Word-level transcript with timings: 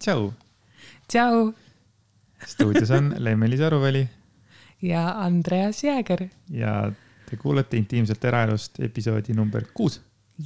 tšau, 0.00 0.32
tšau 1.08 1.52
stuudios 2.46 2.90
on 2.90 3.14
Lemmi-Liis 3.24 3.60
Aruväli 3.60 4.08
ja 4.82 5.08
Andreas 5.20 5.84
Jääger. 5.84 6.28
ja 6.50 6.92
te 7.30 7.36
kuulete 7.36 7.76
Intiimselt 7.76 8.24
eraelust 8.24 8.80
episoodi 8.80 9.32
number 9.36 9.64
kuus. 9.74 10.00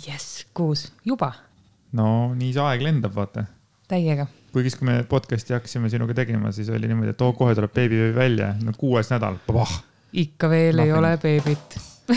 jess, 0.07 0.47
kuus, 0.55 0.93
juba. 1.05 1.33
no 1.93 2.35
nii 2.35 2.53
see 2.53 2.63
aeg 2.67 2.83
lendab, 2.83 3.15
vaata. 3.15 3.45
täiega. 3.89 4.27
kuigi 4.53 4.71
siis, 4.73 4.79
kui 4.81 4.87
me 4.91 5.03
podcast'i 5.09 5.55
hakkasime 5.55 5.91
sinuga 5.91 6.15
tegema, 6.15 6.53
siis 6.53 6.69
oli 6.75 6.89
niimoodi, 6.91 7.11
et 7.15 7.23
oo, 7.23 7.33
kohe 7.33 7.55
tuleb 7.55 7.73
beebiöö 7.75 8.15
välja, 8.15 8.55
no 8.63 8.73
kuues 8.79 9.11
nädal, 9.15 9.39
ikka 10.13 10.51
veel 10.51 10.77
Nothing. 10.77 10.91
ei 10.91 10.99
ole 10.99 11.17
beebit 11.23 11.79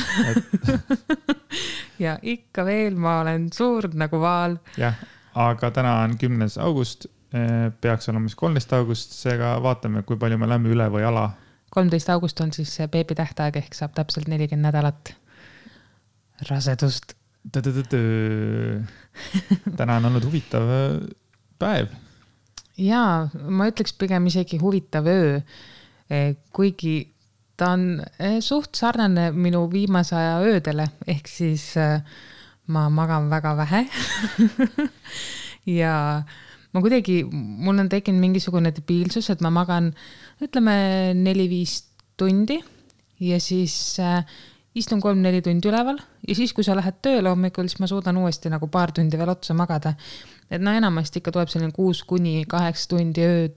ja 2.05 2.17
ikka 2.21 2.65
veel 2.65 2.97
ma 2.97 3.19
olen 3.21 3.45
suur 3.53 3.91
nagu 3.93 4.19
vaal. 4.25 4.57
jah, 4.77 4.97
aga 5.35 5.71
täna 5.71 5.99
on 6.07 6.17
kümnes 6.17 6.57
august 6.57 7.05
peaks 7.81 8.09
olema 8.09 8.29
siis 8.29 8.39
kolmteist 8.39 8.73
august, 8.73 9.11
seega 9.19 9.57
vaatame, 9.63 10.03
kui 10.07 10.15
palju 10.19 10.37
me 10.39 10.47
lähme 10.47 10.71
üle 10.71 10.87
või 10.93 11.03
ala. 11.07 11.29
kolmteist 11.75 12.09
august 12.09 12.39
on 12.41 12.53
siis 12.55 12.77
beebi 12.91 13.15
tähtaeg 13.15 13.57
ehk 13.59 13.75
saab 13.75 13.95
täpselt 13.97 14.29
nelikümmend 14.31 14.69
nädalat 14.69 15.13
rasedust. 16.49 17.13
täna 19.77 19.97
on 19.97 20.05
olnud 20.05 20.23
huvitav 20.23 20.61
äh, 20.61 20.95
päev. 21.59 21.87
ja 22.77 23.29
ma 23.33 23.67
ütleks 23.67 23.93
pigem 23.97 24.27
isegi 24.27 24.57
huvitav 24.61 25.07
öö. 25.07 25.41
Eh, 26.09 26.37
kuigi 26.55 27.13
ta 27.57 27.73
on 27.75 28.01
suht 28.39 28.75
sarnane 28.75 29.31
minu 29.31 29.65
viimase 29.71 30.15
aja 30.15 30.37
öödele, 30.39 30.85
ehk 31.07 31.27
siis 31.27 31.73
äh, 31.77 32.01
ma 32.67 32.89
magan 32.89 33.29
väga 33.29 33.55
vähe 33.57 33.81
ja 35.79 36.23
ma 36.77 36.83
kuidagi, 36.85 37.23
mul 37.25 37.81
on 37.81 37.89
tekkinud 37.89 38.21
mingisugune 38.21 38.71
debiilsus, 38.75 39.31
et 39.33 39.41
ma 39.41 39.49
magan, 39.53 39.89
ütleme 40.45 40.77
neli-viis 41.17 41.79
tundi 42.17 42.59
ja 43.23 43.39
siis 43.41 43.73
äh, 44.03 44.21
istun 44.77 45.01
kolm-neli 45.01 45.41
tundi 45.45 45.69
üleval 45.71 45.97
ja 46.27 46.35
siis, 46.37 46.53
kui 46.53 46.65
sa 46.65 46.75
lähed 46.77 46.99
tööle 47.05 47.31
hommikul, 47.33 47.69
siis 47.69 47.81
ma 47.81 47.89
suudan 47.89 48.19
uuesti 48.21 48.51
nagu 48.53 48.69
paar 48.69 48.93
tundi 48.93 49.17
veel 49.17 49.33
otsa 49.33 49.55
magada. 49.57 49.95
et 50.51 50.61
no 50.61 50.73
enamasti 50.73 51.21
ikka 51.21 51.33
tuleb 51.33 51.49
selline 51.51 51.73
kuus 51.73 52.03
kuni 52.07 52.45
kaheksa 52.49 52.93
tundi 52.93 53.25
öö, 53.25 53.47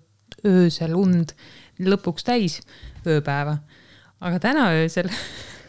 öösel 0.49 0.97
und 0.97 1.35
lõpuks 1.81 2.25
täis 2.25 2.61
ööpäeva. 3.05 3.59
aga 4.21 4.41
täna 4.41 4.71
öösel 4.79 5.11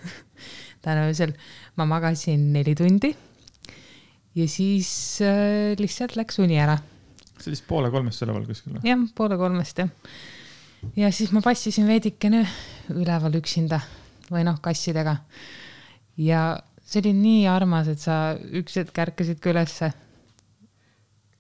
täna 0.86 1.10
öösel 1.10 1.36
ma 1.76 1.86
magasin 1.86 2.52
neli 2.54 2.76
tundi 2.76 3.12
ja 4.36 4.48
siis 4.48 5.20
äh, 5.20 5.76
lihtsalt 5.80 6.16
läks 6.16 6.40
uni 6.40 6.60
ära 6.64 6.80
see 7.44 7.52
oli 7.52 7.60
siis 7.60 7.68
poole 7.68 7.92
kolmest 7.94 8.24
üleval 8.26 8.46
kuskil 8.50 8.78
või? 8.78 8.86
jah, 8.88 9.02
poole 9.18 9.38
kolmest 9.40 9.82
jah. 9.84 9.90
ja 10.98 11.12
siis 11.16 11.34
ma 11.36 11.44
passisin 11.46 11.90
veidikene 11.90 12.46
üleval 12.94 13.40
üksinda 13.42 13.82
või 14.32 14.46
noh, 14.48 14.62
kassidega. 14.64 15.18
ja 16.22 16.46
see 16.86 17.04
oli 17.04 17.14
nii 17.18 17.44
armas, 17.52 17.92
et 17.92 18.02
sa 18.04 18.38
üks 18.38 18.80
hetk 18.80 19.04
ärkasid 19.06 19.42
ka 19.44 19.54
ülesse 19.54 19.92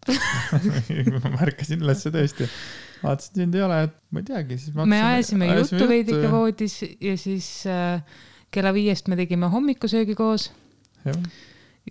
ma 1.21 1.31
märkasin 1.35 1.83
ülesse 1.83 2.09
tõesti, 2.13 2.47
vaatasin, 3.03 3.43
sind 3.43 3.57
ei 3.57 3.63
ole, 3.65 3.83
et 3.85 3.97
ma 4.09 4.23
ei 4.23 4.27
teagi, 4.31 4.57
siis 4.57 4.73
me 4.73 5.01
ajasime 5.11 5.51
juttu 5.51 5.87
veidike 5.89 6.23
ja... 6.25 6.31
voodis 6.33 6.79
ja 6.81 7.13
siis 7.21 7.49
äh, 7.69 8.01
kella 8.53 8.73
viiest 8.75 9.11
me 9.11 9.17
tegime 9.19 9.49
hommikusöögi 9.51 10.15
koos. 10.17 10.49
Ja, 11.05 11.13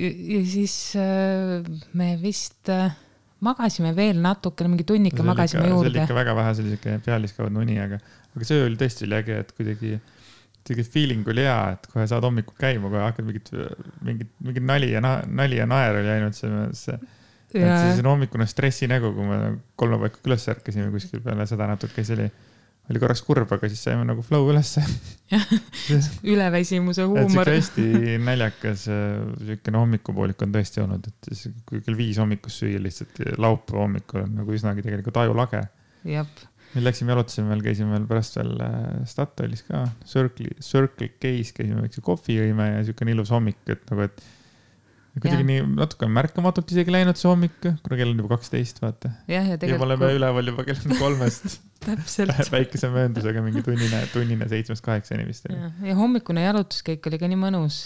ja 0.01 0.41
siis 0.47 0.75
äh, 0.99 1.63
me 1.97 2.13
vist 2.23 2.69
äh, 2.73 2.91
magasime 3.45 3.93
veel 3.97 4.21
natukene, 4.23 4.73
mingi 4.73 4.87
tunnika 4.89 5.25
magasime 5.27 5.65
ikka, 5.65 5.75
juurde. 5.75 5.91
see 5.91 5.97
oli 5.97 6.07
ikka 6.07 6.17
väga 6.19 6.35
vähe, 6.39 6.55
see 6.57 6.65
oli 6.65 6.75
siuke 6.77 6.97
pealiskaudne 7.07 7.63
uni, 7.63 7.77
aga, 7.83 8.01
aga 8.37 8.49
see 8.49 8.65
oli 8.67 8.81
tõesti 8.81 9.07
oli 9.09 9.17
äge, 9.21 9.39
et 9.45 9.55
kuidagi, 9.57 9.95
kuidagi 10.61 10.85
feeling 10.97 11.31
oli 11.33 11.47
hea, 11.47 11.61
et 11.77 11.89
kohe 11.93 12.05
saad 12.11 12.27
hommikul 12.29 12.59
käima, 12.61 12.93
kohe 12.93 13.07
hakkad 13.07 13.29
mingit, 13.29 13.51
mingit, 14.07 14.35
mingit 14.45 14.69
nali 14.69 14.93
ja 14.93 15.03
nali 15.03 15.61
ja 15.61 15.69
naer 15.71 16.03
oli 16.03 16.13
ainult 16.19 16.39
see, 16.39 16.69
see 16.77 17.01
et 17.59 17.81
siis 17.81 18.05
on 18.05 18.13
hommikune 18.13 18.47
stressinägu, 18.47 19.11
kui 19.17 19.27
me 19.27 19.41
kolme 19.81 19.99
paiku 20.05 20.23
üles 20.29 20.47
ärkasime 20.53 20.91
kuskil 20.93 21.23
peale 21.25 21.47
seda 21.51 21.67
natuke, 21.71 22.05
siis 22.05 22.15
oli 22.19 22.29
oli 22.91 23.01
korraks 23.03 23.23
kurb, 23.23 23.51
aga 23.55 23.71
siis 23.71 23.83
saime 23.87 24.05
nagu 24.09 24.23
flow 24.27 24.49
ülesse. 24.51 24.83
üleväsimuse 26.33 27.07
huumor. 27.07 27.51
hästi 27.51 28.17
naljakas 28.25 28.87
äh, 28.91 29.19
siukene 29.47 29.79
hommikupoolik 29.79 30.43
on 30.47 30.55
tõesti 30.55 30.83
olnud, 30.83 31.07
et 31.07 31.31
siis 31.31 31.55
kui 31.69 31.83
kell 31.87 31.99
viis 31.99 32.19
hommikust 32.21 32.65
süüa 32.65 32.83
lihtsalt 32.83 33.23
laupäeva 33.39 33.85
hommikul 33.87 34.25
on 34.25 34.35
nagu 34.43 34.57
üsnagi 34.57 34.85
tegelikult 34.87 35.21
ajulage. 35.23 35.63
me 36.75 36.83
läksime 36.83 37.15
jalutasime 37.15 37.51
veel, 37.51 37.63
käisime 37.67 37.95
veel 37.95 38.11
pärast 38.11 38.37
veel 38.41 38.53
äh, 38.67 38.91
Statoilis 39.11 39.63
ka, 39.69 39.85
Circle, 40.07 40.57
Circle 40.63 41.13
K-s 41.23 41.55
käisime 41.57 41.87
väikse 41.87 42.03
kohvi 42.05 42.41
jõime 42.41 42.73
ja 42.73 42.85
siukene 42.87 43.15
ilus 43.15 43.31
hommik, 43.35 43.63
et 43.71 43.87
nagu, 43.91 44.07
et 44.11 44.23
kuidagi 45.17 45.47
nii 45.47 45.63
natuke 45.75 46.07
märkamatult 46.11 46.71
isegi 46.71 46.93
läinud 46.95 47.19
see 47.19 47.29
hommik, 47.31 47.57
kuna 47.63 47.99
kell 47.99 48.13
on 48.13 48.21
juba 48.23 48.37
kaksteist, 48.37 48.79
vaata. 48.83 49.11
ja, 49.27 49.43
ja 49.43 49.59
tegelikult. 49.59 49.81
me 49.83 49.87
oleme 49.89 50.11
üleval 50.19 50.53
juba 50.53 50.67
kell 50.69 50.95
kolmest 51.01 51.59
täpselt 51.87 52.53
väikese 52.53 52.93
mööndusega 52.95 53.43
mingi 53.43 53.65
tunnine, 53.67 54.05
tunnine 54.13 54.49
seitsmest 54.53 54.85
kaheksani 54.87 55.27
vist. 55.27 55.49
ja, 55.51 55.73
ja 55.89 55.97
hommikune 55.99 56.45
jalutuskäik 56.45 57.11
oli 57.11 57.21
ka 57.23 57.31
nii 57.31 57.41
mõnus, 57.41 57.83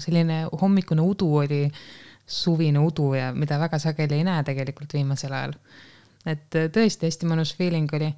selline 0.00 0.42
hommikune 0.62 1.04
udu 1.04 1.30
oli, 1.44 1.62
suvine 2.28 2.82
udu 2.84 3.12
ja 3.16 3.30
mida 3.36 3.60
väga 3.60 3.80
sageli 3.82 4.18
ei 4.18 4.26
näe 4.26 4.42
tegelikult 4.48 4.98
viimasel 4.98 5.34
ajal. 5.38 5.56
et 6.26 6.62
tõesti 6.74 7.08
hästi 7.08 7.30
mõnus 7.30 7.54
feeling 7.56 7.94
oli 7.94 8.10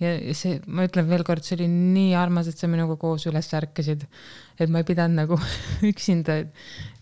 ja 0.00 0.34
see, 0.36 0.60
ma 0.70 0.86
ütlen 0.88 1.08
veel 1.10 1.24
kord, 1.26 1.44
see 1.44 1.58
oli 1.58 1.68
nii 1.70 2.14
armas, 2.18 2.48
et 2.50 2.60
sa 2.60 2.68
minuga 2.70 2.96
koos 3.00 3.26
üles 3.28 3.50
ärkasid. 3.56 4.06
et 4.60 4.72
ma 4.72 4.82
ei 4.82 4.88
pidanud 4.88 5.22
nagu 5.22 5.40
üksinda 5.90 6.42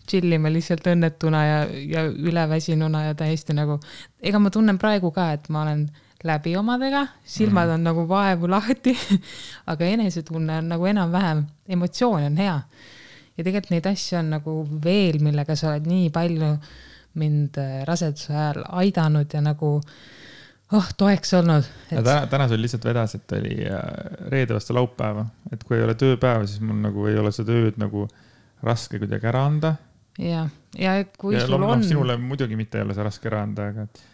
chill 0.09 0.35
ima 0.35 0.51
lihtsalt 0.51 0.87
õnnetuna 0.89 1.41
ja, 1.45 1.57
ja 1.69 2.05
üleväsinuna 2.09 3.09
ja 3.09 3.17
täiesti 3.17 3.55
nagu, 3.57 3.79
ega 4.21 4.41
ma 4.41 4.51
tunnen 4.53 4.79
praegu 4.81 5.11
ka, 5.15 5.31
et 5.37 5.49
ma 5.53 5.63
olen 5.65 5.87
läbi 6.23 6.55
omadega, 6.59 7.05
silmad 7.23 7.69
mm. 7.69 7.73
on 7.73 7.85
nagu 7.87 8.05
vaevu 8.09 8.49
lahti 8.51 8.95
aga 9.71 9.87
enesetunne 9.87 10.59
on 10.59 10.69
nagu 10.73 10.89
enam-vähem, 10.89 11.45
emotsioon 11.69 12.27
on 12.31 12.37
hea. 12.41 12.59
ja 13.37 13.43
tegelikult 13.43 13.71
neid 13.71 13.87
asju 13.93 14.19
on 14.19 14.31
nagu 14.35 14.55
veel, 14.83 15.21
millega 15.23 15.55
sa 15.55 15.71
oled 15.71 15.87
nii 15.87 16.09
palju 16.15 16.53
mind 17.19 17.59
äh, 17.61 17.81
raseduse 17.87 18.33
ajal 18.35 18.63
aidanud 18.81 19.33
ja 19.33 19.41
nagu 19.41 19.77
oh, 20.75 20.89
toeks 20.97 21.33
olnud 21.39 21.63
et.... 21.89 22.03
täna, 22.03 22.25
täna 22.29 22.47
sul 22.51 22.61
lihtsalt 22.61 22.85
vedas, 22.85 23.15
et 23.15 23.37
oli 23.39 23.55
äh, 23.65 23.83
reede 24.33 24.57
vastu 24.57 24.75
laupäeva, 24.75 25.25
et 25.53 25.63
kui 25.63 25.79
ei 25.79 25.87
ole 25.87 25.95
tööpäeva, 25.99 26.45
siis 26.47 26.61
mul 26.61 26.83
nagu 26.83 27.07
ei 27.09 27.17
ole 27.19 27.31
seda 27.35 27.55
ööd 27.55 27.79
nagu 27.81 28.09
raske 28.65 28.99
kuidagi 28.99 29.31
ära 29.31 29.45
anda 29.47 29.77
ja, 30.19 30.45
ja 30.77 30.93
kui 31.17 31.35
ja, 31.35 31.47
sul 31.47 31.63
on. 31.63 31.83
sinule 31.83 32.17
muidugi 32.21 32.59
mitte 32.59 32.79
ei 32.79 32.87
ole 32.87 32.95
see 32.97 33.07
raske 33.07 33.31
ära 33.31 33.43
anda, 33.47 33.67
aga 33.73 33.87
et, 33.87 34.05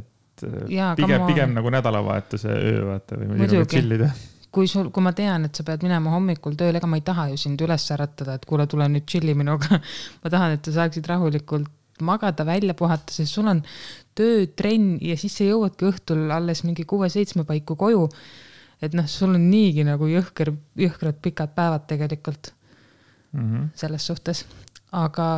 et 0.00 0.48
ja, 0.72 0.92
pigem, 0.98 1.26
pigem 1.28 1.54
nagu 1.58 1.72
nädalavahetuse 1.74 2.58
öö 2.72 2.82
vaata 2.92 3.20
või 3.20 3.32
muidugi 3.34 3.70
chill 3.76 3.98
ida 3.98 4.12
kui 4.54 4.68
sul, 4.70 4.88
kui 4.94 5.04
ma 5.04 5.12
tean, 5.12 5.44
et 5.44 5.58
sa 5.58 5.64
pead 5.66 5.82
minema 5.84 6.12
hommikul 6.14 6.56
tööle, 6.58 6.80
ega 6.80 6.88
ma 6.88 6.98
ei 6.98 7.04
taha 7.04 7.28
ju 7.32 7.40
sind 7.40 7.60
üles 7.64 7.84
äratada, 7.94 8.38
et 8.38 8.46
kuule, 8.48 8.64
tule 8.70 8.86
nüüd 8.90 9.04
chill'i 9.08 9.34
minuga 9.36 9.80
ma 10.22 10.32
tahan, 10.32 10.56
et 10.56 10.68
sa 10.68 10.80
saaksid 10.80 11.08
rahulikult 11.10 11.68
magada, 12.02 12.46
välja 12.46 12.74
puhata, 12.78 13.12
sest 13.12 13.34
sul 13.34 13.50
on 13.50 13.62
töö, 14.18 14.46
trenn 14.56 14.96
ja 15.04 15.16
siis 15.18 15.34
sa 15.38 15.46
jõuadki 15.48 15.88
õhtul 15.90 16.28
alles 16.34 16.62
mingi 16.66 16.86
kuue-seitsme 16.88 17.44
paiku 17.48 17.76
koju. 17.78 18.06
et 18.82 18.94
noh, 18.94 19.06
sul 19.10 19.34
on 19.34 19.48
niigi 19.50 19.84
nagu 19.86 20.06
jõhker, 20.06 20.52
jõhkrad 20.78 21.18
pikad 21.22 21.54
päevad 21.56 21.88
tegelikult 21.90 22.52
mm. 23.32 23.40
-hmm. 23.40 23.68
selles 23.74 24.06
suhtes, 24.06 24.44
aga 24.92 25.28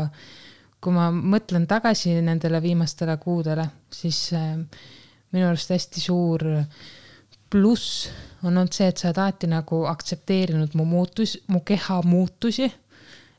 kui 0.80 0.94
ma 0.94 1.10
mõtlen 1.12 1.66
tagasi 1.68 2.14
nendele 2.24 2.60
viimastele 2.62 3.16
kuudele, 3.20 3.66
siis 3.92 4.30
äh, 4.36 4.56
minu 5.32 5.50
arust 5.50 5.72
hästi 5.74 6.00
suur 6.02 6.46
pluss 7.50 8.08
on 8.42 8.54
olnud 8.54 8.72
see, 8.72 8.88
et 8.88 9.00
sa 9.00 9.10
oled 9.10 9.20
alati 9.20 9.50
nagu 9.50 9.82
aktsepteerinud 9.90 10.76
mu 10.78 10.86
muutus, 10.88 11.36
mu 11.50 11.60
keha 11.66 12.00
muutusi. 12.06 12.70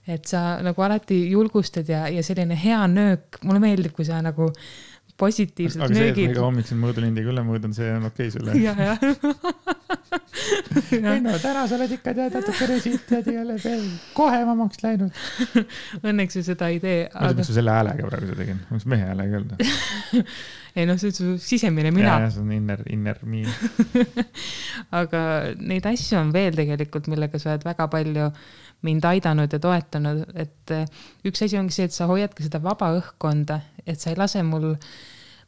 et 0.07 0.25
sa 0.25 0.57
nagu 0.65 0.81
alati 0.81 1.15
julgustad 1.29 1.87
ja, 1.87 2.07
ja 2.09 2.23
selline 2.25 2.55
hea 2.57 2.79
nöök, 2.89 3.37
mulle 3.45 3.61
meeldib, 3.61 3.93
kui 3.95 4.05
sa 4.05 4.17
nagu 4.21 4.49
positiivsed 5.21 5.81
aga 5.81 5.93
nöögid. 5.93 6.01
aga 6.01 6.15
see, 6.15 6.23
et 6.25 6.31
ma 6.31 6.33
iga 6.33 6.45
hommik 6.47 6.67
sind 6.67 6.81
mõõdulindiga 6.81 7.31
üle 7.31 7.43
mõõdan, 7.45 7.75
see 7.77 7.91
on 7.93 8.09
okei 8.09 8.31
okay 8.31 8.33
sulle? 8.33 8.55
jah, 8.65 8.81
jah 8.81 8.97
ei 10.91 11.19
no 11.23 11.35
täna 11.41 11.65
sa 11.67 11.77
oled 11.77 11.93
ikka 11.97 12.13
tead 12.17 12.35
natukene 12.37 12.79
siit 12.83 13.11
ja 13.11 13.21
jälle 13.25 13.57
veel 13.63 13.83
kohemamaks 14.17 14.81
läinud. 14.83 15.21
Õnneks 16.09 16.39
ju 16.39 16.43
seda 16.45 16.71
ei 16.71 16.79
tee. 16.83 17.05
ma 17.13 17.29
ei 17.29 17.35
tea, 17.35 17.41
miks 17.41 17.51
ma 17.51 17.57
selle 17.59 17.75
häälega 17.77 18.09
praegu 18.09 18.31
seda 18.31 18.41
tegin, 18.41 18.63
miks 18.71 18.87
mehe 18.93 19.07
häälega 19.09 19.29
ei 19.29 19.39
olnud 19.41 20.25
ei 20.81 20.87
noh, 20.87 20.99
see 21.01 21.11
on 21.11 21.15
su 21.19 21.35
sisemine 21.43 21.91
mina. 21.91 22.15
ja, 22.15 22.25
ja 22.25 22.33
see 22.33 22.43
on 22.43 22.51
inner, 22.55 22.83
inner 22.91 23.21
me 23.27 23.45
aga 25.01 25.23
neid 25.59 25.87
asju 25.91 26.19
on 26.19 26.33
veel 26.35 26.57
tegelikult, 26.57 27.09
millega 27.11 27.39
sa 27.41 27.53
oled 27.53 27.65
väga 27.67 27.87
palju 27.91 28.27
mind 28.87 29.05
aidanud 29.05 29.53
ja 29.53 29.59
toetanud, 29.61 30.23
et 30.41 30.75
üks 31.27 31.43
asi 31.45 31.59
ongi 31.59 31.75
see, 31.75 31.85
et 31.89 31.93
sa 31.93 32.07
hoiadki 32.09 32.47
seda 32.47 32.61
vaba 32.63 32.89
õhkkonda, 32.97 33.59
et 33.85 34.01
sa 34.01 34.09
ei 34.09 34.17
lase 34.17 34.41
mul 34.47 34.71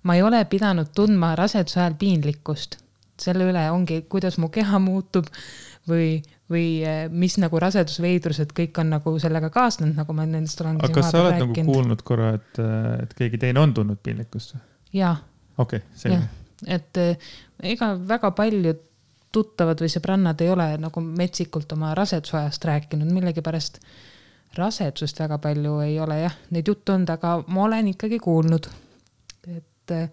ma 0.03 0.15
ei 0.15 0.21
ole 0.21 0.43
pidanud 0.45 0.91
tundma 0.95 1.33
raseduse 1.39 1.79
ajal 1.79 1.95
piinlikkust. 1.99 2.77
Selle 3.21 3.47
üle 3.49 3.63
ongi, 3.71 4.01
kuidas 4.09 4.37
mu 4.41 4.49
keha 4.53 4.79
muutub 4.81 5.27
või, 5.89 6.21
või 6.51 6.67
eh, 6.85 7.03
mis 7.11 7.37
nagu 7.41 7.59
rasedusveidrused 7.61 8.53
kõik 8.57 8.79
on 8.81 8.93
nagu 8.95 9.15
sellega 9.21 9.49
kaasnenud, 9.53 9.95
nagu 9.99 10.15
ma 10.17 10.25
nendest 10.29 10.61
olen. 10.63 10.79
aga 10.81 10.93
kas 10.95 11.11
sa 11.11 11.21
oled 11.21 11.37
rääkinud. 11.37 11.59
nagu 11.59 11.73
kuulnud 11.73 12.05
korra, 12.07 12.33
et, 12.39 12.63
et 13.03 13.13
keegi 13.17 13.41
teine 13.45 13.63
on 13.63 13.75
tundnud 13.75 14.01
piinlikkust? 14.03 14.55
jaa. 14.93 15.15
okei 15.57 15.83
okay,, 15.83 15.99
selge. 15.99 16.23
et 16.67 17.01
eh, 17.03 17.29
ega 17.73 17.93
väga 18.07 18.33
paljud 18.37 18.81
tuttavad 19.33 19.81
või 19.81 19.89
sõbrannad 19.89 20.41
ei 20.45 20.49
ole 20.53 20.67
nagu 20.77 21.01
metsikult 21.01 21.71
oma 21.73 21.93
rasedusajast 21.97 22.65
rääkinud, 22.69 23.09
millegipärast 23.13 23.79
rasedusest 24.57 25.19
väga 25.23 25.39
palju 25.41 25.79
ei 25.81 25.97
ole 25.99 26.19
jah, 26.21 26.35
neid 26.53 26.69
jutte 26.69 26.93
olnud, 26.93 27.09
aga 27.09 27.39
ma 27.47 27.63
olen 27.67 27.89
ikkagi 27.95 28.19
kuulnud. 28.21 28.69
et 29.49 29.91
eh, 29.91 30.09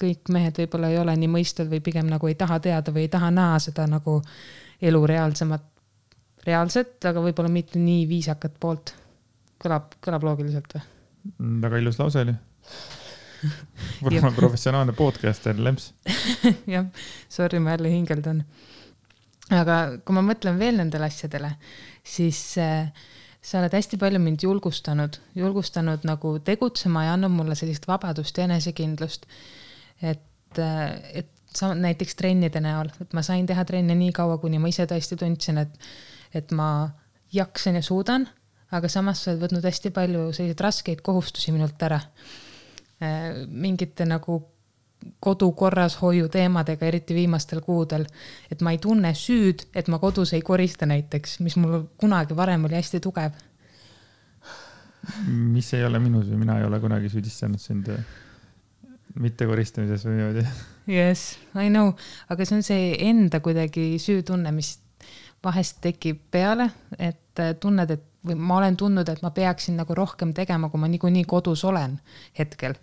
kõik 0.00 0.30
mehed 0.34 0.58
võib-olla 0.60 0.90
ei 0.92 0.98
ole 1.00 1.14
nii 1.16 1.30
mõistvad 1.32 1.70
või 1.72 1.80
pigem 1.84 2.10
nagu 2.10 2.28
ei 2.28 2.36
taha 2.38 2.58
teada 2.62 2.92
või 2.92 3.06
ei 3.06 3.12
taha 3.12 3.30
näha 3.34 3.58
seda 3.62 3.86
nagu 3.90 4.18
elu 4.82 5.00
reaalsemat, 5.08 5.64
reaalset, 6.46 6.98
aga 7.08 7.22
võib-olla 7.24 7.52
mitte 7.52 7.80
nii 7.80 8.04
viisakat 8.08 8.60
poolt. 8.60 8.94
kõlab, 9.62 9.96
kõlab 10.04 10.28
loogiliselt 10.28 10.76
või? 10.76 10.84
väga 11.62 11.80
ilus 11.82 11.98
lause 11.98 12.22
oli 12.22 12.36
võib-olla 14.04 14.32
professionaalne 14.36 14.94
podcaster, 14.96 15.58
Lemps 15.58 15.92
jah, 16.74 16.86
sorry, 17.28 17.58
ma 17.58 17.76
jälle 17.76 17.92
hingeldan. 17.92 18.44
aga 19.50 19.98
kui 20.04 20.16
ma 20.16 20.24
mõtlen 20.26 20.58
veel 20.58 20.80
nendele 20.80 21.08
asjadele, 21.08 21.54
siis 22.04 22.40
äh, 22.62 22.92
sa 23.46 23.60
oled 23.60 23.74
hästi 23.76 23.98
palju 24.00 24.20
mind 24.22 24.42
julgustanud, 24.42 25.20
julgustanud 25.38 26.06
nagu 26.08 26.36
tegutsema 26.44 27.06
ja 27.06 27.14
andnud 27.14 27.34
mulle 27.34 27.54
sellist 27.58 27.86
vabadust 27.88 28.38
ja 28.38 28.46
enesekindlust. 28.48 29.28
Et, 30.02 30.60
et 30.60 31.30
sa 31.56 31.72
näiteks 31.74 32.18
trennide 32.18 32.60
näol, 32.60 32.90
et 33.00 33.14
ma 33.16 33.22
sain 33.24 33.46
teha 33.48 33.64
trenne 33.64 33.94
nii 33.96 34.12
kaua, 34.16 34.38
kuni 34.42 34.60
ma 34.60 34.68
ise 34.68 34.86
tõesti 34.88 35.16
tundsin, 35.20 35.62
et, 35.62 35.78
et 36.34 36.52
ma 36.56 36.88
jaksan 37.32 37.78
ja 37.78 37.84
suudan, 37.84 38.26
aga 38.76 38.88
samas 38.92 39.22
sa 39.22 39.32
oled 39.32 39.46
võtnud 39.46 39.64
hästi 39.64 39.92
palju 39.94 40.28
selliseid 40.36 40.60
raskeid 40.60 41.00
kohustusi 41.06 41.54
minult 41.54 41.80
ära 41.86 42.00
mingite 43.46 44.06
nagu 44.08 44.38
kodu 45.20 45.50
korrashoiu 45.52 46.28
teemadega, 46.32 46.86
eriti 46.86 47.14
viimastel 47.14 47.60
kuudel. 47.60 48.06
et 48.50 48.62
ma 48.62 48.72
ei 48.72 48.78
tunne 48.78 49.12
süüd, 49.14 49.66
et 49.74 49.88
ma 49.88 49.98
kodus 49.98 50.32
ei 50.32 50.42
korista 50.42 50.86
näiteks, 50.86 51.40
mis 51.40 51.56
mul 51.56 51.84
kunagi 51.96 52.36
varem 52.36 52.64
oli 52.64 52.74
hästi 52.74 53.00
tugev. 53.00 53.32
mis 55.26 55.74
ei 55.74 55.84
ole 55.84 55.98
minus 55.98 56.26
või 56.26 56.40
mina 56.42 56.58
ei 56.58 56.64
ole 56.64 56.80
kunagi 56.80 57.08
süüdistanud 57.08 57.60
sind 57.60 57.92
äh, 59.16 59.22
mittekoristamises 59.22 60.06
või 60.06 60.18
niimoodi. 60.20 60.46
Yes, 60.90 61.36
I 61.58 61.70
know, 61.72 61.94
aga 62.30 62.46
see 62.46 62.58
on 62.60 62.66
see 62.66 62.90
enda 63.08 63.40
kuidagi 63.44 63.96
süütunne, 64.02 64.52
mis 64.54 64.76
vahest 65.44 65.80
tekib 65.84 66.20
peale, 66.30 66.70
et 66.98 67.42
äh, 67.42 67.54
tunned, 67.60 67.90
et 67.90 68.04
või 68.26 68.36
ma 68.38 68.60
olen 68.60 68.76
tundnud, 68.78 69.08
et 69.08 69.22
ma 69.22 69.30
peaksin 69.34 69.76
nagu 69.78 69.94
rohkem 69.94 70.32
tegema, 70.36 70.70
kui 70.70 70.82
ma 70.82 70.88
niikuinii 70.90 71.24
kodus 71.28 71.64
olen 71.64 71.98
hetkel. 72.38 72.74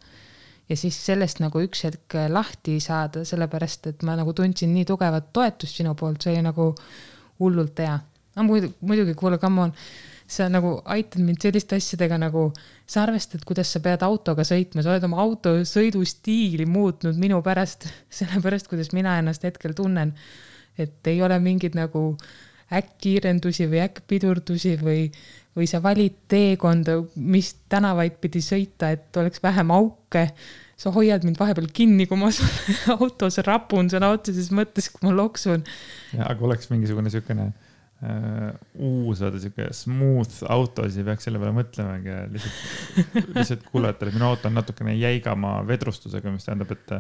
ja 0.69 0.77
siis 0.79 0.95
sellest 1.05 1.41
nagu 1.43 1.59
üks 1.59 1.83
hetk 1.83 2.15
lahti 2.31 2.77
saada, 2.79 3.25
sellepärast 3.27 3.87
et 3.91 4.03
ma 4.07 4.15
nagu 4.15 4.33
tundsin 4.33 4.71
nii 4.73 4.85
tugevat 4.87 5.33
toetust 5.35 5.81
sinu 5.81 5.91
poolt, 5.99 6.23
see 6.23 6.31
oli 6.31 6.45
nagu 6.45 6.69
hullult 7.39 7.79
hea. 7.83 7.99
no 8.35 8.43
muidu, 8.47 8.71
muidugi, 8.81 9.13
kuule, 9.19 9.37
come 9.37 9.61
on, 9.61 9.73
sa 10.33 10.47
nagu 10.51 10.75
aitad 10.89 11.21
mind 11.23 11.41
selliste 11.43 11.77
asjadega 11.79 12.17
nagu, 12.21 12.47
sa 12.89 13.03
arvestad, 13.05 13.43
kuidas 13.47 13.71
sa 13.73 13.81
pead 13.83 14.03
autoga 14.05 14.45
sõitma, 14.47 14.83
sa 14.83 14.93
oled 14.93 15.05
oma 15.07 15.21
auto 15.23 15.55
sõidustiili 15.67 16.65
muutnud 16.69 17.19
minu 17.21 17.41
pärast, 17.45 17.87
sellepärast, 18.19 18.69
kuidas 18.71 18.93
mina 18.97 19.17
ennast 19.21 19.45
hetkel 19.47 19.75
tunnen. 19.77 20.15
et 20.77 21.05
ei 21.05 21.19
ole 21.21 21.35
mingid 21.37 21.75
nagu 21.77 22.15
äkkkiirendusi 22.73 23.67
või 23.69 23.83
äkkpidurdusi 23.83 24.71
või, 24.81 25.03
või 25.53 25.67
sa 25.69 25.83
valid 25.83 26.15
teekonda, 26.31 26.95
mis 27.21 27.51
tänavaid 27.69 28.17
pidi 28.21 28.41
sõita, 28.41 28.89
et 28.95 29.17
oleks 29.21 29.43
vähem 29.43 29.71
auke. 29.71 30.31
sa 30.77 30.91
hoiad 30.91 31.23
mind 31.23 31.37
vahepeal 31.39 31.67
kinni, 31.71 32.07
kui 32.09 32.17
ma 32.17 32.31
autos 32.99 33.37
rapun 33.45 33.91
sõna 33.93 34.09
otseses 34.15 34.49
mõttes, 34.51 34.89
kui 34.89 35.05
ma 35.07 35.13
loksun. 35.15 35.63
aga 36.17 36.45
oleks 36.45 36.71
mingisugune 36.73 37.13
siukene 37.13 37.51
uh, 37.51 37.72
uus, 38.03 39.21
vaata 39.23 39.39
siuke 39.39 39.67
smooth 39.75 40.43
auto, 40.51 40.85
siis 40.87 41.01
ei 41.01 41.07
peaks 41.07 41.27
selle 41.27 41.39
peale 41.41 41.55
mõtlemagi 41.55 42.09
ja 42.11 42.23
lihtsalt, 42.31 42.63
lihtsalt 43.37 43.67
kuulata, 43.69 44.07
et 44.07 44.17
minu 44.17 44.27
auto 44.27 44.49
on 44.49 44.57
natukene 44.59 44.95
jäigama 44.97 45.55
vedrustusega, 45.67 46.33
mis 46.33 46.47
tähendab, 46.47 46.73
et 46.75 46.95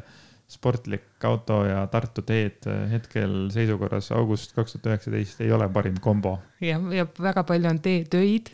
sportlik 0.53 1.25
auto 1.25 1.63
ja 1.65 1.85
Tartu 1.91 2.21
teed 2.27 2.67
hetkel 2.91 3.47
seisukorras 3.53 4.11
august 4.15 4.53
kaks 4.55 4.75
tuhat 4.75 4.91
üheksateist 4.91 5.41
ei 5.41 5.51
ole 5.55 5.69
parim 5.73 5.95
kombo. 6.03 6.37
ja, 6.61 6.79
ja 6.93 7.07
väga 7.19 7.45
palju 7.47 7.71
on 7.71 7.79
teetöid. 7.83 8.53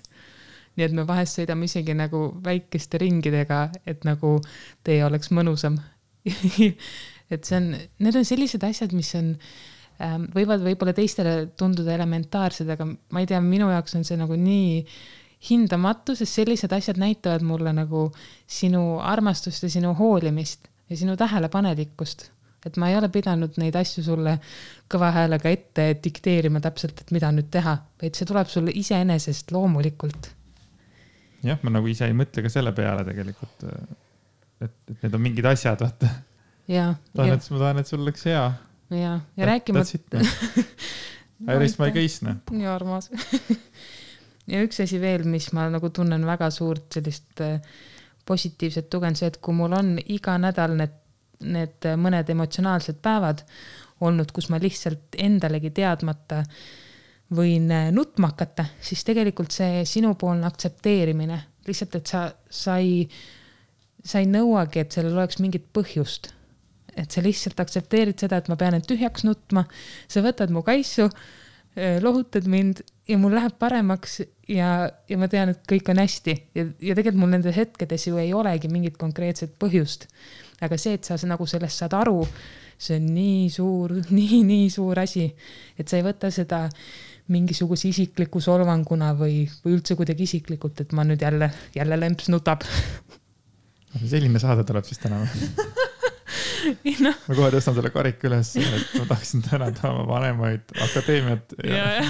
nii 0.78 0.86
et 0.86 0.96
me 0.96 1.06
vahest 1.08 1.40
sõidame 1.40 1.68
isegi 1.68 1.94
nagu 1.98 2.30
väikeste 2.46 3.02
ringidega, 3.02 3.68
et 3.90 4.06
nagu 4.08 4.38
tee 4.86 5.02
oleks 5.06 5.34
mõnusam 5.36 5.80
et 7.34 7.46
see 7.46 7.58
on, 7.58 7.74
need 7.76 8.16
on 8.16 8.26
sellised 8.28 8.64
asjad, 8.66 8.94
mis 8.96 9.12
on 9.18 9.34
võivad 10.34 10.64
võib-olla 10.64 10.94
teistele 10.96 11.50
tunduda 11.60 11.94
elementaarsed, 11.96 12.70
aga 12.72 12.88
ma 12.88 13.24
ei 13.24 13.28
tea, 13.28 13.42
minu 13.44 13.68
jaoks 13.72 13.98
on 14.00 14.06
see 14.08 14.18
nagu 14.20 14.38
nii 14.40 14.84
hindamatu, 15.50 16.16
sest 16.20 16.40
sellised 16.42 16.74
asjad 16.76 17.00
näitavad 17.00 17.44
mulle 17.48 17.72
nagu 17.76 18.10
sinu 18.48 19.00
armastust 19.04 19.64
ja 19.64 19.72
sinu 19.72 19.94
hoolimist 19.96 20.68
ja 20.90 20.98
sinu 20.98 21.16
tähelepanelikkust. 21.18 22.32
et 22.66 22.76
ma 22.78 22.90
ei 22.90 22.98
ole 22.98 23.08
pidanud 23.10 23.56
neid 23.56 23.76
asju 23.80 24.04
sulle 24.04 24.34
kõva 24.92 25.14
häälega 25.16 25.50
ette 25.50 25.86
dikteerima 26.04 26.60
täpselt, 26.60 27.00
et 27.00 27.12
mida 27.16 27.30
nüüd 27.32 27.48
teha, 27.52 27.78
vaid 28.02 28.20
see 28.20 28.28
tuleb 28.28 28.50
sulle 28.52 28.74
iseenesest 28.76 29.52
loomulikult. 29.56 30.32
jah, 31.44 31.60
ma 31.64 31.72
nagu 31.78 31.88
ise 31.88 32.10
ei 32.10 32.16
mõtle 32.16 32.44
ka 32.44 32.52
selle 32.52 32.74
peale 32.76 33.06
tegelikult. 33.08 33.64
et, 34.60 34.74
et 34.92 35.04
need 35.04 35.16
on 35.16 35.24
mingid 35.24 35.46
asjad, 35.46 35.80
vaata. 35.80 36.10
tahan, 37.16 37.38
et 37.38 37.52
ma 37.52 37.64
tahan, 37.64 37.80
et 37.80 37.88
sul 37.88 38.04
oleks 38.04 38.28
hea. 38.28 38.44
Ja, 38.90 39.20
ja 39.38 39.46
rääkimata. 39.46 40.24
I 41.40 41.56
rest 41.56 41.80
my 41.80 41.92
case, 41.96 42.26
noh. 42.26 42.42
nii 42.52 42.68
armas 42.68 43.08
ja 44.52 44.64
üks 44.66 44.82
asi 44.84 45.00
veel, 45.00 45.24
mis 45.24 45.52
ma 45.56 45.70
nagu 45.72 45.90
tunnen 45.96 46.26
väga 46.28 46.50
suurt 46.52 46.98
sellist 46.98 47.44
äh, 47.46 47.62
positiivset 48.30 48.90
tuge 48.90 49.10
on 49.10 49.18
see, 49.18 49.30
et 49.32 49.40
kui 49.42 49.56
mul 49.58 49.74
on 49.78 49.96
iga 50.14 50.36
nädal 50.42 50.76
need, 50.78 50.98
need 51.50 51.88
mõned 51.98 52.30
emotsionaalsed 52.34 53.00
päevad 53.02 53.46
olnud, 54.06 54.32
kus 54.36 54.50
ma 54.52 54.60
lihtsalt 54.62 55.18
endalegi 55.20 55.72
teadmata 55.76 56.44
võin 57.36 57.70
nutma 57.94 58.32
hakata, 58.32 58.66
siis 58.82 59.04
tegelikult 59.06 59.54
see 59.54 59.84
sinupoolne 59.86 60.48
aktsepteerimine, 60.50 61.38
lihtsalt, 61.68 62.00
et 62.00 62.10
sa, 62.10 62.24
sa 62.50 62.80
ei, 62.82 63.04
sa 64.06 64.22
ei 64.22 64.30
nõuagi, 64.30 64.82
et 64.82 64.96
sellel 64.96 65.18
oleks 65.18 65.38
mingit 65.44 65.68
põhjust. 65.76 66.32
Et 67.00 67.12
sa 67.12 67.24
lihtsalt 67.24 67.60
aktsepteerid 67.64 68.20
seda, 68.20 68.40
et 68.40 68.50
ma 68.52 68.58
pean 68.60 68.78
end 68.78 68.88
tühjaks 68.90 69.26
nutma, 69.28 69.66
sa 70.12 70.24
võtad 70.26 70.52
mu 70.54 70.64
kaisu, 70.68 71.10
lohutad 72.04 72.48
mind 72.50 72.82
ja 73.08 73.18
mul 73.18 73.34
läheb 73.38 73.56
paremaks 73.62 74.20
ja, 74.50 74.90
ja 75.10 75.18
ma 75.22 75.28
tean, 75.32 75.54
et 75.54 75.62
kõik 75.70 75.90
on 75.94 76.02
hästi 76.02 76.36
ja, 76.58 76.66
ja 76.66 76.96
tegelikult 76.98 77.22
mul 77.22 77.34
nendes 77.34 77.56
hetkedes 77.56 78.08
ju 78.10 78.18
ei 78.22 78.34
olegi 78.36 78.72
mingit 78.72 78.98
konkreetset 79.00 79.54
põhjust. 79.62 80.08
aga 80.66 80.78
see, 80.78 80.98
et 80.98 81.08
sa 81.08 81.16
nagu 81.30 81.46
sellest 81.48 81.80
saad 81.80 81.96
aru, 81.96 82.24
see 82.80 82.98
on 83.00 83.06
nii 83.16 83.46
suur, 83.54 83.96
nii, 84.18 84.42
nii 84.48 84.70
suur 84.74 85.00
asi, 85.00 85.30
et 85.78 85.88
sa 85.88 86.00
ei 86.00 86.06
võta 86.06 86.32
seda 86.34 86.66
mingisuguse 87.30 87.92
isikliku 87.92 88.42
solvanguna 88.42 89.14
või, 89.18 89.44
või 89.64 89.78
üldse 89.78 89.96
kuidagi 89.96 90.26
isiklikult, 90.26 90.82
et 90.82 90.96
ma 90.98 91.06
nüüd 91.06 91.22
jälle, 91.22 91.52
jälle 91.76 92.00
lemps 92.00 92.32
nutab. 92.34 92.66
selline 94.14 94.42
saade 94.42 94.66
tuleb 94.66 94.90
siis 94.90 95.02
täna 95.02 95.22
või? 95.22 95.86
no. 97.06 97.12
ma 97.28 97.36
kohe 97.38 97.50
tõstan 97.54 97.76
selle 97.78 97.92
karika 97.94 98.28
üles, 98.30 98.54
et 98.60 98.94
ma 98.98 99.06
tahaksin 99.10 99.44
tänada 99.46 99.92
oma 99.92 100.06
vanemaid, 100.10 100.74
akadeemiat 100.86 101.56
ja, 101.64 101.86
ja, 102.00 102.06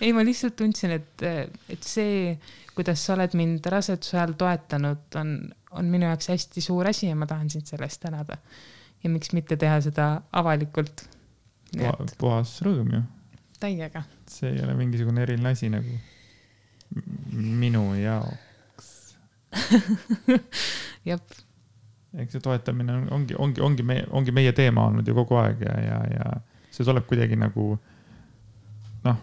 ei, 0.00 0.12
ma 0.16 0.24
lihtsalt 0.26 0.56
tundsin, 0.58 0.96
et, 0.96 1.26
et 1.72 1.86
see, 1.86 2.32
kuidas 2.76 3.02
sa 3.02 3.14
oled 3.16 3.36
mind 3.38 3.66
raseduse 3.72 4.16
ajal 4.18 4.34
toetanud, 4.40 5.04
on, 5.20 5.36
on 5.76 5.92
minu 5.92 6.08
jaoks 6.08 6.30
hästi 6.32 6.64
suur 6.64 6.88
asi 6.90 7.10
ja 7.10 7.18
ma 7.18 7.28
tahan 7.30 7.50
sind 7.52 7.68
selle 7.68 7.88
eest 7.88 8.02
tänada. 8.04 8.38
ja 9.04 9.10
miks 9.12 9.32
mitte 9.36 9.56
teha 9.60 9.78
seda 9.84 10.08
avalikult. 10.32 11.06
Et... 11.76 12.16
puhas 12.18 12.56
rõõm 12.64 12.92
ju. 12.96 13.02
täiega. 13.60 14.04
see 14.30 14.52
ei 14.54 14.62
ole 14.64 14.76
mingisugune 14.78 15.24
eriline 15.26 15.54
asi 15.56 15.70
nagu 15.72 15.98
minu 17.32 17.88
jaoks 17.98 18.92
jep 21.08 21.45
eks 22.22 22.36
see 22.36 22.44
toetamine 22.44 22.94
on, 22.94 23.06
ongi, 23.12 23.36
ongi, 23.38 23.62
ongi 23.64 23.86
meie, 23.86 24.04
ongi 24.10 24.34
meie 24.34 24.52
teema 24.56 24.86
olnud 24.90 25.08
ju 25.08 25.14
kogu 25.16 25.38
aeg 25.40 25.64
ja, 25.66 25.78
ja, 25.84 25.98
ja 26.16 26.30
see 26.70 26.84
tuleb 26.86 27.06
kuidagi 27.08 27.38
nagu 27.40 27.70
noh, 29.06 29.18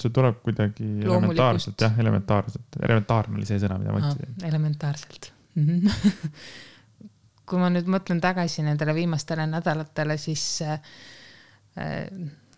see 0.00 0.12
tuleb 0.14 0.40
kuidagi 0.44 0.88
elementaarselt, 1.04 1.80
jah, 1.80 1.96
elementaarselt, 2.00 2.80
elementaarne 2.82 3.40
oli 3.40 3.48
see 3.48 3.60
sõna, 3.62 3.78
mida 3.80 3.94
ma 3.94 4.02
ütlesin. 4.02 4.36
elementaarselt. 4.48 5.32
kui 7.50 7.58
ma 7.58 7.70
nüüd 7.72 7.88
mõtlen 7.90 8.20
tagasi 8.22 8.62
nendele 8.62 8.94
viimastele 8.94 9.46
nädalatele, 9.50 10.16
siis 10.20 10.44
äh, 10.62 10.78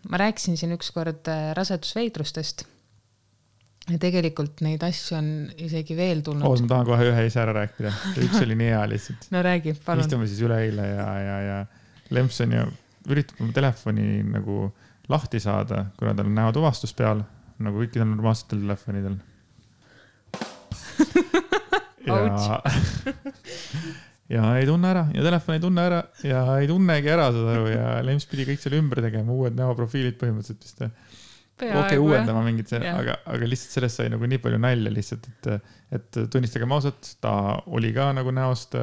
ma 0.09 0.21
rääkisin 0.21 0.59
siin 0.59 0.75
ükskord 0.75 1.31
äh, 1.31 1.49
rasedusveidrustest. 1.57 2.67
Ja 3.91 3.99
tegelikult 3.99 4.61
neid 4.63 4.83
asju 4.85 5.17
on 5.17 5.27
isegi 5.65 5.95
veel 5.97 6.21
tulnud. 6.25 6.45
oot, 6.47 6.63
ma 6.63 6.71
tahan 6.71 6.87
kohe 6.87 7.09
ühe 7.09 7.25
ise 7.27 7.41
ära 7.43 7.55
rääkida, 7.57 7.91
üks 8.23 8.39
oli 8.43 8.55
nii 8.59 8.71
hea 8.71 8.83
lihtsalt. 8.93 9.27
no 9.33 9.43
räägi, 9.43 9.75
palun. 9.85 10.05
istume 10.05 10.29
siis 10.29 10.41
üleeile 10.45 10.87
ja, 10.87 11.07
ja, 11.19 11.37
ja 11.47 11.57
Lemps 12.13 12.39
on 12.45 12.55
ju, 12.55 12.63
üritab 13.11 13.41
oma 13.43 13.55
telefoni 13.55 14.07
nagu 14.27 14.67
lahti 15.11 15.39
saada, 15.43 15.85
kuna 15.99 16.13
tal 16.15 16.29
on 16.29 16.37
näotuvastus 16.37 16.95
peal, 16.95 17.25
nagu 17.63 17.83
kõikidel 17.83 18.07
normaalsetel 18.13 18.63
telefonidel 18.63 19.19
ja 22.07 22.61
ja 24.33 24.53
ei 24.57 24.65
tunne 24.67 24.89
ära 24.89 25.03
ja 25.13 25.23
telefon 25.25 25.57
ei 25.57 25.61
tunne 25.63 25.83
ära 25.89 25.99
ja 26.25 26.43
ei 26.61 26.69
tunnegi 26.69 27.11
ära, 27.11 27.27
saad 27.35 27.51
aru, 27.55 27.67
ja 27.71 27.87
Lems 28.05 28.25
pidi 28.29 28.47
kõik 28.47 28.63
selle 28.63 28.79
ümber 28.79 29.03
tegema, 29.03 29.35
uued 29.35 29.57
näoprofiilid 29.57 30.17
põhimõtteliselt 30.21 30.63
vist. 30.63 30.83
Okei 31.61 31.79
okay,, 31.79 32.01
uuendama 32.01 32.43
mingit, 32.45 32.71
aga, 32.73 33.17
aga 33.29 33.49
lihtsalt 33.49 33.77
sellest 33.77 34.01
sai 34.01 34.11
nagu 34.13 34.27
nii 34.29 34.41
palju 34.43 34.59
nalja 34.61 34.93
lihtsalt, 34.93 35.29
et, 35.31 35.73
et 35.99 36.21
tunnistagem 36.33 36.71
ausalt, 36.75 37.15
ta 37.23 37.33
oli 37.71 37.93
ka 37.95 38.11
nagu 38.17 38.33
näost 38.35 38.77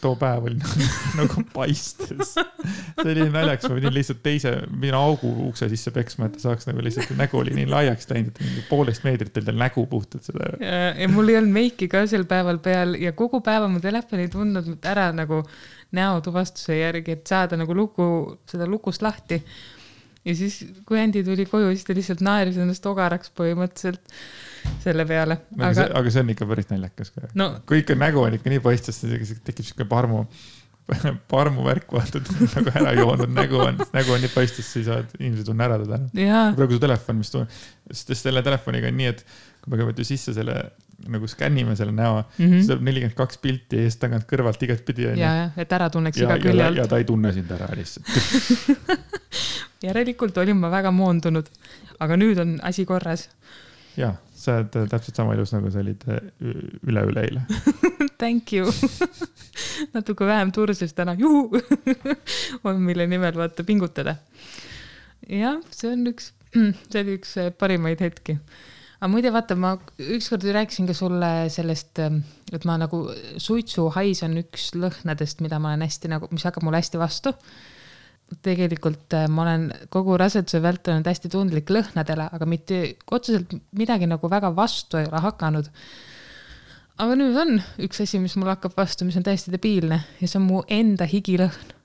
too 0.00 0.16
päev 0.18 0.44
oli 0.48 0.58
nagu, 0.58 0.86
nagu 1.20 1.44
paistes. 1.54 2.34
see 2.34 3.12
oli 3.12 3.28
naljakas, 3.32 3.68
ma 3.70 3.78
pidin 3.78 3.94
lihtsalt 3.94 4.20
teise, 4.24 4.52
mina 4.82 5.00
augu 5.00 5.30
ukse 5.46 5.68
sisse 5.72 5.92
peksma, 5.94 6.28
et 6.28 6.36
ta 6.36 6.44
saaks 6.48 6.68
nagu 6.68 6.82
lihtsalt, 6.84 7.14
nägu 7.18 7.40
oli 7.40 7.54
nii 7.56 7.68
laiaks 7.70 8.10
läinud, 8.10 8.34
et 8.34 8.42
mingi 8.44 8.66
poolest 8.68 9.06
meetrit 9.06 9.38
oli 9.38 9.48
tal 9.48 9.62
nägu 9.62 9.86
puhtalt 9.90 10.28
seda. 10.28 10.50
ja, 10.60 11.08
mul 11.12 11.32
ei 11.32 11.40
olnud 11.40 11.54
meiki 11.54 11.88
ka 11.90 12.04
sel 12.10 12.26
päeval 12.28 12.60
peal 12.64 12.98
ja 13.00 13.14
kogu 13.16 13.40
päeva 13.44 13.70
mu 13.70 13.80
telefon 13.84 14.24
ei 14.24 14.30
tundnud 14.32 14.88
ära 14.88 15.10
nagu 15.16 15.42
näotuvastuse 15.96 16.82
järgi, 16.82 17.16
et 17.16 17.26
saada 17.30 17.56
nagu 17.56 17.74
luku, 17.76 18.06
seda 18.50 18.66
lukust 18.68 19.02
lahti. 19.02 19.40
Ja 20.28 20.36
siis, 20.36 20.60
kui 20.88 21.00
Andi 21.00 21.22
tuli 21.26 21.46
koju, 21.48 21.72
siis 21.72 21.86
ta 21.88 21.96
lihtsalt 21.96 22.22
naeris 22.24 22.58
ennast 22.60 22.86
ogaraks 22.88 23.32
põhimõtteliselt 23.38 24.14
selle 24.84 25.06
peale. 25.08 25.40
aga, 25.56 25.70
aga... 25.70 25.88
aga 26.00 26.12
see 26.12 26.24
on 26.24 26.32
ikka 26.34 26.48
päris 26.50 26.70
naljakas 26.72 27.12
ka 27.14 27.32
no.. 27.38 27.50
kui 27.68 27.82
ikka 27.82 27.96
nägu 27.98 28.22
on 28.26 28.38
ikka 28.38 28.52
nii 28.52 28.62
paistes, 28.64 29.00
tekib 29.46 29.66
siuke 29.66 29.86
parmu, 29.88 30.24
parmu 31.32 31.64
värk, 31.66 31.88
vaata, 31.94 32.22
nagu 32.56 32.74
ära 32.74 32.96
joonud 32.98 33.32
nägu 33.36 33.62
on, 33.64 33.80
nägu 33.94 34.16
on 34.16 34.24
nii 34.24 34.34
paistes, 34.34 34.68
siis 34.74 34.88
saad, 34.90 35.14
inimesed 35.20 35.48
tunne 35.48 35.68
ära 35.68 35.80
teda. 35.84 36.02
praegu 36.58 36.76
su 36.76 36.82
telefon, 36.84 37.22
mis 37.22 37.32
tunneb, 37.34 37.62
sest 37.92 38.18
selle 38.20 38.44
telefoniga 38.46 38.92
on 38.92 39.00
nii, 39.00 39.14
et 39.14 39.24
kui 39.62 39.72
me 39.72 39.78
kõigepealt 39.80 40.04
ju 40.04 40.10
sisse 40.12 40.36
selle 40.36 40.60
nagu 41.08 41.28
skännime 41.30 41.76
selle 41.78 41.92
näo 41.94 42.16
mm, 42.18 42.44
-hmm. 42.44 42.54
siis 42.56 42.66
tuleb 42.66 42.82
nelikümmend 42.88 43.14
kaks 43.16 43.38
pilti 43.38 43.84
eest-tagant 43.84 44.26
kõrvalt 44.26 44.62
igatpidi. 44.66 45.06
ja, 45.14 45.34
ja, 45.44 45.50
et 45.56 45.72
ära 45.72 45.86
tunneks 45.94 46.18
iga 46.18 46.38
külje 46.42 46.64
alt. 46.64 46.76
ja 46.76 46.86
ta 46.90 46.98
ei 46.98 47.06
tunne 47.06 47.30
sind 47.32 47.50
ära 47.54 47.68
lihtsalt 47.78 48.10
järelikult 49.82 50.38
olin 50.38 50.58
ma 50.58 50.70
väga 50.72 50.92
moondunud, 50.94 51.50
aga 52.02 52.16
nüüd 52.18 52.40
on 52.42 52.56
asi 52.66 52.84
korras. 52.88 53.28
ja, 53.96 54.14
sa 54.34 54.58
oled 54.58 54.90
täpselt 54.90 55.18
sama 55.18 55.34
ilus, 55.34 55.52
nagu 55.54 55.70
sa 55.70 55.82
olid 55.82 56.04
äh, 56.10 56.22
üle-üleeile 56.86 57.44
Thank 58.22 58.52
you 58.52 58.70
natuke 59.96 60.26
vähem 60.26 60.52
turses 60.54 60.94
täna, 60.94 61.14
juhu 61.18 61.60
on, 62.66 62.80
mille 62.82 63.06
nimel 63.10 63.36
vaata 63.38 63.64
pingutada. 63.66 64.16
jah, 65.28 65.60
see 65.74 65.92
on 65.92 66.06
üks, 66.10 66.32
see 66.90 67.04
oli 67.04 67.18
üks 67.18 67.36
äh, 67.38 67.52
parimaid 67.54 68.02
hetki. 68.02 68.38
aga 68.98 69.10
muide, 69.12 69.32
vaata, 69.34 69.54
ma 69.58 69.76
ükskord 70.02 70.46
rääkisin 70.54 70.90
ka 70.90 70.96
sulle 70.98 71.32
sellest, 71.54 71.98
ähm, 72.02 72.22
et 72.52 72.66
ma 72.66 72.78
nagu 72.80 73.04
suitsuhais 73.38 74.24
on 74.26 74.38
üks 74.42 74.72
lõhnadest, 74.78 75.42
mida 75.44 75.62
ma 75.62 75.74
olen 75.74 75.86
hästi 75.86 76.10
nagu, 76.14 76.30
mis 76.34 76.46
hakkab 76.48 76.66
mulle 76.66 76.82
hästi 76.82 77.02
vastu 77.02 77.34
tegelikult 78.44 79.14
äh, 79.16 79.26
ma 79.32 79.44
olen 79.46 79.68
kogu 79.92 80.18
raseduse 80.20 80.60
vältel 80.62 80.96
olnud 80.96 81.08
hästi 81.08 81.30
tundlik 81.32 81.72
lõhnadele, 81.72 82.28
aga 82.34 82.48
mitte 82.48 82.82
otseselt 83.10 83.54
midagi 83.78 84.08
nagu 84.10 84.30
väga 84.30 84.52
vastu 84.56 85.00
ei 85.00 85.08
ole 85.08 85.22
hakanud. 85.24 85.70
aga 86.98 87.16
nüüd 87.18 87.40
on 87.40 87.56
üks 87.86 88.02
asi, 88.04 88.20
mis 88.20 88.36
mul 88.36 88.50
hakkab 88.52 88.76
vastu, 88.76 89.06
mis 89.08 89.16
on 89.16 89.26
täiesti 89.26 89.54
debiilne 89.54 90.02
ja 90.20 90.28
see 90.28 90.40
on 90.40 90.48
mu 90.48 90.62
enda 90.68 91.08
higilõhn 91.08 91.77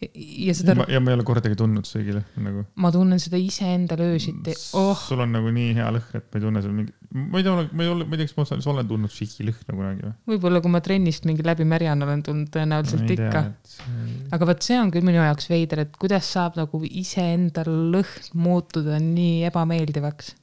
ja 0.00 0.54
seda. 0.54 0.74
ja 0.92 1.00
ma 1.00 1.10
ei 1.10 1.16
ole 1.16 1.24
kordagi 1.24 1.56
tundnud 1.56 1.86
söögile 1.88 2.20
nagu. 2.44 2.66
ma 2.82 2.90
tunnen 2.92 3.20
seda 3.22 3.38
iseenda 3.40 3.96
löösiti 3.96 4.52
oh.. 4.76 4.98
sul 5.00 5.22
on 5.24 5.32
nagu 5.32 5.52
nii 5.54 5.72
hea 5.78 5.86
lõhn, 5.96 6.10
et 6.18 6.26
ma 6.28 6.36
ei 6.36 6.44
tunne 6.44 6.62
seal 6.64 6.74
mingi, 6.76 6.92
ma 7.16 7.40
ei 7.40 7.46
tea, 7.46 7.54
ma 7.56 7.86
ei 7.86 7.92
ole, 7.94 8.04
ma 8.04 8.16
ei 8.16 8.20
tea, 8.20 8.28
kas 8.28 8.52
ma 8.52 8.74
olen 8.74 8.90
tundnud 8.90 9.14
sihilõhna 9.14 9.72
kunagi 9.78 10.04
või? 10.04 10.14
võib-olla, 10.34 10.62
kui 10.64 10.74
ma 10.76 10.82
trennist 10.84 11.28
mingi 11.28 11.46
läbi 11.46 11.68
märjan 11.68 12.04
olen 12.04 12.24
tundnud, 12.28 12.52
tõenäoliselt 12.52 13.06
no, 13.06 13.16
ikka. 13.16 13.44
See... 13.72 14.06
aga 14.36 14.50
vot 14.52 14.68
see 14.68 14.80
on 14.82 14.92
küll 14.92 15.08
minu 15.08 15.22
jaoks 15.22 15.48
veider, 15.52 15.86
et 15.86 15.96
kuidas 15.96 16.28
saab 16.36 16.60
nagu 16.60 16.82
iseenda 16.84 17.64
lõhn 17.66 18.32
muutuda 18.36 19.00
nii 19.00 19.46
ebameeldivaks. 19.48 20.34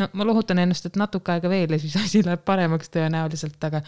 no 0.00 0.08
ma 0.16 0.24
lohutan 0.32 0.64
ennast, 0.64 0.88
et 0.88 0.96
natuke 0.96 1.36
aega 1.36 1.52
veel 1.52 1.76
ja 1.76 1.84
siis 1.84 2.00
asi 2.00 2.24
läheb 2.24 2.48
paremaks 2.48 2.88
tõenäoliselt, 2.96 3.60
aga, 3.68 3.84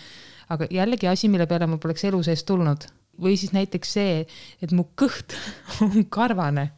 aga 0.52 0.68
jällegi 0.68 1.08
asi, 1.08 1.32
mille 1.32 1.48
peale 1.48 1.70
mul 1.70 1.80
poleks 1.80 2.04
elu 2.12 2.20
sees 2.28 2.44
tulnud 2.44 2.92
või 3.20 3.36
siis 3.40 3.52
näiteks 3.54 3.94
see, 3.98 4.22
et 4.62 4.72
mu 4.76 4.86
kõht 4.98 5.36
on 5.84 6.04
karvane. 6.12 6.70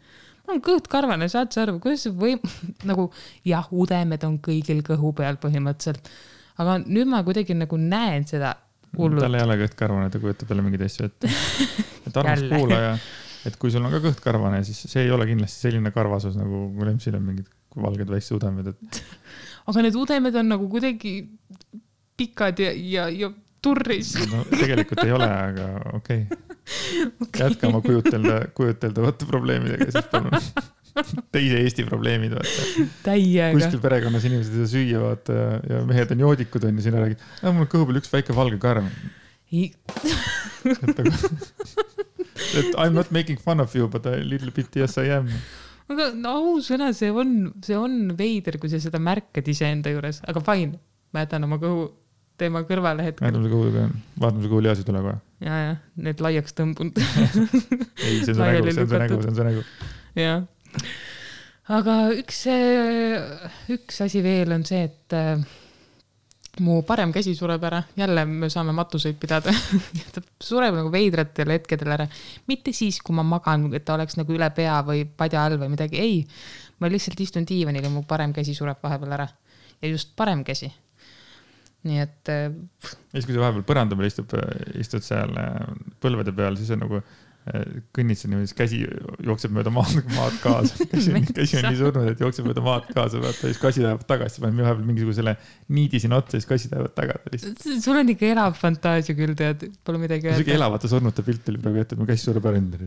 mul 0.45 0.59
on 0.59 0.65
kõht 0.65 0.91
karvane, 0.93 1.29
saad 1.33 1.55
sa 1.55 1.65
aru, 1.65 1.79
kuidas 1.83 2.07
või 2.11 2.37
nagu 2.91 3.11
jah, 3.47 3.69
udemed 3.73 4.27
on 4.29 4.39
kõigil 4.45 4.83
kõhu 4.87 5.15
peal 5.17 5.39
põhimõtteliselt, 5.43 6.11
aga 6.63 6.79
nüüd 6.85 7.11
ma 7.11 7.25
kuidagi 7.27 7.57
nagu 7.59 7.79
näen 7.81 8.27
seda 8.29 8.55
hullult. 8.99 9.25
tal 9.25 9.39
ei 9.39 9.45
ole 9.47 9.59
kõht 9.65 9.77
karvane, 9.79 10.11
ta 10.11 10.23
kujutab 10.23 10.51
jälle 10.51 10.65
mingeid 10.67 10.87
asju 10.87 11.11
ette. 11.11 11.31
et 12.09 12.19
armas 12.23 12.45
kuulaja, 12.51 12.97
et 13.49 13.59
kui 13.61 13.73
sul 13.75 13.85
on 13.87 13.95
ka 13.95 14.03
kõht 14.05 14.23
karvane, 14.25 14.63
siis 14.67 14.87
see 14.91 15.07
ei 15.07 15.15
ole 15.15 15.29
kindlasti 15.31 15.69
selline 15.69 15.95
karvasus 15.95 16.39
nagu 16.39 16.67
Lemsil 16.85 17.19
on 17.19 17.27
mingid 17.31 17.51
valged 17.75 18.11
väiksed 18.11 18.37
udemed, 18.37 18.71
et. 18.71 19.01
aga 19.71 19.83
need 19.83 19.97
udemed 19.99 20.37
on 20.39 20.53
nagu 20.55 20.69
kuidagi 20.71 21.17
pikad 22.15 22.61
ja, 22.63 22.71
ja, 22.71 23.09
ja 23.11 23.31
turris 23.65 24.15
no 24.31 24.45
tegelikult 24.53 25.03
ei 25.07 25.17
ole, 25.17 25.29
aga 25.49 25.69
okei 25.99 26.23
okay. 26.31 27.11
okay.. 27.27 27.43
jätka 27.47 27.71
oma 27.71 27.83
kujutelda, 27.85 28.39
kujuteldavate 28.57 29.29
probleemidega 29.31 29.91
siis 29.91 30.09
palun 30.13 30.39
teise 31.35 31.59
Eesti 31.59 31.85
probleemid, 31.89 32.37
vaata. 32.37 32.87
täiega. 33.03 33.51
kuskil 33.57 33.83
perekonnas 33.83 34.27
inimesed 34.29 34.55
ei 34.55 34.63
saa 34.63 34.73
süüa, 34.77 35.03
vaata 35.03 35.39
ja, 35.67 35.83
mehed 35.89 36.15
on 36.15 36.25
joodikud 36.27 36.69
onju, 36.69 36.85
sina 36.85 37.03
räägid, 37.03 37.27
mul 37.49 37.67
on 37.67 37.71
kõhu 37.73 37.89
peal 37.89 38.01
üks 38.03 38.13
väike 38.13 38.37
valge 38.37 38.61
karm. 38.63 38.87
et 39.55 41.01
nagu, 41.01 41.13
et 42.61 42.71
I 42.71 42.87
m 42.89 42.95
not 42.95 43.11
making 43.15 43.43
fun 43.43 43.63
of 43.65 43.75
you, 43.75 43.91
but 43.91 44.07
a 44.07 44.17
little 44.23 44.55
bit 44.55 44.75
yes 44.79 44.99
I 45.03 45.11
am 45.19 45.31
aga 45.91 46.13
no 46.17 46.39
ausõna, 46.55 46.93
see 46.97 47.11
on, 47.13 47.53
see 47.65 47.77
on 47.77 48.15
veider, 48.17 48.57
kui 48.61 48.71
sa 48.73 48.81
seda 48.81 49.01
märkad 49.03 49.49
iseenda 49.51 49.93
juures, 49.93 50.23
aga 50.25 50.41
fine, 50.47 50.81
ma 51.13 51.27
jätan 51.27 51.45
oma 51.49 51.59
kõhu 51.63 51.89
teema 52.41 52.65
kõrvale 52.67 53.07
hetkel. 53.07 53.27
vaatame, 53.29 53.47
see 53.47 53.55
kuulib, 53.55 53.99
vaatame, 54.21 54.45
see 54.45 54.53
kuulib 54.53 54.75
ei 54.75 54.87
tule 54.89 55.03
kohe. 55.07 55.17
ja, 55.45 55.59
ja 55.61 55.75
need 56.07 56.23
laiaks 56.25 56.57
tõmbunud 56.59 57.01
ei, 58.07 58.23
see 58.25 58.35
on 58.35 58.39
see 58.39 58.47
nägu, 58.49 58.71
see 58.71 58.85
on 58.85 58.93
see 58.93 59.03
nägu, 59.05 59.19
see 59.21 59.33
on 59.33 59.37
see 59.39 59.49
nägu. 59.49 59.67
jah. 60.19 60.47
aga 61.79 61.99
üks, 62.19 62.41
üks 63.77 64.03
asi 64.07 64.25
veel 64.25 64.57
on 64.57 64.67
see, 64.67 64.83
et 64.91 65.17
äh, 65.17 65.47
mu 66.65 66.81
parem 66.87 67.15
käsi 67.15 67.37
sureb 67.39 67.63
ära, 67.71 67.83
jälle 67.99 68.27
me 68.29 68.51
saame 68.53 68.75
matuseid 68.77 69.19
pidada 69.23 69.55
ta 70.15 70.23
sureb 70.43 70.77
nagu 70.81 70.93
veidratel 70.95 71.55
hetkedel 71.55 71.97
ära. 71.97 72.09
mitte 72.51 72.75
siis, 72.75 72.99
kui 73.03 73.15
ma 73.15 73.27
magan, 73.27 73.71
et 73.75 73.87
ta 73.87 73.95
oleks 73.99 74.19
nagu 74.19 74.35
üle 74.35 74.51
pea 74.55 74.81
või 74.87 75.07
padja 75.07 75.47
all 75.47 75.59
või 75.63 75.71
midagi, 75.77 76.03
ei. 76.03 76.23
ma 76.83 76.91
lihtsalt 76.91 77.21
istun 77.23 77.47
diivanil 77.47 77.87
ja 77.87 77.95
mu 77.95 78.03
parem 78.09 78.35
käsi 78.35 78.59
sureb 78.59 78.83
vahepeal 78.83 79.21
ära. 79.21 79.29
ja 79.79 79.95
just 79.95 80.17
parem 80.19 80.43
käsi 80.43 80.73
nii 81.85 82.01
et. 82.03 82.31
ja 82.33 82.49
siis, 83.15 83.27
kui 83.27 83.35
sa 83.35 83.43
vahepeal 83.43 83.67
põranda 83.69 83.99
peal 83.99 84.09
istud, 84.09 84.33
istud 84.81 85.05
seal 85.05 85.35
äh, 85.41 85.61
põlvede 86.03 86.35
peal, 86.37 86.57
siis 86.61 86.73
on 86.75 86.85
nagu 86.87 87.03
sa 87.45 88.29
niimoodi, 88.29 88.49
siis 88.49 88.57
käsi 88.57 88.79
jookseb 89.25 89.53
mööda 89.53 89.69
maad, 89.73 89.99
maad 90.15 90.37
kaasa. 90.41 90.85
käsi 90.93 91.13
on, 91.13 91.27
käsi 91.29 91.59
on 91.59 91.67
nii 91.69 91.77
surnud, 91.77 92.07
et 92.15 92.21
jookseb 92.23 92.47
mööda 92.49 92.63
maad 92.65 92.87
kaasa, 92.97 93.21
vaata, 93.21 93.51
siis 93.51 93.61
kassid 93.61 93.85
lähevad 93.85 94.07
tagasi, 94.09 94.41
paneme 94.41 94.65
vahepeal 94.65 94.87
mingisugusele 94.89 95.35
niidi 95.77 96.01
sinna 96.01 96.23
otsa, 96.23 96.39
siis 96.39 96.49
kassid 96.49 96.73
lähevad 96.73 96.95
tagasi 96.97 97.35
lihtsalt. 97.35 97.67
sul 97.85 98.01
on 98.01 98.13
ikka 98.15 98.31
elav 98.31 98.57
fantaasia 98.57 99.17
küll, 99.19 99.37
tead, 99.37 99.67
pole 99.85 100.01
midagi 100.01 100.31
öelda. 100.31 100.39
sihuke 100.41 100.57
elavate 100.57 100.89
surnute 100.89 101.25
pilt 101.27 101.53
oli 101.53 101.61
praegu 101.67 101.83
ette, 101.83 101.99
et 101.99 102.01
mu 102.01 102.09
käsi 102.09 102.31
sureb 102.31 102.49
ära 102.49 102.63
enda. 102.63 102.81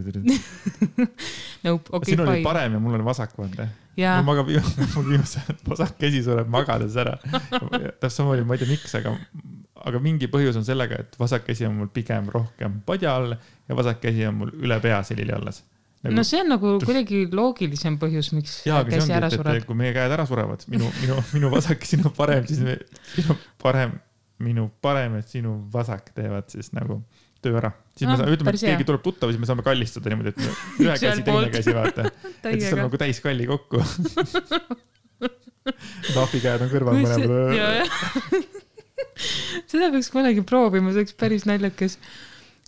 Nope, 1.66 1.92
okay, 1.92 2.14
sinul 2.14 2.30
oli 2.32 2.42
parem 2.46 2.78
ja 2.78 2.82
mul 2.82 2.98
on 2.98 3.06
vasak, 3.06 3.38
vaata. 3.38 3.70
mul 3.98 4.26
magab, 4.32 4.50
mul 4.96 5.08
viimasel 5.12 5.62
vasak 5.70 6.00
käsi 6.02 6.26
sureb 6.26 6.50
magades 6.50 6.98
ära. 6.98 7.20
täpselt 7.22 8.18
samamoodi, 8.18 8.48
ma 8.48 8.58
ei 8.58 8.66
tea, 8.66 8.74
miks, 8.74 8.98
aga 8.98 9.14
aga 9.86 10.01
mingi 10.03 10.29
põhjus 10.31 10.57
on 10.60 10.65
sellega, 10.67 11.01
et 11.03 11.17
vasak 11.19 11.46
käsi 11.48 11.67
on 11.67 11.75
mul 11.79 11.89
pigem 11.93 12.29
rohkem 12.34 12.81
padja 12.88 13.15
all 13.19 13.36
ja 13.36 13.77
vasak 13.77 14.01
käsi 14.03 14.27
on 14.29 14.39
mul 14.41 14.53
üle 14.57 14.79
pea 14.84 15.00
selili 15.07 15.34
alles 15.36 15.57
nagu.... 16.03 16.15
no 16.17 16.25
see 16.27 16.41
on 16.43 16.51
nagu 16.53 16.74
kuidagi 16.86 17.17
loogilisem 17.34 18.00
põhjus, 18.01 18.31
miks 18.38 18.60
Jaa, 18.67 18.84
käsi 18.88 19.15
ära 19.15 19.31
sureb. 19.34 19.63
kui 19.67 19.77
meie 19.77 19.93
käed 19.96 20.17
ära 20.17 20.25
surevad, 20.29 20.65
minu, 20.72 20.89
minu, 21.01 21.15
minu 21.36 21.53
vasak 21.53 21.86
ja 21.86 21.93
sinu 21.96 22.13
parem, 22.17 22.43
siis 22.50 22.63
me, 22.65 22.74
sinu 23.13 23.38
parem 23.62 23.91
minu 24.43 24.67
parem 24.81 25.17
ja 25.17 25.24
sinu 25.25 25.51
vasak 25.74 26.12
teevad 26.15 26.46
siis 26.53 26.69
nagu 26.77 26.93
töö 27.41 27.57
ära. 27.60 27.72
siis 27.96 28.07
no, 28.07 28.13
me 28.13 28.17
saame, 28.22 28.36
ütleme, 28.36 28.53
et 28.53 28.65
keegi 28.69 28.86
tuleb 28.88 29.03
tuttav, 29.05 29.27
siis 29.34 29.41
me 29.41 29.48
saame 29.50 29.63
kallistada 29.65 30.07
niimoodi, 30.13 30.29
et 30.34 30.39
ühe 30.86 30.96
käsi, 31.01 31.22
teine 31.25 31.50
käsi, 31.53 31.72
vaata. 31.77 32.01
et 32.51 32.62
siis 32.62 32.74
on 32.74 32.79
nagu 32.86 32.96
täis 33.01 33.17
kalli 33.24 33.46
kokku 33.50 33.77
tahvikäed 36.17 36.62
on 36.63 36.69
kõrval 36.72 36.93
mõlemal. 37.01 37.29
seda 39.72 39.92
peaks 39.94 40.12
kunagi 40.14 40.46
proovima, 40.48 40.94
see 40.94 41.04
oleks 41.04 41.18
päris 41.18 41.48
naljakas. 41.50 41.98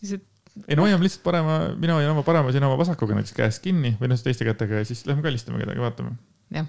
et 0.03 0.25
ei 0.67 0.75
no 0.75 0.83
hoiame 0.83 1.05
lihtsalt 1.05 1.23
parema, 1.23 1.59
mina 1.79 1.95
hoian 1.99 2.11
oma 2.11 2.25
parema 2.27 2.51
sina 2.51 2.67
oma 2.67 2.79
vasakuga 2.81 3.15
näiteks 3.15 3.37
käest 3.37 3.63
kinni 3.63 3.95
või 4.01 4.11
noh, 4.11 4.19
teiste 4.19 4.47
kätega 4.47 4.81
ja 4.81 4.87
siis 4.87 5.05
lähme 5.07 5.23
kallistame 5.25 5.61
kedagi, 5.61 5.83
vaatame. 5.83 6.17
jah 6.55 6.67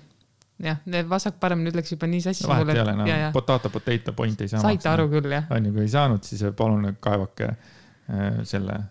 jah, 0.60 0.80
vasak-parem 1.08 1.62
nüüd 1.64 1.76
läks 1.78 1.94
juba 1.94 2.08
nii 2.10 2.22
sassi. 2.24 2.46
vahet 2.48 2.72
ei 2.74 2.82
ole, 2.82 2.94
no 2.98 3.04
potato, 3.34 3.70
potato, 3.72 4.14
point 4.16 4.40
ei 4.44 4.50
saa. 4.52 4.62
saite 4.64 4.90
aru 4.92 5.08
küll, 5.12 5.30
jah? 5.32 5.48
on 5.54 5.68
ju, 5.68 5.74
kui 5.76 5.86
ei 5.86 5.92
saanud, 5.92 6.24
siis 6.26 6.44
palun 6.56 6.90
kaevake 7.02 7.48
äh, 7.50 8.42
selle 8.48 8.76
äh, 8.76 8.82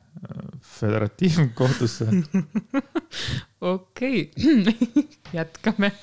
föderatiivkohtusse 0.80 2.10
okei, 3.74 4.26
jätkame, 5.38 5.94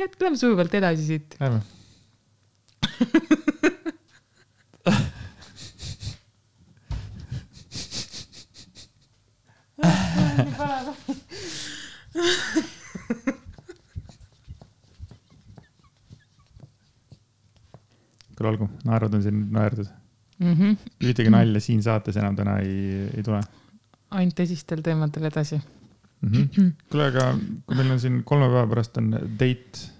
jätkame 0.00 0.40
sujuvalt 0.40 0.74
edasi 0.80 1.08
siit. 1.12 1.36
Lähme 1.40 1.60
nii 10.40 10.54
põnev 10.56 10.86
kuule 18.40 18.50
olgu, 18.54 18.70
naerud 18.88 19.14
on 19.18 19.22
siin 19.24 19.40
naerdud 19.52 19.88
mm. 20.40 20.54
-hmm. 20.54 20.76
ühtegi 21.04 21.30
nalja 21.32 21.60
siin 21.60 21.82
saates 21.84 22.16
enam 22.16 22.36
täna 22.36 22.58
ei, 22.64 23.08
ei 23.16 23.22
tule. 23.22 23.40
ainult 24.10 24.36
tõsistel 24.40 24.80
teemadel 24.82 25.28
edasi 25.28 25.60
mm. 25.60 26.32
-hmm. 26.32 26.72
kuule, 26.90 27.06
aga 27.12 27.24
kui 27.66 27.76
meil 27.76 27.90
on 27.96 28.00
siin 28.00 28.22
kolme 28.24 28.48
päeva 28.48 28.66
pärast 28.72 28.96
on 28.96 29.12
date, 29.12 29.90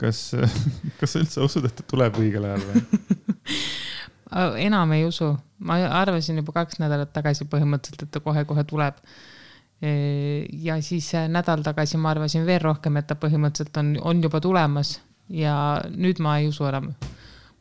kas, 0.00 0.20
kas 1.00 1.14
sa 1.14 1.22
üldse 1.22 1.44
usud, 1.44 1.66
et 1.68 1.76
ta 1.76 1.86
tuleb 1.88 2.18
õigel 2.20 2.46
ajal 2.48 2.64
või 2.66 2.84
enam 4.66 4.92
ei 4.96 5.06
usu, 5.06 5.30
ma 5.64 5.78
arvasin 6.00 6.42
juba 6.42 6.54
kaks 6.56 6.80
nädalat 6.82 7.12
tagasi 7.14 7.46
põhimõtteliselt, 7.50 8.08
et 8.08 8.14
ta 8.16 8.20
kohe-kohe 8.24 8.66
tuleb. 8.68 8.98
E, 9.80 9.90
ja 10.66 10.78
siis 10.82 11.08
nädal 11.30 11.62
tagasi 11.64 12.00
ma 12.00 12.10
arvasin 12.14 12.46
veel 12.48 12.62
rohkem, 12.64 12.96
et 12.98 13.08
ta 13.08 13.16
põhimõtteliselt 13.20 13.76
on, 13.80 13.92
on 14.12 14.22
juba 14.24 14.40
tulemas 14.44 14.96
ja 15.32 15.56
nüüd 15.92 16.20
ma 16.22 16.38
ei 16.40 16.48
usu 16.48 16.66
enam 16.68 16.92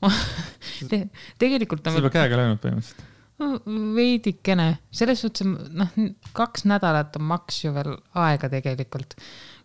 Te, 0.90 1.00
tegelikult 1.42 1.88
on. 1.88 1.96
sa 1.96 2.02
oled 2.02 2.14
käega 2.14 2.38
löönud 2.40 2.62
põhimõtteliselt 2.62 3.12
no,? 3.42 3.60
veidikene, 3.96 4.68
selles 4.96 5.24
suhtes, 5.24 5.48
noh, 5.48 5.92
kaks 6.36 6.66
nädalat 6.70 7.16
on 7.20 7.28
maks 7.32 7.64
ju 7.66 7.74
veel 7.76 7.96
aega 8.22 8.50
tegelikult, 8.52 9.18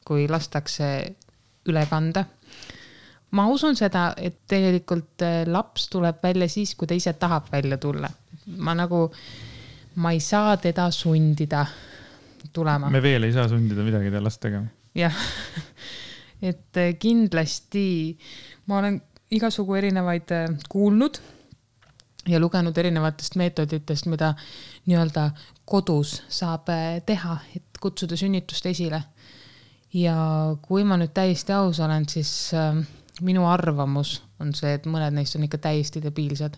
kui 0.06 0.26
lastakse 0.30 0.88
üle 1.70 1.84
kanda. 1.90 2.24
Ma 3.30 3.46
usun 3.48 3.76
seda, 3.78 4.10
et 4.16 4.40
tegelikult 4.48 5.22
eh, 5.26 5.44
laps 5.46 5.88
tuleb 5.92 6.22
välja 6.22 6.48
siis, 6.48 6.74
kui 6.74 6.88
ta 6.90 6.94
ise 6.94 7.12
tahab 7.12 7.50
välja 7.52 7.78
tulla. 7.78 8.10
ma 8.56 8.74
nagu, 8.74 9.06
ma 9.96 10.12
ei 10.12 10.20
saa 10.20 10.56
teda 10.56 10.90
sundida 10.90 11.66
tulema. 12.52 12.90
me 12.90 13.02
veel 13.02 13.24
ei 13.24 13.32
saa 13.32 13.48
sundida 13.48 13.82
midagi 13.82 14.10
last 14.20 14.40
tegema. 14.40 14.66
jah, 14.94 15.14
et 16.50 16.76
eh, 16.76 16.96
kindlasti 16.98 18.18
ma 18.66 18.78
olen 18.78 19.00
igasugu 19.30 19.74
erinevaid 19.78 20.32
äh, 20.34 20.48
kuulnud 20.68 21.20
ja 22.28 22.40
lugenud 22.40 22.76
erinevatest 22.78 23.36
meetoditest, 23.40 24.06
mida 24.10 24.34
nii-öelda 24.86 25.30
kodus 25.64 26.20
saab 26.28 26.68
äh, 26.72 27.00
teha, 27.06 27.38
et 27.56 27.80
kutsuda 27.80 28.18
sünnitust 28.18 28.66
esile. 28.66 29.02
ja 29.94 30.16
kui 30.62 30.84
ma 30.86 30.94
nüüd 31.00 31.10
täiesti 31.14 31.52
aus 31.52 31.80
olen, 31.82 32.06
siis 32.08 32.52
äh, 32.54 32.76
minu 33.26 33.46
arvamus 33.48 34.20
on 34.40 34.54
see, 34.56 34.72
et 34.78 34.86
mõned 34.90 35.14
neist 35.16 35.36
on 35.36 35.44
ikka 35.46 35.60
täiesti 35.68 36.02
debiilsed 36.04 36.56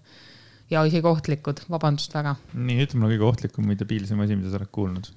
ja 0.71 0.85
isegi 0.89 1.09
ohtlikud, 1.09 1.65
vabandust 1.71 2.15
väga. 2.15 2.37
nii, 2.55 2.79
ütle 2.87 3.01
mulle 3.01 3.17
kõige 3.17 3.29
ohtlikum 3.29 3.69
või 3.69 3.79
debiilsem 3.81 4.21
asi, 4.25 4.39
mida 4.39 4.53
sa 4.53 4.61
oled 4.61 4.73
kuulnud 4.73 5.13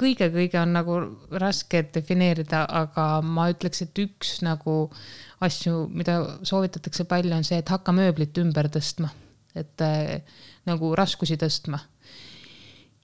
kõige-kõige 0.00 0.60
on 0.60 0.74
nagu 0.74 0.96
raske 1.40 1.82
defineerida, 1.94 2.62
aga 2.64 3.06
ma 3.24 3.48
ütleks, 3.52 3.82
et 3.84 4.02
üks 4.02 4.38
nagu 4.44 4.86
asju, 5.44 5.86
mida 5.92 6.16
soovitatakse 6.46 7.06
palju, 7.10 7.34
on 7.36 7.46
see, 7.46 7.60
et 7.60 7.72
hakka 7.72 7.94
mööblit 7.96 8.36
ümber 8.42 8.70
tõstma, 8.72 9.10
et 9.58 9.84
äh, 9.84 10.20
nagu 10.68 10.94
raskusi 10.98 11.38
tõstma. 11.40 11.82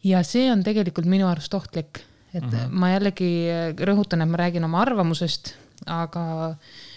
ja 0.07 0.23
see 0.23 0.51
on 0.53 0.63
tegelikult 0.63 1.09
minu 1.11 1.27
arust 1.29 1.55
ohtlik, 1.55 2.03
et 2.33 2.43
mhm. 2.43 2.57
-huh. 2.57 2.69
ma 2.71 2.93
jällegi 2.95 3.31
rõhutan, 3.77 4.23
et 4.23 4.29
ma 4.29 4.37
räägin 4.37 4.65
oma 4.65 4.83
arvamusest, 4.83 5.55
aga 5.87 6.25
eh, 6.51 6.57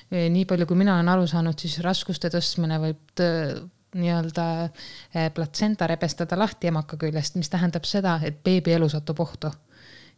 nii 0.10 0.45
palju, 0.50 0.65
kui 0.69 0.78
mina 0.80 0.98
olen 0.98 1.12
aru 1.13 1.28
saanud, 1.30 1.58
siis 1.60 1.80
raskuste 1.86 2.32
tõstmine 2.34 2.80
võib 2.82 3.24
nii-öelda 4.00 4.45
eh, 4.65 5.30
platsenta 5.34 5.88
rebestada 5.89 6.38
lahti 6.38 6.69
emaka 6.69 6.98
küljest, 7.02 7.39
mis 7.39 7.50
tähendab 7.50 7.88
seda, 7.89 8.19
et 8.26 8.43
beebi 8.45 8.76
elu 8.76 8.89
satub 8.91 9.22
ohtu 9.26 9.52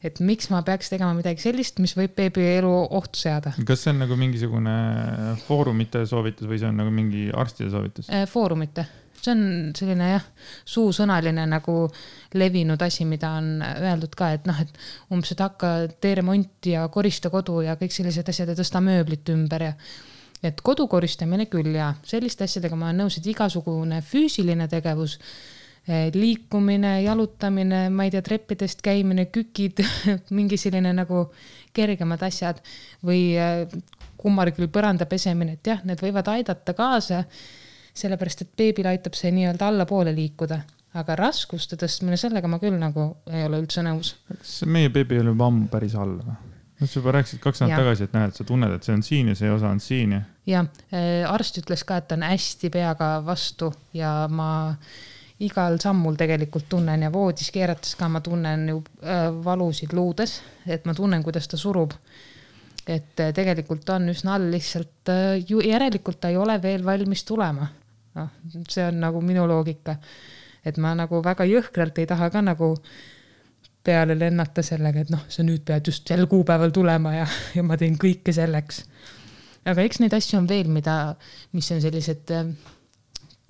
et 0.01 0.17
miks 0.25 0.49
ma 0.49 0.63
peaks 0.65 0.89
tegema 0.89 1.13
midagi 1.13 1.43
sellist, 1.43 1.77
mis 1.81 1.93
võib 1.97 2.15
beebi 2.17 2.43
elu 2.57 2.71
ohtu 2.97 3.21
seada. 3.21 3.53
kas 3.67 3.85
see 3.85 3.93
on 3.93 4.01
nagu 4.01 4.17
mingisugune 4.17 4.73
foorumite 5.45 6.03
soovitus 6.09 6.49
või 6.49 6.57
see 6.61 6.71
on 6.71 6.81
nagu 6.81 6.93
mingi 6.93 7.27
arstide 7.29 7.69
soovitus? 7.73 8.09
Äh, 8.09 8.25
foorumite, 8.29 8.87
see 9.21 9.33
on 9.35 9.43
selline 9.77 10.07
jah, 10.13 10.25
suusõnaline 10.65 11.45
nagu 11.49 11.75
levinud 12.33 12.81
asi, 12.81 13.05
mida 13.05 13.33
on 13.37 13.61
öeldud 13.61 14.15
ka, 14.17 14.31
et 14.37 14.49
noh, 14.49 14.61
et 14.63 14.81
umbes, 15.13 15.33
et 15.35 15.43
hakka, 15.43 15.73
tee 16.01 16.15
remonti 16.19 16.75
ja 16.75 16.87
korista 16.93 17.29
kodu 17.33 17.61
ja 17.65 17.77
kõik 17.79 17.93
sellised 17.95 18.29
asjad 18.33 18.53
ja 18.53 18.57
tõsta 18.57 18.81
mööblit 18.83 19.29
ümber 19.33 19.69
ja 19.69 19.73
et 20.41 20.61
kodu 20.65 20.87
koristamine 20.89 21.45
küll 21.45 21.75
ja 21.77 21.93
selliste 22.07 22.47
asjadega 22.49 22.75
ma 22.75 22.89
olen 22.89 23.03
nõus, 23.03 23.19
et 23.19 23.27
igasugune 23.29 24.01
füüsiline 24.05 24.65
tegevus 24.71 25.19
Eh, 25.87 26.11
liikumine, 26.13 27.01
jalutamine, 27.01 27.87
ma 27.89 28.05
ei 28.05 28.11
tea, 28.13 28.21
treppidest 28.21 28.83
käimine, 28.85 29.25
kükid 29.33 29.79
mingi 30.37 30.59
selline 30.61 30.91
nagu 30.93 31.23
kergemad 31.73 32.21
asjad 32.21 32.59
või 33.01 33.31
eh, 33.33 33.63
kummargi 34.21 34.67
põranda 34.69 35.07
pesemine, 35.09 35.55
et 35.57 35.71
jah, 35.71 35.81
need 35.89 36.03
võivad 36.05 36.29
aidata 36.35 36.75
kaasa. 36.77 37.23
Sellepärast, 37.93 38.45
et 38.45 38.53
beebil 38.57 38.87
aitab 38.91 39.17
see 39.17 39.31
nii-öelda 39.35 39.67
allapoole 39.67 40.13
liikuda, 40.15 40.61
aga 40.99 41.15
raskuste 41.19 41.77
tõstmine, 41.79 42.19
sellega 42.19 42.47
ma 42.51 42.59
küll 42.59 42.77
nagu 42.79 43.11
ei 43.31 43.45
ole 43.47 43.61
üldse 43.63 43.83
nõus. 43.85 44.15
kas 44.31 44.61
meie 44.67 44.89
beebi 44.93 45.19
oli 45.19 45.33
juba 45.33 45.51
ammu 45.51 45.67
päris 45.71 45.95
all 45.99 46.17
või? 46.19 46.39
no 46.81 46.87
sa 46.87 46.99
juba 46.99 47.13
rääkisid 47.15 47.39
kaks 47.43 47.61
nädalat 47.61 47.83
tagasi, 47.83 48.07
et 48.07 48.17
näed, 48.17 48.35
sa 48.35 48.45
tunned, 48.47 48.73
et 48.75 48.87
see 48.87 48.95
on 48.97 49.03
siin 49.05 49.31
ja 49.31 49.37
see 49.37 49.51
osa 49.53 49.69
on 49.69 49.79
siin 49.83 50.17
ja. 50.17 50.21
jah, 50.49 50.69
eh, 50.91 51.21
arst 51.29 51.61
ütles 51.61 51.85
ka, 51.87 52.01
et 52.01 52.09
ta 52.09 52.17
on 52.17 52.25
hästi 52.25 52.71
peaga 52.73 53.13
vastu 53.25 53.71
ja 53.97 54.13
ma 54.31 54.49
igal 55.41 55.77
sammul 55.81 56.17
tegelikult 56.19 56.67
tunnen 56.69 57.05
ja 57.05 57.11
voodis 57.13 57.49
keerates 57.53 57.95
ka 57.97 58.09
ma 58.09 58.21
tunnen 58.25 58.67
ju 58.69 58.81
äh, 59.01 59.29
valusid 59.45 59.93
luudes, 59.97 60.39
et 60.65 60.85
ma 60.85 60.93
tunnen, 60.97 61.23
kuidas 61.25 61.49
ta 61.49 61.57
surub. 61.57 61.93
et 62.87 63.19
äh, 63.21 63.29
tegelikult 63.33 63.89
on 63.93 64.09
üsna 64.09 64.35
all, 64.37 64.49
lihtsalt 64.53 65.13
ju 65.47 65.61
järelikult 65.61 66.19
ta 66.21 66.33
ei 66.33 66.37
ole 66.37 66.57
veel 66.61 66.85
valmis 66.85 67.23
tulema. 67.23 67.67
Noh, 68.17 68.29
see 68.69 68.85
on 68.85 68.99
nagu 69.03 69.21
minu 69.23 69.47
loogika. 69.47 69.97
et 70.65 70.77
ma 70.77 70.93
nagu 70.95 71.23
väga 71.25 71.45
jõhkralt 71.49 71.97
ei 71.97 72.05
taha 72.05 72.29
ka 72.29 72.41
nagu 72.45 72.75
peale 73.83 74.13
lennata 74.17 74.61
sellega, 74.61 75.01
et 75.01 75.09
noh, 75.09 75.23
sa 75.27 75.43
nüüd 75.43 75.63
pead 75.65 75.87
just 75.89 76.07
sel 76.07 76.27
kuupäeval 76.29 76.69
tulema 76.71 77.15
ja, 77.15 77.25
ja 77.55 77.63
ma 77.65 77.77
teen 77.77 77.97
kõike 77.97 78.33
selleks. 78.33 78.83
aga 79.65 79.81
eks 79.81 80.03
neid 80.03 80.13
asju 80.13 80.37
on 80.41 80.49
veel, 80.49 80.69
mida, 80.69 81.15
mis 81.53 81.71
on 81.73 81.81
sellised 81.81 82.35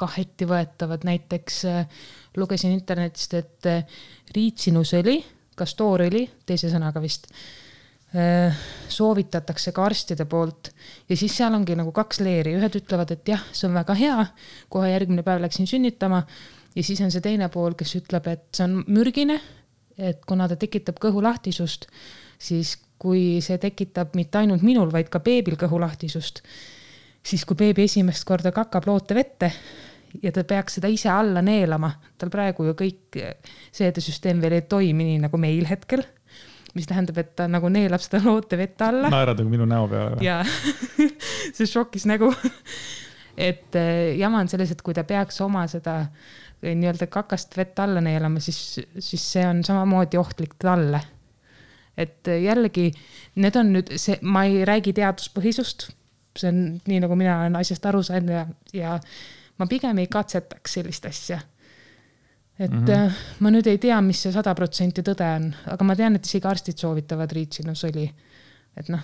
kaheti 0.02 0.48
võetavad, 0.50 1.04
näiteks 1.06 1.58
äh, 1.70 2.06
lugesin 2.38 2.74
internetist, 2.74 3.36
et 3.38 3.68
äh, 3.70 4.00
riitsinusõli, 4.34 5.20
kastoorõli, 5.60 6.24
teise 6.48 6.72
sõnaga 6.72 7.04
vist, 7.04 7.28
äh, 7.28 7.71
soovitatakse 8.92 9.72
ka 9.72 9.86
arstide 9.88 10.26
poolt 10.28 10.74
ja 11.08 11.16
siis 11.16 11.32
seal 11.38 11.54
ongi 11.56 11.78
nagu 11.80 11.94
kaks 11.96 12.20
leeri, 12.20 12.58
ühed 12.60 12.76
ütlevad, 12.82 13.14
et 13.16 13.30
jah, 13.32 13.44
see 13.56 13.70
on 13.70 13.78
väga 13.78 13.96
hea, 13.96 14.18
kohe 14.74 14.90
järgmine 14.92 15.24
päev 15.24 15.40
läksin 15.46 15.70
sünnitama 15.70 16.20
ja 16.76 16.84
siis 16.84 17.00
on 17.02 17.12
see 17.14 17.24
teine 17.24 17.48
pool, 17.54 17.76
kes 17.80 17.96
ütleb, 18.02 18.28
et 18.28 18.50
see 18.56 18.68
on 18.68 18.82
mürgine, 18.92 19.40
et 19.96 20.26
kuna 20.28 20.50
ta 20.52 20.58
tekitab 20.60 21.00
kõhulahtisust, 21.04 21.88
siis 22.42 22.76
kui 23.02 23.40
see 23.44 23.58
tekitab 23.62 24.16
mitte 24.20 24.42
ainult 24.42 24.66
minul, 24.66 24.92
vaid 24.94 25.10
ka 25.12 25.24
beebil 25.24 25.56
kõhulahtisust, 25.60 26.44
siis 27.24 27.48
kui 27.48 27.58
beebi 27.58 27.88
esimest 27.88 28.28
korda 28.28 28.52
kakab 28.56 28.88
lootevette, 28.90 29.52
ja 30.20 30.32
ta 30.36 30.44
peaks 30.48 30.78
seda 30.78 30.90
ise 30.92 31.10
alla 31.10 31.42
neelama. 31.42 31.92
tal 32.18 32.30
praegu 32.30 32.66
ju 32.68 32.76
kõik 32.78 33.20
seedesüsteem 33.72 34.42
veel 34.44 34.58
ei 34.60 34.68
toimi 34.68 35.08
nii 35.08 35.22
nagu 35.26 35.40
meil 35.40 35.68
hetkel. 35.70 36.04
Mis 36.76 36.88
tähendab, 36.90 37.18
et 37.22 37.36
ta 37.36 37.48
nagu 37.52 37.70
neelab 37.72 38.04
seda 38.04 38.22
lootevett 38.26 38.82
alla. 38.88 39.12
naerad 39.14 39.42
nagu 39.42 39.52
minu 39.52 39.68
näo 39.70 39.88
peale 39.92 40.18
või? 40.18 40.28
jaa 40.28 40.44
see 41.58 41.70
šokis 41.70 42.08
nägu 42.10 42.32
et 43.38 43.76
äh, 43.76 44.18
jama 44.20 44.42
on 44.44 44.50
selles, 44.52 44.72
et 44.72 44.82
kui 44.86 44.96
ta 44.96 45.04
peaks 45.08 45.42
oma 45.44 45.66
seda 45.72 45.98
äh, 46.02 46.76
nii-öelda 46.76 47.08
kakast 47.12 47.58
vett 47.58 47.80
alla 47.80 48.02
neelama, 48.04 48.42
siis, 48.44 48.80
siis 49.00 49.26
see 49.34 49.46
on 49.48 49.64
samamoodi 49.66 50.20
ohtlik 50.22 50.56
talle. 50.60 51.02
et 51.98 52.28
äh, 52.28 52.42
jällegi, 52.44 52.92
need 53.36 53.56
on 53.60 53.74
nüüd 53.76 53.94
see, 54.00 54.18
ma 54.22 54.46
ei 54.48 54.66
räägi 54.66 54.94
teaduspõhisust, 54.98 55.90
see 56.38 56.52
on 56.52 56.62
nii, 56.88 57.02
nagu 57.04 57.18
mina 57.20 57.42
olen 57.42 57.60
asjast 57.60 57.86
aru 57.86 58.04
saanud 58.04 58.36
ja, 58.36 58.46
ja 58.74 59.00
ma 59.60 59.68
pigem 59.70 60.00
ei 60.00 60.08
katsetaks 60.12 60.80
sellist 60.80 61.06
asja 61.06 61.42
et 62.62 62.72
mm 62.72 62.86
-hmm. 62.86 63.24
ma 63.40 63.52
nüüd 63.54 63.68
ei 63.68 63.80
tea, 63.82 63.98
mis 64.06 64.22
see 64.22 64.34
sada 64.34 64.54
protsenti 64.58 65.02
tõde 65.06 65.28
on, 65.36 65.50
aga 65.74 65.88
ma 65.88 65.96
tean, 65.98 66.16
et 66.18 66.28
isegi 66.28 66.48
arstid 66.48 66.78
soovitavad 66.78 67.34
riitsinusõli. 67.38 68.06
et 68.78 68.90
noh, 68.94 69.02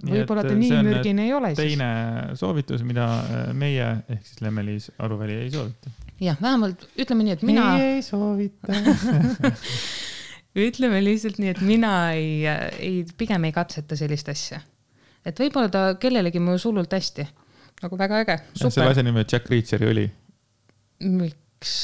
võib-olla 0.00 0.44
ta 0.46 0.54
nii 0.56 0.78
mürgine 0.84 1.26
ei 1.26 1.32
ole 1.36 1.52
siis. 1.54 1.62
teine 1.62 2.36
soovitus, 2.38 2.84
mida 2.86 3.06
äh, 3.22 3.50
meie 3.56 3.88
ehk 4.08 4.26
siis 4.26 4.40
Lemmeliis 4.44 4.90
Aruväli 4.98 5.38
ei 5.44 5.50
soovita. 5.50 5.90
jah, 6.20 6.38
vähemalt 6.42 6.86
ütleme 6.96 7.26
nii, 7.28 7.38
et 7.38 7.42
mina. 7.48 7.66
meie 7.76 7.94
ei 7.96 8.02
soovita 8.06 8.72
ütleme 10.66 11.00
lihtsalt 11.04 11.40
nii, 11.40 11.54
et 11.54 11.64
mina 11.64 11.94
ei, 12.12 12.46
ei, 12.78 13.02
pigem 13.18 13.48
ei 13.48 13.56
katseta 13.56 13.96
sellist 13.96 14.28
asja. 14.32 14.60
et 15.24 15.44
võib-olla 15.44 15.72
ta 15.72 15.84
kellelegi 16.00 16.42
mõjus 16.42 16.68
hullult 16.68 16.92
hästi, 16.92 17.28
nagu 17.82 17.98
väga 17.98 18.24
äge. 18.24 18.40
selle 18.54 18.88
asja 18.92 19.04
nimi 19.06 19.24
on 19.24 19.28
Jack 19.28 19.50
Reacheri 19.52 19.92
õli. 19.92 20.08
miks? 21.08 21.76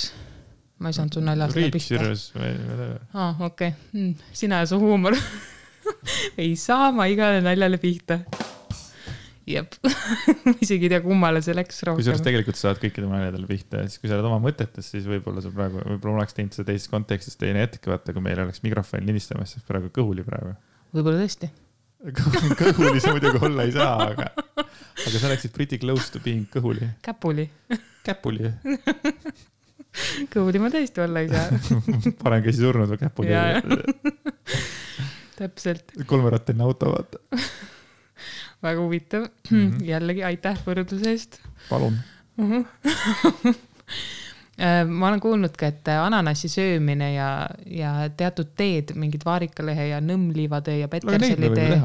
Ma 0.78 0.90
ei 0.90 0.96
saanud 0.96 1.16
su 1.16 1.22
naljast 1.24 1.58
pihta. 1.58 2.10
aa, 3.14 3.32
okei 3.40 3.46
okay. 3.46 3.72
mm,, 3.92 4.14
sina 4.32 4.62
ja 4.62 4.68
su 4.70 4.78
huumor 4.80 5.16
ei 6.42 6.54
saa 6.56 6.92
ma 6.94 7.08
igale 7.10 7.42
naljale 7.42 7.80
pihta. 7.82 8.20
jep 9.48 9.74
ma 10.44 10.54
isegi 10.60 10.86
ei 10.86 10.92
tea, 10.92 11.02
kummale 11.04 11.42
see 11.44 11.56
läks 11.56 11.82
rohkem. 11.88 12.02
kusjuures 12.02 12.24
tegelikult 12.24 12.60
sa 12.60 12.68
saad 12.68 12.82
kõikidele 12.82 13.10
naljadele 13.10 13.50
pihta 13.50 13.82
siis, 13.86 13.98
kui 14.02 14.10
sa 14.10 14.18
oled 14.18 14.30
oma 14.30 14.40
mõtetes, 14.44 14.92
siis 14.94 15.08
võib-olla 15.10 15.42
sa 15.44 15.52
praegu, 15.54 15.82
võib-olla 15.94 16.22
oleks 16.22 16.38
teinud 16.38 16.54
seda 16.54 16.70
teises 16.70 16.90
kontekstis 16.92 17.40
teine 17.40 17.64
hetk, 17.64 17.82
vaata, 17.90 18.14
kui 18.14 18.24
meil 18.24 18.44
oleks 18.44 18.62
mikrofon 18.66 19.08
lindistamas, 19.08 19.56
siis 19.56 19.66
praegu 19.66 19.90
kõhuli 19.94 20.26
praegu. 20.26 20.54
võib-olla 20.94 21.24
tõesti 21.24 21.50
kõhuli 22.62 23.02
sa 23.02 23.10
muidugi 23.10 23.42
olla 23.42 23.66
ei 23.66 23.74
saa, 23.74 24.12
aga, 24.12 24.30
aga 24.62 25.16
sa 25.16 25.26
oleksid 25.26 25.50
pretty 25.56 25.82
close 25.82 26.12
to 26.14 26.22
being 26.22 26.46
kõhuli. 26.54 26.92
käpuli. 27.02 27.50
käpuli 28.06 28.52
kõhuli 30.33 30.59
ma 30.62 30.68
tõesti 30.72 30.98
olla 31.04 31.18
ei 31.24 31.28
saa 31.33 31.46
parem 32.24 32.42
käsi 32.46 32.59
surnud 32.62 32.88
või 32.92 32.98
käpuli. 33.00 33.31
täpselt. 35.38 35.85
kolmerattaline 36.07 36.62
auto, 36.66 36.85
vaata 36.92 37.16
väga 38.66 38.81
huvitav 38.83 39.22
mm. 39.22 39.28
-hmm. 39.50 39.85
jällegi 39.87 40.22
aitäh 40.24 40.57
võrdluse 40.66 41.11
eest. 41.14 41.33
palun 41.68 41.94
uh. 42.38 42.50
-huh. 42.50 42.64
ma 44.87 45.09
olen 45.09 45.20
kuulnud 45.20 45.57
ka, 45.59 45.66
et 45.66 45.88
ananassi 45.88 46.48
söömine 46.48 47.12
ja, 47.14 47.48
ja 47.66 48.11
teatud 48.16 48.46
teed, 48.57 48.85
mingid 48.94 49.20
vaarikalehe 49.24 49.87
ja 49.92 50.00
nõmmliivatee 50.00 50.78
ja 50.81 50.88
peterseli 50.88 51.50
tee. 51.54 51.81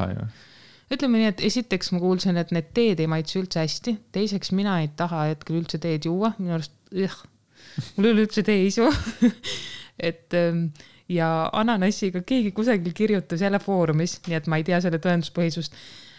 ütleme 0.93 1.17
nii, 1.21 1.29
et 1.35 1.41
esiteks 1.51 1.91
ma 1.93 1.99
kuulsin, 1.99 2.37
et 2.37 2.51
need 2.51 2.65
teed 2.73 2.99
ei 2.99 3.07
maitse 3.07 3.39
üldse 3.39 3.59
hästi, 3.61 3.97
teiseks 4.11 4.51
mina 4.51 4.79
ei 4.81 4.87
taha 4.97 5.23
hetkel 5.33 5.55
üldse 5.61 5.77
teed 5.77 6.01
juua, 6.09 6.29
minu 6.39 6.53
arust 6.57 6.73
mul 7.95 8.11
ole 8.11 8.25
üldse 8.27 8.43
teisu 8.45 8.89
et 10.09 10.33
ähm, 10.33 10.67
ja 11.09 11.49
ananassiga 11.53 12.21
keegi 12.25 12.51
kusagil 12.51 12.93
kirjutas 12.93 13.41
jälle 13.41 13.59
foorumis, 13.59 14.19
nii 14.27 14.37
et 14.37 14.47
ma 14.47 14.59
ei 14.59 14.63
tea 14.67 14.79
selle 14.81 14.99
tõenduspõhisust. 15.03 15.75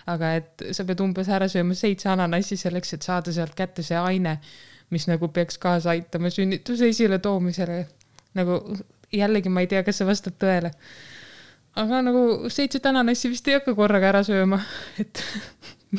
aga 0.07 0.35
et 0.37 0.63
sa 0.77 0.85
pead 0.85 1.01
umbes 1.01 1.31
ära 1.33 1.49
sööma 1.49 1.75
seitse 1.75 2.11
ananassi 2.13 2.59
selleks, 2.61 2.93
et 2.93 3.03
saada 3.07 3.33
sealt 3.33 3.55
kätte 3.57 3.83
see 3.83 3.97
aine, 3.97 4.37
mis 4.93 5.07
nagu 5.09 5.29
peaks 5.33 5.57
kaasa 5.59 5.95
aitama 5.95 6.31
sünnituse 6.31 6.89
esiletoomisele. 6.89 7.87
nagu 8.35 8.61
jällegi 9.13 9.49
ma 9.49 9.65
ei 9.65 9.67
tea, 9.67 9.83
kas 9.83 9.99
see 9.99 10.07
vastab 10.07 10.37
tõele. 10.39 10.71
aga 11.77 12.03
nagu 12.03 12.51
seitset 12.51 12.87
ananassi 12.87 13.33
vist 13.33 13.49
ei 13.49 13.59
hakka 13.59 13.75
korraga 13.75 14.13
ära 14.13 14.23
sööma, 14.23 14.61
et 15.03 15.25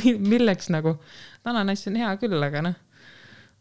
milleks 0.03 0.69
nagu. 0.69 0.99
ananass 1.45 1.88
on 1.88 2.01
hea 2.01 2.17
küll, 2.21 2.41
aga 2.43 2.62
noh 2.69 2.85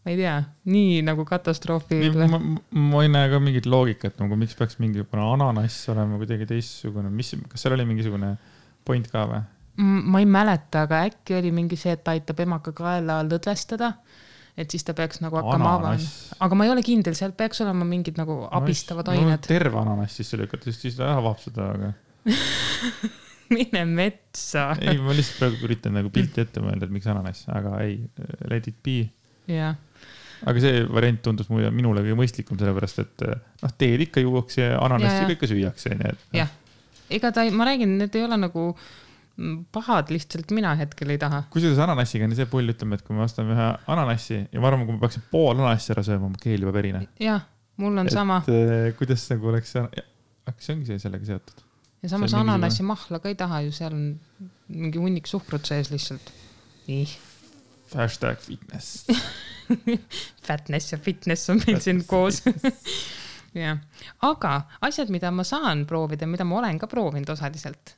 ma 0.05 0.13
ei 0.13 0.19
tea, 0.21 0.35
nii 0.69 1.01
nagu 1.05 1.25
katastroofile. 1.25 2.27
ma, 2.29 2.41
ma 2.77 3.03
ei 3.03 3.09
näe 3.13 3.31
ka 3.33 3.41
mingit 3.41 3.67
loogikat 3.71 4.19
nagu, 4.21 4.37
miks 4.37 4.57
peaks 4.59 4.77
mingisugune 4.83 5.25
ananass 5.33 5.89
olema 5.93 6.19
kuidagi 6.21 6.49
teistsugune, 6.51 7.09
mis, 7.13 7.33
kas 7.49 7.65
seal 7.65 7.77
oli 7.77 7.87
mingisugune 7.89 8.35
point 8.85 9.09
ka 9.13 9.25
või? 9.31 9.41
ma 9.81 10.21
ei 10.21 10.29
mäleta, 10.29 10.85
aga 10.85 11.01
äkki 11.09 11.39
oli 11.39 11.51
mingi 11.57 11.79
see, 11.81 11.97
et 11.97 12.05
ta 12.05 12.13
aitab 12.15 12.45
emakakaela 12.45 13.23
lõdvestada. 13.27 13.95
et 14.61 14.71
siis 14.71 14.85
ta 14.87 14.95
peaks 14.95 15.25
nagu 15.25 15.41
hakkama 15.41 15.73
avama. 15.79 15.97
aga 16.47 16.61
ma 16.61 16.69
ei 16.69 16.75
ole 16.75 16.85
kindel, 16.87 17.17
seal 17.19 17.33
peaks 17.33 17.65
olema 17.65 17.89
mingid 17.89 18.21
nagu 18.21 18.43
abistavad 18.61 19.09
no, 19.09 19.17
ained 19.17 19.41
no,. 19.41 19.49
terve 19.49 19.81
ananass 19.81 20.21
sisse 20.21 20.39
lükata, 20.39 20.73
siis 20.73 21.01
ta 21.01 21.15
avab 21.17 21.41
seda, 21.43 21.73
aga 21.73 21.95
mine 23.57 23.87
metsa 23.89 24.69
ei, 24.85 25.01
ma 25.01 25.17
lihtsalt 25.17 25.41
praegu 25.41 25.67
üritan 25.67 25.97
nagu 25.97 26.13
pilti 26.13 26.45
ette 26.45 26.61
mõelda, 26.61 26.85
et 26.85 26.93
miks 26.93 27.09
ananass, 27.09 27.49
aga 27.49 27.79
ei, 27.89 27.99
let 28.53 28.69
it 28.69 28.79
be. 28.85 29.01
jah 29.49 29.81
aga 30.43 30.65
see 30.65 30.83
variant 30.91 31.23
tundus 31.25 31.49
mulle, 31.53 31.71
minule 31.75 32.03
kõige 32.05 32.19
mõistlikum, 32.19 32.59
sellepärast 32.61 33.01
et 33.05 33.25
noh, 33.29 33.73
teed 33.79 34.05
ikka 34.09 34.25
juuakse 34.25 34.67
ja 34.67 34.83
ananassi 34.83 35.25
ka 35.29 35.39
ikka 35.39 35.51
süüakse, 35.51 35.95
onju. 35.95 36.13
Noh. 36.13 36.37
jah, 36.43 36.53
ega 37.15 37.33
ta, 37.35 37.47
ma 37.55 37.69
räägin, 37.71 37.99
need 38.01 38.19
ei 38.19 38.27
ole 38.27 38.39
nagu 38.41 38.69
pahad, 39.75 40.13
lihtsalt 40.15 40.53
mina 40.55 40.75
hetkel 40.79 41.11
ei 41.11 41.19
taha. 41.19 41.43
kusjuures 41.51 41.81
ananassiga 41.83 42.27
on 42.29 42.37
see 42.39 42.47
pull, 42.51 42.71
ütleme, 42.71 42.99
et 42.99 43.03
kui 43.07 43.17
me 43.17 43.25
ostame 43.25 43.55
ühe 43.57 43.67
ananassi 43.91 44.39
ja 44.45 44.63
ma 44.63 44.71
arvan, 44.71 44.85
kui 44.87 44.95
ma 44.95 45.03
peaksin 45.03 45.25
pool 45.33 45.57
ananassi 45.57 45.91
ära 45.95 46.05
sööma, 46.07 46.31
mu 46.31 46.41
keel 46.41 46.63
juba 46.63 46.75
verine. 46.77 47.03
jah, 47.23 47.43
mul 47.83 47.99
on 47.99 48.07
et, 48.07 48.15
sama. 48.15 48.41
Eh, 48.47 48.93
kuidas 48.99 49.27
nagu 49.33 49.51
oleks, 49.51 49.75
aga 49.81 50.57
see 50.63 50.77
ongi 50.77 50.93
see 50.93 51.03
sellega 51.03 51.33
seotud. 51.33 51.65
ja 52.05 52.13
samas 52.15 52.37
ananassi 52.39 52.87
mahla 52.87 53.19
ka 53.23 53.33
ei 53.33 53.39
taha 53.41 53.65
ju, 53.67 53.75
seal 53.75 53.97
on 53.97 54.07
mingi 54.71 55.03
hunnik 55.03 55.31
suhkrut 55.31 55.67
sees 55.67 55.91
lihtsalt. 55.91 56.31
nii. 56.87 57.09
Hashtag 57.95 58.41
fitness. 58.43 59.07
Fatness 60.47 60.93
ja 60.93 60.99
fitness 60.99 61.51
on 61.51 61.61
meil 61.65 61.81
siin 61.83 62.03
koos. 62.09 62.43
jah, 63.65 63.79
aga 64.27 64.55
asjad, 64.85 65.13
mida 65.15 65.31
ma 65.35 65.47
saan 65.47 65.85
proovida, 65.89 66.29
mida 66.31 66.47
ma 66.49 66.59
olen 66.61 66.81
ka 66.81 66.89
proovinud 66.91 67.31
osaliselt, 67.35 67.95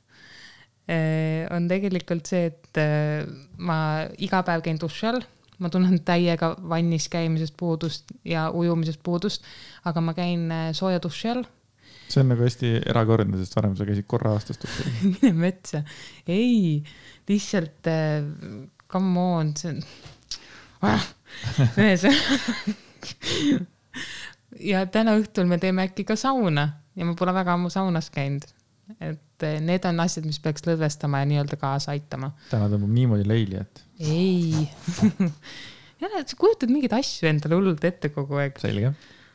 eh, 0.85 1.47
on 1.53 1.67
tegelikult 1.71 2.29
see, 2.29 2.51
et 2.51 2.81
eh, 2.81 3.25
ma 3.57 3.79
iga 4.23 4.43
päev 4.47 4.63
käin 4.65 4.79
duši 4.81 5.09
all, 5.09 5.25
ma 5.57 5.73
tunnen 5.73 6.03
täiega 6.05 6.53
vannis 6.69 7.09
käimisest 7.09 7.57
puudust 7.57 8.13
ja 8.27 8.47
ujumisest 8.53 9.01
puudust, 9.03 9.45
aga 9.89 10.03
ma 10.05 10.13
käin 10.17 10.49
eh, 10.51 10.71
sooja 10.77 11.01
duši 11.03 11.33
all 11.33 11.45
see 12.07 12.21
on 12.21 12.29
nagu 12.31 12.45
hästi 12.45 12.69
erakordne, 12.87 13.35
sest 13.41 13.57
varem 13.57 13.73
sa 13.75 13.83
käisid 13.87 14.05
korra 14.07 14.37
aastas 14.37 14.61
duši 14.61 14.85
all 14.85 14.97
mine 15.17 15.33
metsa, 15.41 15.81
ei, 16.29 16.83
lihtsalt 17.27 17.89
come 18.91 19.19
on, 19.19 19.53
see 19.57 19.71
on 19.75 19.83
ah, 20.81 21.07
ja 24.71 24.83
täna 24.91 25.15
õhtul 25.19 25.49
me 25.49 25.57
teeme 25.61 25.87
äkki 25.87 26.05
ka 26.07 26.17
sauna 26.19 26.67
ja 26.97 27.07
ma 27.07 27.15
pole 27.17 27.33
väga 27.35 27.55
ammu 27.57 27.71
saunas 27.73 28.09
käinud. 28.13 28.45
et 29.03 29.43
eh, 29.43 29.57
need 29.63 29.85
on 29.89 29.99
asjad, 29.99 30.25
mis 30.27 30.39
peaks 30.43 30.63
lõdvestama 30.67 31.21
ja 31.21 31.29
nii-öelda 31.29 31.59
kaasa 31.59 31.93
aitama. 31.95 32.31
täna 32.51 32.69
tõmbab 32.71 32.93
niimoodi 32.95 33.27
leili, 33.27 33.61
et. 33.61 33.83
ei 33.99 34.69
jälle, 36.01 36.23
sa 36.23 36.39
kujutad 36.39 36.71
mingeid 36.71 36.95
asju 36.95 37.29
endale 37.29 37.59
hullult 37.59 37.83
ette 37.87 38.13
kogu 38.15 38.39
aeg. 38.41 38.57
selge, 38.61 38.93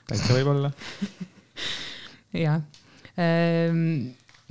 täitsa 0.09 0.38
võib-olla 0.38 0.73
jah 2.47 2.62
ehm, 3.21 3.83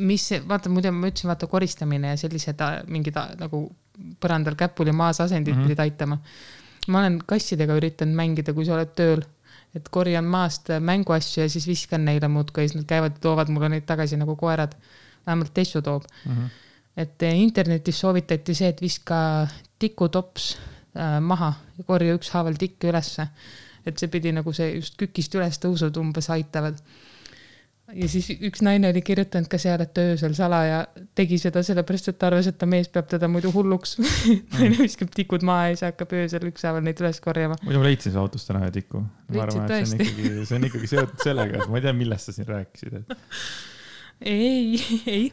mis, 0.01 0.27
vaata 0.47 0.71
muidu 0.71 0.93
ma 0.93 1.09
ütlesin, 1.09 1.31
vaata 1.31 1.49
koristamine 1.49 2.13
ja 2.13 2.19
sellised 2.21 2.61
mingid 2.91 3.17
nagu 3.41 3.65
põrandal 4.19 4.55
käpuli 4.55 4.91
maas 4.91 5.21
asendid 5.21 5.55
mm 5.55 5.59
-hmm. 5.59 5.67
pidid 5.67 5.79
aitama 5.79 6.17
ma 6.89 7.01
olen 7.01 7.19
kassidega 7.27 7.75
üritanud 7.77 8.17
mängida, 8.17 8.55
kui 8.55 8.65
sa 8.65 8.75
oled 8.77 8.93
tööl, 8.97 9.21
et 9.77 9.87
korjan 9.93 10.27
maast 10.27 10.71
mänguasju 10.83 11.45
ja 11.45 11.51
siis 11.51 11.67
viskan 11.69 12.03
neile 12.07 12.27
muudkui 12.31 12.65
ja 12.65 12.71
siis 12.71 12.81
nad 12.81 12.87
käivad 12.89 13.15
ja 13.15 13.23
toovad 13.23 13.51
mulle 13.53 13.69
neid 13.71 13.85
tagasi 13.87 14.19
nagu 14.19 14.35
koerad. 14.35 14.75
vähemalt 15.25 15.53
Tessu 15.53 15.81
toob 15.81 16.03
mm. 16.25 16.31
-hmm. 16.31 16.49
et 16.97 17.23
eh, 17.23 17.39
internetis 17.39 17.99
soovitati 17.99 18.53
see, 18.53 18.67
et 18.67 18.81
viska 18.81 19.47
tikutops 19.79 20.57
äh, 20.97 21.21
maha 21.21 21.53
ja 21.77 21.83
korja 21.83 22.15
ükshaaval 22.15 22.57
tikke 22.57 22.89
ülesse. 22.89 23.27
et 23.85 23.97
see 23.97 24.07
pidi 24.07 24.31
nagu 24.31 24.53
see 24.53 24.75
just 24.75 24.97
kükist 24.97 25.35
üles 25.35 25.59
tõusud 25.59 25.97
umbes 25.97 26.29
aitavad 26.29 26.77
ja 27.95 28.07
siis 28.11 28.29
üks 28.33 28.63
naine 28.65 28.89
oli 28.91 29.01
kirjutanud 29.05 29.49
ka 29.51 29.59
seal, 29.61 29.81
et 29.83 29.97
öösel 30.01 30.35
salaja 30.37 30.83
tegi 31.17 31.39
seda 31.41 31.63
sellepärast, 31.65 32.11
et 32.11 32.19
ta 32.21 32.29
arvas, 32.29 32.49
et 32.51 32.57
ta 32.61 32.69
mees 32.69 32.89
peab 32.91 33.09
teda 33.11 33.29
muidu 33.31 33.51
hulluks 33.55 33.97
naine 34.55 34.75
viskab 34.79 35.11
tikud 35.15 35.45
maha 35.47 35.71
ja 35.71 35.75
siis 35.75 35.87
hakkab 35.89 36.15
öösel 36.21 36.47
ükshaaval 36.51 36.85
neid 36.85 37.01
üles 37.03 37.21
korjama. 37.23 37.59
muidu 37.65 37.81
ma 37.81 37.89
leidsin 37.89 38.15
su 38.15 38.21
autost 38.21 38.49
täna 38.49 38.63
ühe 38.65 38.73
tiku. 38.79 39.03
ma 39.31 39.45
arvan, 39.45 39.67
et 39.67 39.87
see 39.91 39.99
on 39.99 40.07
ikkagi, 40.07 40.33
see 40.49 40.59
on 40.59 40.69
ikkagi 40.71 40.91
seotud 40.95 41.25
sellega, 41.27 41.67
ma 41.67 41.81
ei 41.81 41.87
tea, 41.87 41.95
millest 42.01 42.29
sa 42.29 42.35
siin 42.37 42.49
rääkisid 42.51 42.99
et.... 43.01 43.15
ei, 44.33 44.81
ei. 45.05 45.23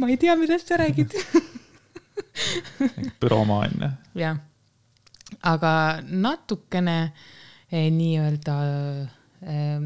ma 0.00 0.10
ei 0.12 0.20
tea, 0.20 0.36
millest 0.40 0.72
sa 0.72 0.80
räägid 0.82 1.16
büromaa 3.22 3.64
on 3.68 3.80
ju. 3.86 3.94
jah 4.22 4.44
aga 5.42 5.72
natukene 6.02 6.98
eh, 7.70 7.88
nii-öelda 7.92 8.56
eh, 9.42 9.80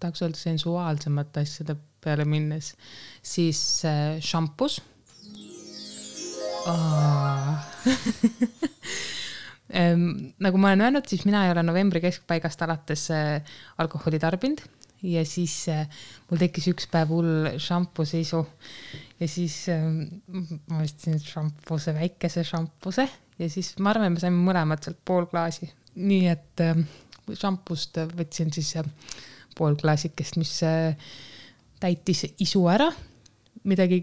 tahaks 0.00 0.24
öelda 0.24 0.40
sensuaalsemate 0.40 1.44
asjade 1.46 1.76
peale 2.02 2.24
minnes, 2.28 2.72
siis 3.22 3.60
äh, 3.88 4.18
šampus 4.22 4.80
oh. 6.66 7.54
nagu 10.46 10.60
ma 10.62 10.70
olen 10.70 10.86
öelnud, 10.86 11.06
siis 11.10 11.26
mina 11.26 11.44
ei 11.46 11.52
ole 11.52 11.62
novembri 11.66 12.00
keskpaigast 12.04 12.62
alates 12.66 13.08
äh, 13.14 13.56
alkoholi 13.82 14.18
tarbinud 14.22 14.62
ja 15.02 15.24
siis 15.28 15.54
äh, 15.68 15.84
mul 16.30 16.40
tekkis 16.40 16.68
üks 16.72 16.88
päev 16.90 17.12
hull 17.12 17.50
šampuseisu 17.62 18.42
ja 19.20 19.28
siis 19.30 19.58
äh, 19.72 19.84
ma 20.70 20.82
ostsin 20.84 21.18
šampuse, 21.22 21.94
väikese 21.96 22.44
šampuse 22.46 23.06
ja 23.38 23.50
siis 23.52 23.74
ma 23.80 23.92
arvan, 23.92 24.14
me 24.14 24.22
saime 24.22 24.40
mõlemad 24.46 24.84
sealt 24.84 25.02
pool 25.06 25.28
klaasi, 25.30 25.68
nii 26.00 26.30
et 26.32 26.64
äh, 26.64 26.80
šampust 27.34 28.00
võtsin 28.16 28.52
siis 28.54 28.76
pool 29.56 29.76
klaasikest, 29.80 30.38
mis 30.40 30.52
äh, 30.66 30.94
täitis 31.82 32.24
isu 32.42 32.64
ära, 32.72 32.88
midagi. 33.68 34.02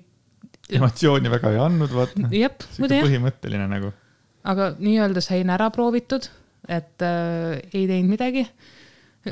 emotsiooni 0.74 1.32
väga 1.32 1.54
ei 1.54 1.60
andnud, 1.62 1.92
vaata. 1.94 2.30
põhimõtteline 2.30 3.68
nagu. 3.72 3.92
aga 4.50 4.72
nii-öelda 4.80 5.24
sain 5.24 5.52
ära 5.54 5.70
proovitud, 5.74 6.30
et 6.68 7.04
äh, 7.06 7.60
ei 7.74 7.86
teinud 7.90 8.14
midagi. 8.14 8.46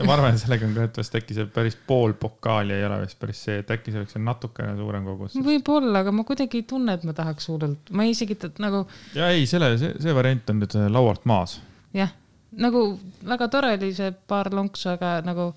ma 0.05 0.15
arvan, 0.15 0.36
et 0.36 0.39
sellega 0.43 0.67
on 0.67 0.75
ka, 0.77 0.88
et 0.88 1.01
vast 1.01 1.17
äkki 1.19 1.36
see 1.36 1.49
päris 1.51 1.75
pool 1.88 2.13
pokaali 2.19 2.77
ei 2.77 2.86
ole 2.88 3.01
vist 3.03 3.19
päris 3.19 3.41
see, 3.47 3.57
et 3.63 3.73
äkki 3.75 3.91
see 3.91 3.99
oleks 3.99 4.15
natukene 4.21 4.77
suurem 4.79 5.07
kogus. 5.07 5.36
võib-olla, 5.49 6.05
aga 6.05 6.15
ma 6.15 6.25
kuidagi 6.27 6.62
ei 6.62 6.69
tunne, 6.69 6.95
et 6.95 7.03
ma 7.07 7.15
tahaks 7.17 7.49
hullult, 7.51 7.91
ma 7.95 8.07
isegi 8.07 8.39
nagu. 8.63 8.86
ja 9.17 9.34
ei, 9.36 9.45
selle, 9.49 9.73
see, 9.81 9.93
see 10.01 10.15
variant 10.15 10.53
on 10.53 10.63
nüüd 10.63 10.79
laualt 10.95 11.27
maas. 11.29 11.60
jah, 11.97 12.13
nagu 12.60 12.88
väga 13.27 13.51
tore 13.51 13.75
oli 13.77 13.91
see 13.95 14.15
paar 14.27 14.51
lonksu, 14.55 14.93
aga 14.95 15.19
nagu 15.27 15.51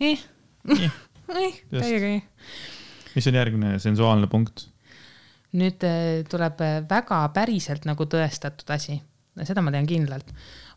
eh, 0.00 0.24
eh 0.68 1.62
täiega 1.70 2.10
ei. 2.14 2.22
mis 3.14 3.26
on 3.26 3.38
järgmine 3.38 3.78
sensuaalne 3.82 4.28
punkt? 4.30 4.68
nüüd 5.56 5.84
äh, 5.86 6.22
tuleb 6.28 6.60
äh, 6.64 6.78
väga 6.88 7.22
päriselt 7.34 7.86
nagu 7.88 8.06
tõestatud 8.10 8.68
asi, 8.74 8.98
seda 9.48 9.64
ma 9.64 9.72
tean 9.72 9.88
kindlalt, 9.88 10.32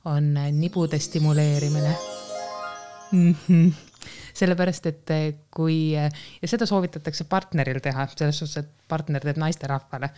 on 0.10 0.31
äh, 0.39 0.51
nibude 0.55 0.99
stimuleerimine 0.99 1.95
mm. 3.12 3.34
-hmm. 3.47 3.73
sellepärast, 4.34 4.86
et 4.86 5.12
kui 5.51 5.91
ja 5.91 6.07
seda 6.45 6.65
soovitatakse 6.65 7.27
partneril 7.29 7.81
teha, 7.84 8.07
selles 8.15 8.39
suhtes, 8.39 8.63
et 8.63 8.88
partner 8.88 9.21
teeb 9.23 9.38
naisterahvale. 9.38 10.10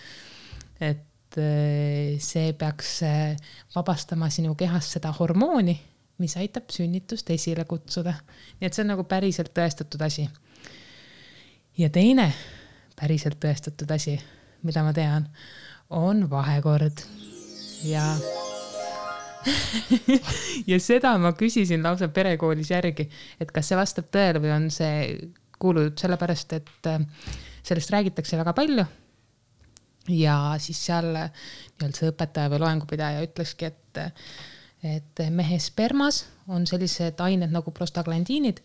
et 0.82 1.10
see 2.22 2.54
peaks 2.54 3.00
vabastama 3.76 4.30
sinu 4.30 4.54
kehast 4.56 5.00
seda 5.00 5.12
hormooni 5.18 5.74
mis 6.22 6.36
aitab 6.38 6.70
sünnitust 6.72 7.30
esile 7.34 7.66
kutsuda. 7.66 8.14
nii 8.60 8.68
et 8.68 8.76
see 8.76 8.84
on 8.86 8.94
nagu 8.94 9.06
päriselt 9.10 9.54
tõestatud 9.58 10.02
asi. 10.06 10.28
ja 11.78 11.90
teine 11.90 12.32
päriselt 13.00 13.40
tõestatud 13.42 13.92
asi, 13.92 14.18
mida 14.64 14.84
ma 14.86 14.94
tean, 14.94 15.28
on 15.90 16.30
vahekord 16.30 17.04
ja 17.88 18.06
ja 20.72 20.80
seda 20.80 21.18
ma 21.20 21.34
küsisin 21.38 21.84
lausa 21.84 22.08
perekoolis 22.14 22.72
järgi, 22.72 23.10
et 23.42 23.52
kas 23.52 23.72
see 23.72 23.80
vastab 23.80 24.12
tõele 24.14 24.42
või 24.44 24.54
on 24.56 24.70
see 24.72 25.18
kuulujutt, 25.60 26.00
sellepärast 26.04 26.56
et 26.60 26.92
äh, 26.92 27.04
sellest 27.64 27.92
räägitakse 27.92 28.40
väga 28.40 28.54
palju. 28.54 28.86
ja 30.12 30.38
siis 30.60 30.80
seal 30.86 31.10
nii-öelda 31.16 31.96
see 31.96 32.12
õpetaja 32.12 32.52
või 32.52 32.60
loengupidaja 32.64 33.24
ütleski, 33.24 33.72
et 33.72 34.02
et 34.84 35.22
mehe 35.32 35.60
spermas 35.64 36.26
on 36.52 36.68
sellised 36.68 37.22
ained 37.24 37.54
nagu 37.54 37.72
prostaglandiinid, 37.72 38.60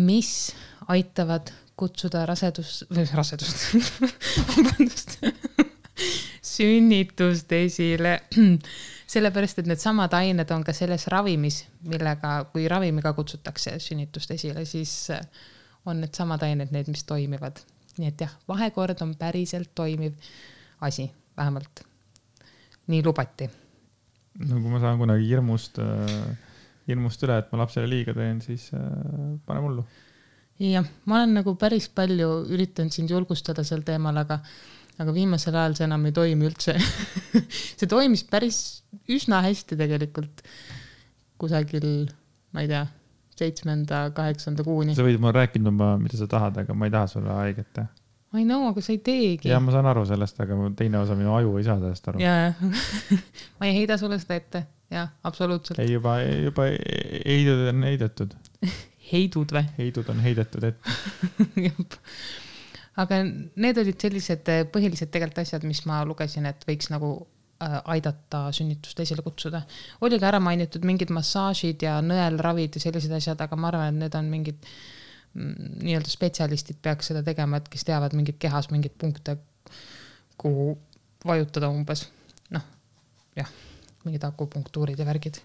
mis 0.00 0.52
aitavad 0.88 1.52
kutsuda 1.80 2.24
rasedus, 2.28 2.84
rasedust 3.12 3.74
vabandust 4.52 5.18
sünnitust 6.50 7.52
esile. 7.52 8.20
sellepärast, 9.10 9.58
et 9.58 9.68
needsamad 9.68 10.12
ained 10.14 10.50
on 10.54 10.64
ka 10.64 10.72
selles 10.76 11.08
ravimis, 11.10 11.64
millega, 11.90 12.44
kui 12.52 12.68
ravimiga 12.70 13.12
kutsutakse 13.16 13.74
sünnitust 13.82 14.30
esile, 14.36 14.64
siis 14.68 14.94
on 15.88 16.00
needsamad 16.04 16.44
ained 16.46 16.72
need, 16.74 16.88
mis 16.92 17.04
toimivad. 17.04 17.60
nii 17.98 18.08
et 18.08 18.22
jah, 18.22 18.32
vahekord 18.48 19.02
on 19.04 19.16
päriselt 19.18 19.74
toimiv 19.74 20.14
asi, 20.80 21.10
vähemalt 21.36 21.82
nii 22.88 23.02
lubati 23.04 23.50
no 24.38 24.60
kui 24.60 24.70
ma 24.72 24.80
saan 24.82 25.00
kunagi 25.00 25.26
hirmust 25.30 25.80
äh,, 25.82 26.30
hirmust 26.90 27.22
üle, 27.26 27.38
et 27.42 27.50
ma 27.52 27.62
lapsele 27.62 27.88
liiga 27.90 28.14
teen, 28.16 28.40
siis 28.44 28.68
äh, 28.76 28.84
pane 29.46 29.62
mullu. 29.64 29.86
jah, 30.60 30.86
ma 31.08 31.20
olen 31.20 31.38
nagu 31.40 31.54
päris 31.60 31.88
palju 31.94 32.30
üritanud 32.52 32.94
sind 32.94 33.12
julgustada 33.12 33.64
sel 33.66 33.84
teemal, 33.86 34.16
aga, 34.22 34.40
aga 35.00 35.16
viimasel 35.16 35.56
ajal 35.56 35.76
see 35.78 35.88
enam 35.88 36.06
ei 36.08 36.16
toimi 36.16 36.48
üldse 36.50 36.76
see 37.78 37.90
toimis 37.90 38.24
päris 38.28 38.60
üsna 39.10 39.42
hästi 39.46 39.78
tegelikult 39.80 40.44
kusagil, 41.40 42.10
ma 42.52 42.64
ei 42.64 42.68
tea, 42.68 42.82
seitsmenda, 43.40 44.10
kaheksanda 44.16 44.66
kuuni. 44.66 44.92
sa 44.96 45.06
võid 45.06 45.20
mulle 45.22 45.38
rääkida, 45.38 45.72
mida 45.72 46.20
sa 46.20 46.28
tahad, 46.28 46.60
aga 46.60 46.76
ma 46.76 46.88
ei 46.88 46.94
taha 46.94 47.08
sulle 47.14 47.38
haiget 47.38 47.72
teha 47.78 47.99
I 48.30 48.44
know, 48.44 48.68
aga 48.70 48.82
sa 48.84 48.92
ei 48.94 49.00
teegi. 49.02 49.50
ja 49.50 49.58
ma 49.62 49.72
saan 49.74 49.88
aru 49.90 50.04
sellest, 50.06 50.38
aga 50.42 50.58
teine 50.78 51.00
osa 51.00 51.16
minu 51.18 51.32
aju 51.34 51.56
ei 51.58 51.66
saa 51.66 51.80
sellest 51.82 52.12
aru. 52.12 52.20
ja, 52.22 52.52
ma 53.58 53.70
ei 53.70 53.74
heida 53.80 53.98
sulle 53.98 54.20
seda 54.22 54.38
ette, 54.38 54.62
jah, 54.92 55.10
absoluutselt. 55.26 55.80
ei, 55.82 55.96
juba, 55.96 56.20
juba 56.22 56.68
heidud 56.70 57.66
on 57.72 57.82
heidetud 57.88 58.36
heidud 59.12 59.56
või? 59.56 59.64
heidud 59.80 60.12
on 60.12 60.22
heidetud 60.22 60.68
ette 60.70 60.94
aga 63.02 63.20
need 63.24 63.82
olid 63.82 64.06
sellised 64.06 64.48
eh, 64.52 64.62
põhilised 64.70 65.10
tegelikult 65.12 65.42
asjad, 65.44 65.66
mis 65.68 65.82
ma 65.88 66.02
lugesin, 66.06 66.46
et 66.50 66.62
võiks 66.68 66.90
nagu 66.92 67.12
äh, 67.62 67.78
aidata 67.96 68.46
sünnitust 68.56 69.00
esile 69.02 69.24
kutsuda. 69.26 69.62
oli 70.06 70.20
ka 70.20 70.30
ära 70.32 70.40
mainitud 70.42 70.86
mingid 70.86 71.12
massaažid 71.14 71.82
ja 71.86 71.98
nõelravid 72.04 72.78
ja 72.78 72.86
sellised 72.86 73.14
asjad, 73.16 73.40
aga 73.42 73.58
ma 73.58 73.70
arvan, 73.72 73.94
et 73.94 74.04
need 74.04 74.18
on 74.18 74.32
mingid 74.32 74.70
nii-öelda 75.34 76.10
spetsialistid 76.10 76.80
peaks 76.82 77.10
seda 77.10 77.22
tegema, 77.26 77.60
et 77.60 77.68
kes 77.70 77.84
teavad 77.86 78.14
mingit 78.18 78.38
kehas 78.42 78.70
mingeid 78.72 78.96
punkte, 78.98 79.36
kuhu 80.40 80.72
vajutada 81.26 81.68
umbes. 81.70 82.08
noh, 82.50 82.64
jah, 83.36 83.50
mingid 84.04 84.24
akupunktuurid 84.26 84.98
ja 84.98 85.06
värgid. 85.06 85.38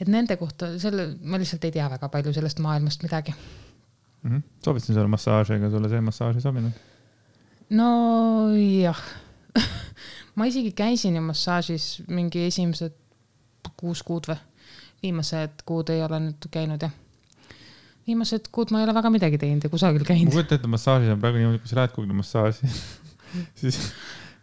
et 0.00 0.08
nende 0.08 0.36
kohta, 0.36 0.72
selle, 0.82 1.12
ma 1.22 1.38
lihtsalt 1.38 1.64
ei 1.64 1.76
tea 1.76 1.90
väga 1.90 2.08
palju 2.08 2.32
sellest 2.34 2.58
maailmast 2.58 3.02
midagi 3.02 3.34
mm. 3.34 4.30
-hmm. 4.30 4.42
soovitasin 4.64 4.94
sulle 4.94 5.08
massaaži, 5.08 5.54
aga 5.54 5.70
sulle 5.70 5.88
see 5.88 6.00
massaaž 6.00 6.34
ei 6.34 6.40
sobinud? 6.40 6.72
nojah 7.70 9.04
ma 10.36 10.50
isegi 10.50 10.72
käisin 10.72 11.16
ju 11.16 11.22
massaažis 11.22 12.02
mingi 12.08 12.46
esimesed 12.46 12.98
kuus 13.76 14.02
kuud 14.02 14.26
või, 14.28 14.36
viimased 15.02 15.62
kuud 15.64 15.88
ei 15.94 16.02
ole 16.02 16.20
nüüd 16.20 16.50
käinud 16.50 16.82
jah 16.82 17.03
viimased 18.08 18.50
kuud 18.54 18.72
ma 18.74 18.80
ei 18.80 18.88
ole 18.88 18.94
väga 18.96 19.12
midagi 19.12 19.40
teinud 19.40 19.64
ja 19.64 19.72
kusagil 19.72 20.04
käinud. 20.06 20.30
ma 20.30 20.36
kujutan 20.36 20.60
ette, 20.60 20.70
massaažis 20.70 21.12
on 21.14 21.22
praegu 21.22 21.40
niimoodi, 21.40 21.62
kui 21.62 21.70
sa 21.70 21.80
lähed 21.80 21.94
kuhugi 21.96 22.18
massaaži 22.18 22.70
siis, 23.60 23.80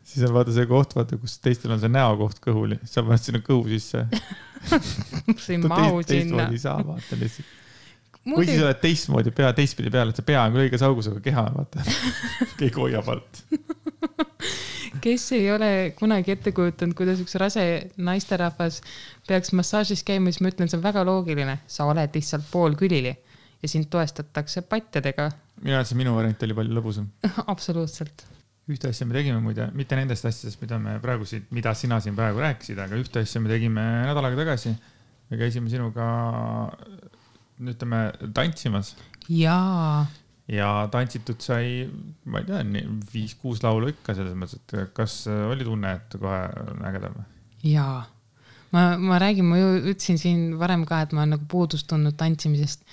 siis 0.04 0.28
on 0.28 0.36
vaata 0.36 0.56
see 0.56 0.68
koht, 0.70 0.96
vaata, 0.98 1.20
kus 1.22 1.38
teistel 1.44 1.76
on 1.76 1.82
see 1.82 1.92
näokoht 1.94 2.42
kõhul 2.44 2.76
ja 2.76 2.82
siis 2.84 2.98
sa 2.98 3.06
paned 3.08 3.26
sinna 3.26 3.44
kõhu 3.46 3.68
sisse 3.72 4.06
sa 5.44 5.54
ei 5.54 5.62
mahu 5.62 6.02
sinna. 6.02 6.08
teistmoodi 6.14 6.58
ei 6.58 6.64
saa, 6.66 6.80
vaata 6.88 7.22
lihtsalt. 7.22 7.58
kuigi 8.26 8.58
sa 8.58 8.68
oled 8.68 8.84
teistmoodi 8.88 9.36
pea, 9.42 9.54
teistpidi 9.58 9.94
peal, 9.94 10.14
et 10.14 10.22
see 10.22 10.30
pea 10.34 10.46
on 10.48 10.58
küll 10.58 10.68
õiges 10.68 10.86
augus, 10.90 11.12
aga 11.14 11.24
keha 11.30 11.48
on 11.52 11.62
vaata 11.62 11.86
keegi 12.60 12.78
hoiab 12.80 13.14
alt 13.14 13.44
kes 15.02 15.32
ei 15.38 15.46
ole 15.54 15.72
kunagi 15.98 16.34
ette 16.34 16.52
kujutanud, 16.54 16.94
kuidas 16.98 17.22
üks 17.24 17.38
rase 17.40 17.64
naisterahvas 17.98 18.82
peaks 19.30 19.54
massaažis 19.58 20.04
käima, 20.06 20.34
siis 20.34 20.42
ma 20.44 20.52
ütlen, 20.52 20.70
see 20.70 20.78
on 20.78 20.84
väga 20.84 21.06
loogiline, 21.08 21.62
sa 21.70 21.88
oled 21.90 22.18
lihtsalt 22.18 22.50
poolkülili 22.52 23.14
ja 23.62 23.70
sind 23.70 23.90
toestatakse 23.94 24.64
patjadega. 24.70 25.30
mina 25.62 25.78
arvan, 25.78 25.86
et 25.86 25.92
see 25.92 26.00
minu 26.00 26.16
variant 26.18 26.46
oli 26.48 26.58
palju 26.58 26.78
lõbusam 26.78 27.10
absoluutselt. 27.54 28.26
ühte 28.72 28.92
asja 28.92 29.08
me 29.08 29.18
tegime 29.18 29.42
muide, 29.44 29.70
mitte 29.78 29.98
nendest 30.00 30.26
asjadest, 30.30 30.62
mida 30.64 30.80
me 30.82 30.98
praegu 31.04 31.28
siin, 31.28 31.46
mida 31.56 31.74
sina 31.78 32.00
siin 32.04 32.18
praegu 32.18 32.42
rääkisid, 32.44 32.80
aga 32.82 33.00
ühte 33.00 33.26
asja 33.26 33.42
me 33.44 33.52
tegime 33.52 33.86
nädal 34.08 34.30
aega 34.30 34.44
tagasi. 34.44 34.74
me 35.32 35.40
käisime 35.40 35.70
sinuga, 35.72 36.08
ütleme, 37.62 38.08
tantsimas. 38.36 38.96
jaa 39.30 40.08
ja 40.52 40.72
tantsitud 40.92 41.40
sai, 41.44 41.86
ma 42.26 42.42
ei 42.42 42.48
tea, 42.48 42.88
viis-kuus 43.14 43.62
laulu 43.64 43.92
ikka 43.94 44.16
selles 44.18 44.34
mõttes, 44.36 44.58
et 44.60 44.96
kas 44.98 45.22
oli 45.30 45.68
tunne, 45.68 45.94
et 46.00 46.18
kohe 46.20 46.42
on 46.66 46.82
ägedam? 46.90 47.22
jaa, 47.64 48.02
ma, 48.74 48.86
ma 48.98 49.20
räägin, 49.22 49.48
ma 49.48 49.60
ju 49.60 49.72
ütlesin 49.94 50.20
siin 50.20 50.46
varem 50.60 50.84
ka, 50.90 51.04
et 51.06 51.14
ma 51.16 51.24
olen 51.24 51.38
nagu 51.38 51.48
puudust 51.52 51.88
tundnud 51.92 52.18
tantsimisest 52.20 52.84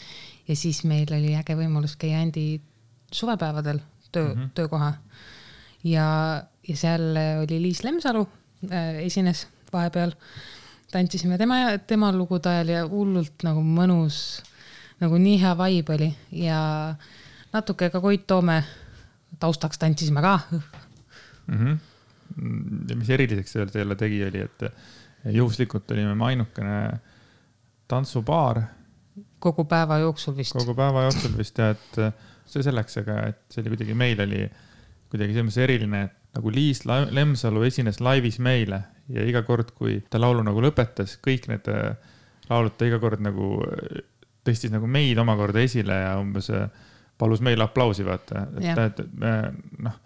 ja 0.49 0.57
siis 0.57 0.83
meil 0.85 1.11
oli 1.13 1.35
äge 1.37 1.57
võimalus 1.59 1.97
käia 2.01 2.23
Andi 2.23 2.61
suvepäevadel 3.13 3.81
töö 4.13 4.35
mm, 4.35 4.41
-hmm. 4.41 4.51
töökoha. 4.55 4.93
ja, 5.85 6.07
ja 6.69 6.77
seal 6.77 7.17
oli 7.43 7.63
Liis 7.63 7.85
Lemsalu 7.85 8.29
äh, 8.73 8.95
esines 9.05 9.47
vahepeal 9.73 10.13
tantsisime 10.93 11.39
tema, 11.39 11.79
tema 11.87 12.13
lugude 12.13 12.49
ajal 12.49 12.69
ja 12.69 12.87
hullult 12.89 13.45
nagu 13.45 13.63
mõnus, 13.63 14.43
nagu 15.01 15.19
nii 15.19 15.41
hea 15.41 15.55
vibe 15.59 15.95
oli 15.95 16.11
ja 16.33 16.95
natuke 17.53 17.91
ka 17.91 18.01
Koit 18.01 18.27
Toome 18.27 18.63
taustaks 19.39 19.79
tantsisime 19.79 20.21
ka 20.21 20.41
mm. 20.51 20.63
-hmm. 21.47 21.79
ja 22.91 22.97
mis 22.97 23.11
eriliseks 23.11 23.53
selle 23.53 23.71
jälle 23.75 23.97
tegi, 23.97 24.25
oli, 24.25 24.41
et 24.41 24.73
juhuslikult 25.25 25.91
olime 25.91 26.15
me 26.15 26.25
ainukene 26.25 26.99
tantsupaar. 27.89 28.63
Kogu 29.39 29.65
päeva 29.71 30.01
jooksul 30.03 30.37
vist. 30.37 30.57
kogu 30.57 30.75
päeva 30.79 31.07
jooksul 31.09 31.37
vist 31.39 31.59
ja, 31.59 31.71
et 31.77 32.01
see 32.49 32.65
selleks, 32.65 33.01
aga 33.03 33.21
et 33.33 33.41
see 33.53 33.63
oli 33.63 33.75
kuidagi, 33.75 33.97
meil 33.99 34.21
oli 34.25 34.45
kuidagi 35.13 35.35
selles 35.35 35.49
mõttes 35.49 35.65
eriline, 35.65 36.03
et 36.09 36.37
nagu 36.39 36.53
Liis 36.53 36.85
Lemsalu 36.87 37.65
esines 37.69 38.01
laivis 38.05 38.39
meile 38.45 38.83
ja 39.13 39.25
iga 39.25 39.43
kord, 39.47 39.73
kui 39.77 39.99
ta 40.11 40.21
laulu 40.21 40.45
nagu 40.47 40.63
lõpetas, 40.63 41.17
kõik 41.25 41.49
need 41.51 41.69
äh, 41.73 41.97
laulud 42.51 42.77
ta 42.79 42.89
iga 42.89 43.01
kord 43.03 43.23
nagu 43.25 43.57
äh, 43.65 44.03
tõstis 44.47 44.73
nagu 44.73 44.89
meid 44.91 45.19
omakorda 45.21 45.63
esile 45.65 46.03
ja 46.05 46.15
umbes 46.21 46.51
äh, 46.55 46.69
palus 47.19 47.43
meile 47.45 47.65
aplausi, 47.65 48.05
vaata, 48.07 48.47
et, 48.61 48.79
et, 48.79 49.01
et 49.03 49.81
noh 49.85 49.97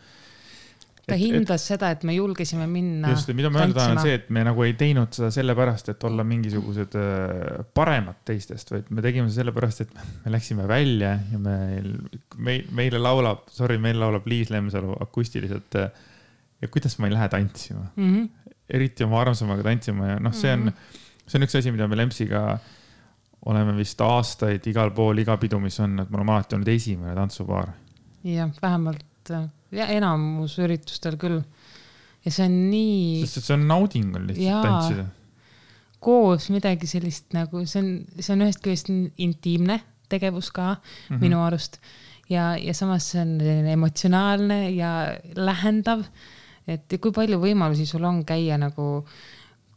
ta 1.07 1.17
hindas 1.19 1.65
et, 1.65 1.67
seda, 1.73 1.91
et 1.97 2.05
me 2.07 2.15
julgesime 2.15 2.67
minna. 2.71 3.11
just, 3.11 3.31
mida 3.35 3.51
ma 3.51 3.65
öelda 3.65 3.79
tahan, 3.81 3.97
on 3.99 4.07
see, 4.07 4.15
et 4.21 4.29
me 4.35 4.45
nagu 4.47 4.63
ei 4.67 4.77
teinud 4.79 5.11
seda 5.17 5.33
sellepärast, 5.35 5.91
et 5.95 6.05
olla 6.07 6.25
mingisugused 6.27 6.95
äh, 6.99 7.65
paremad 7.75 8.21
teistest, 8.29 8.71
vaid 8.75 8.93
me 8.95 9.05
tegime 9.05 9.27
seda 9.31 9.43
sellepärast, 9.43 9.83
et 9.87 9.97
me 10.25 10.35
läksime 10.35 10.69
välja 10.71 11.17
ja 11.33 11.41
meil, 11.43 11.91
meil, 12.39 12.69
meile 12.79 13.03
laulab, 13.03 13.49
sorry, 13.51 13.81
meil 13.83 13.99
laulab 14.03 14.29
Liis 14.31 14.53
Lemsalu 14.55 14.95
akustiliselt. 15.03 15.79
Äh, 15.81 15.91
ja 16.63 16.69
kuidas 16.71 16.95
ma 17.03 17.09
ei 17.09 17.15
lähe 17.17 17.29
tantsima 17.29 17.81
mm. 17.97 18.11
-hmm. 18.15 18.53
eriti 18.71 19.05
oma 19.05 19.21
armsamaga 19.21 19.63
tantsima 19.63 20.07
ja 20.07 20.21
noh, 20.21 20.35
see 20.35 20.53
on 20.53 20.61
mm, 20.61 20.69
-hmm. 20.69 21.01
see 21.27 21.39
on 21.39 21.47
üks 21.47 21.59
asi, 21.59 21.73
mida 21.75 21.89
me 21.89 21.97
Lemsiga 21.97 22.59
oleme 23.47 23.75
vist 23.77 24.01
aastaid 24.01 24.67
igal 24.71 24.93
pool, 24.95 25.19
iga 25.19 25.37
pidu, 25.37 25.59
mis 25.59 25.81
on, 25.81 25.99
et 26.01 26.11
me 26.11 26.21
oleme 26.21 26.33
alati 26.33 26.55
olnud 26.55 26.69
esimene 26.69 27.15
tantsupaar. 27.15 27.73
jah, 28.25 28.51
vähemalt 28.63 29.29
ja 29.29 29.49
enamus 29.73 30.59
üritustel 30.63 31.19
küll. 31.21 31.41
ja 32.25 32.31
see 32.31 32.47
on 32.47 32.57
nii. 32.71 33.23
sest 33.25 33.43
et 33.43 33.49
see 33.49 33.57
on 33.57 33.67
nauding 33.71 34.15
on 34.17 34.29
lihtsalt 34.31 34.47
Jaa. 34.47 34.63
tantsida. 34.67 35.07
koos 36.03 36.51
midagi 36.55 36.91
sellist 36.91 37.33
nagu 37.37 37.65
see 37.67 37.83
on, 37.83 37.91
see 38.19 38.37
on 38.37 38.47
ühest 38.47 38.63
küljest 38.65 38.93
intiimne 38.93 39.81
tegevus 40.13 40.51
ka 40.53 40.75
mm 40.75 40.81
-hmm. 41.17 41.21
minu 41.21 41.43
arust 41.43 41.79
ja, 42.31 42.57
ja 42.57 42.75
samas 42.75 43.11
see 43.13 43.23
on 43.23 43.37
selline 43.41 43.73
emotsionaalne 43.73 44.71
ja 44.71 44.93
lähendav. 45.37 46.05
et 46.69 46.95
kui 47.01 47.13
palju 47.13 47.41
võimalusi 47.43 47.87
sul 47.87 48.05
on 48.07 48.25
käia 48.25 48.59
nagu 48.59 49.05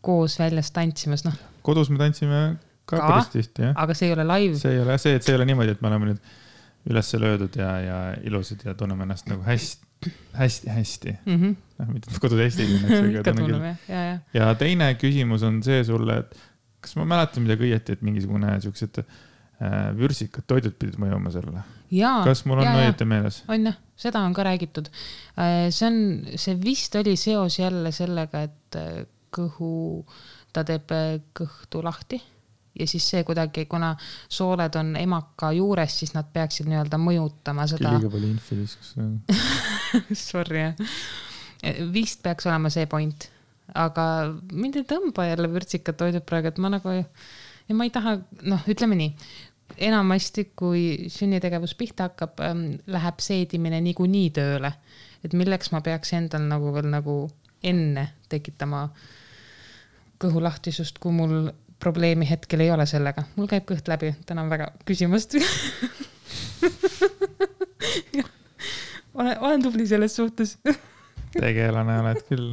koos 0.05 0.39
väljas 0.39 0.69
tantsimas, 0.71 1.25
noh. 1.25 1.37
kodus 1.65 1.89
me 1.89 1.97
tantsime 1.97 2.41
ka, 2.85 2.97
ka 2.97 3.07
päris 3.07 3.31
tihti, 3.33 3.61
jah. 3.69 3.77
aga 3.81 3.93
see 3.97 4.09
ei 4.09 4.13
ole 4.13 4.25
live. 4.29 4.59
see 4.59 4.73
ei 4.75 4.81
ole 4.83 4.93
jah 4.93 5.01
see, 5.01 5.15
et 5.17 5.25
see 5.25 5.33
ei 5.33 5.39
ole 5.39 5.47
niimoodi, 5.49 5.73
et 5.73 5.81
me 5.81 5.89
oleme 5.89 6.11
nüüd 6.11 6.33
üles 6.89 7.13
löödud 7.17 7.55
ja, 7.57 7.69
ja 7.81 7.99
ilusad 8.23 8.65
ja 8.65 8.73
tunneme 8.77 9.05
ennast 9.07 9.29
nagu 9.29 9.43
hästi, 9.45 10.11
hästi-hästi 10.37 11.15
mm. 11.25 11.37
-hmm. 11.41 11.55
noh, 11.79 11.93
mitte 11.93 12.19
kodus 12.21 12.39
hästi. 12.39 12.67
ikka 13.19 13.33
tunneme, 13.33 13.77
ja, 13.89 14.03
ja. 14.09 14.19
ja 14.33 14.49
teine 14.55 14.93
küsimus 15.01 15.43
on 15.43 15.63
see 15.63 15.83
sulle, 15.83 16.19
et 16.23 16.37
kas 16.85 16.95
ma 16.99 17.07
mäletan 17.09 17.45
midagi 17.45 17.69
õieti, 17.69 17.95
et 17.95 18.05
mingisugune 18.05 18.59
siuksed 18.61 19.01
äh, 19.01 19.89
vürsikad 19.97 20.45
toidud 20.47 20.77
pidid 20.77 20.99
mõjuma 21.01 21.33
sellele? 21.33 21.65
kas 22.25 22.45
mul 22.45 22.61
on 22.61 22.69
õieti 22.83 23.09
meeles? 23.09 23.41
on 23.49 23.71
jah, 23.71 23.81
seda 23.97 24.21
on 24.27 24.33
ka 24.37 24.45
räägitud. 24.45 24.91
Äh, 25.39 25.67
see 25.73 25.89
on, 25.89 25.99
see 26.37 26.57
vist 26.61 26.95
oli 27.01 27.15
seos 27.17 27.59
jälle 27.59 27.91
sellega, 27.95 28.45
et 28.45 28.79
äh, 28.79 29.03
kõhu, 29.35 30.05
ta 30.53 30.63
teeb 30.63 30.93
kõhtu 31.35 31.81
lahti 31.83 32.21
ja 32.79 32.87
siis 32.87 33.07
see 33.09 33.23
kuidagi, 33.27 33.65
kuna 33.71 33.93
sooled 34.29 34.75
on 34.79 34.95
emaka 34.99 35.51
juures, 35.55 35.99
siis 36.01 36.13
nad 36.15 36.27
peaksid 36.33 36.69
nii-öelda 36.69 36.99
mõjutama 37.01 37.67
seda. 37.71 37.95
liiga 37.95 38.11
palju 38.11 38.31
infi 38.33 38.59
viskas 38.59 38.93
Sorry 40.27 40.65
jah. 40.65 40.85
vist 41.93 42.21
peaks 42.23 42.47
olema 42.49 42.71
see 42.73 42.85
point, 42.91 43.29
aga 43.73 44.05
mind 44.51 44.79
ei 44.81 44.87
tõmba 44.89 45.29
jälle 45.29 45.51
vürtsikad 45.53 45.97
toidud 45.99 46.27
praegu, 46.27 46.51
et 46.51 46.61
ma 46.61 46.73
nagu, 46.77 46.95
ja 46.95 47.77
ma 47.77 47.87
ei 47.87 47.93
taha, 47.93 48.17
noh, 48.45 48.71
ütleme 48.71 48.99
nii 48.99 49.13
enamasti, 49.77 50.51
kui 50.55 51.09
sünnitegevus 51.11 51.73
pihta 51.75 52.09
hakkab 52.09 52.39
ähm,, 52.43 52.65
läheb 52.87 53.19
seedimine 53.23 53.81
niikuinii 53.81 54.29
tööle. 54.35 54.71
et 55.25 55.33
milleks 55.33 55.71
ma 55.73 55.81
peaks 55.81 56.13
endal 56.13 56.43
nagu 56.45 56.69
veel 56.73 56.85
nagu 56.91 57.15
enne 57.65 58.11
tekitama 58.29 58.89
kõhulahtisust, 60.21 60.99
kui 61.01 61.11
mul 61.11 61.49
probleemi 61.79 62.29
hetkel 62.29 62.59
ei 62.65 62.71
ole 62.71 62.85
sellega, 62.89 63.23
mul 63.35 63.47
käib 63.51 63.65
kõht 63.69 63.87
läbi, 63.91 64.13
tänan 64.25 64.49
väga 64.49 64.71
küsimast 64.87 65.35
olen, 69.15 69.39
olen 69.39 69.63
tubli 69.63 69.87
selles 69.87 70.15
suhtes. 70.15 70.57
Tegelane 71.35 71.99
oled 72.01 72.21
küll. 72.29 72.51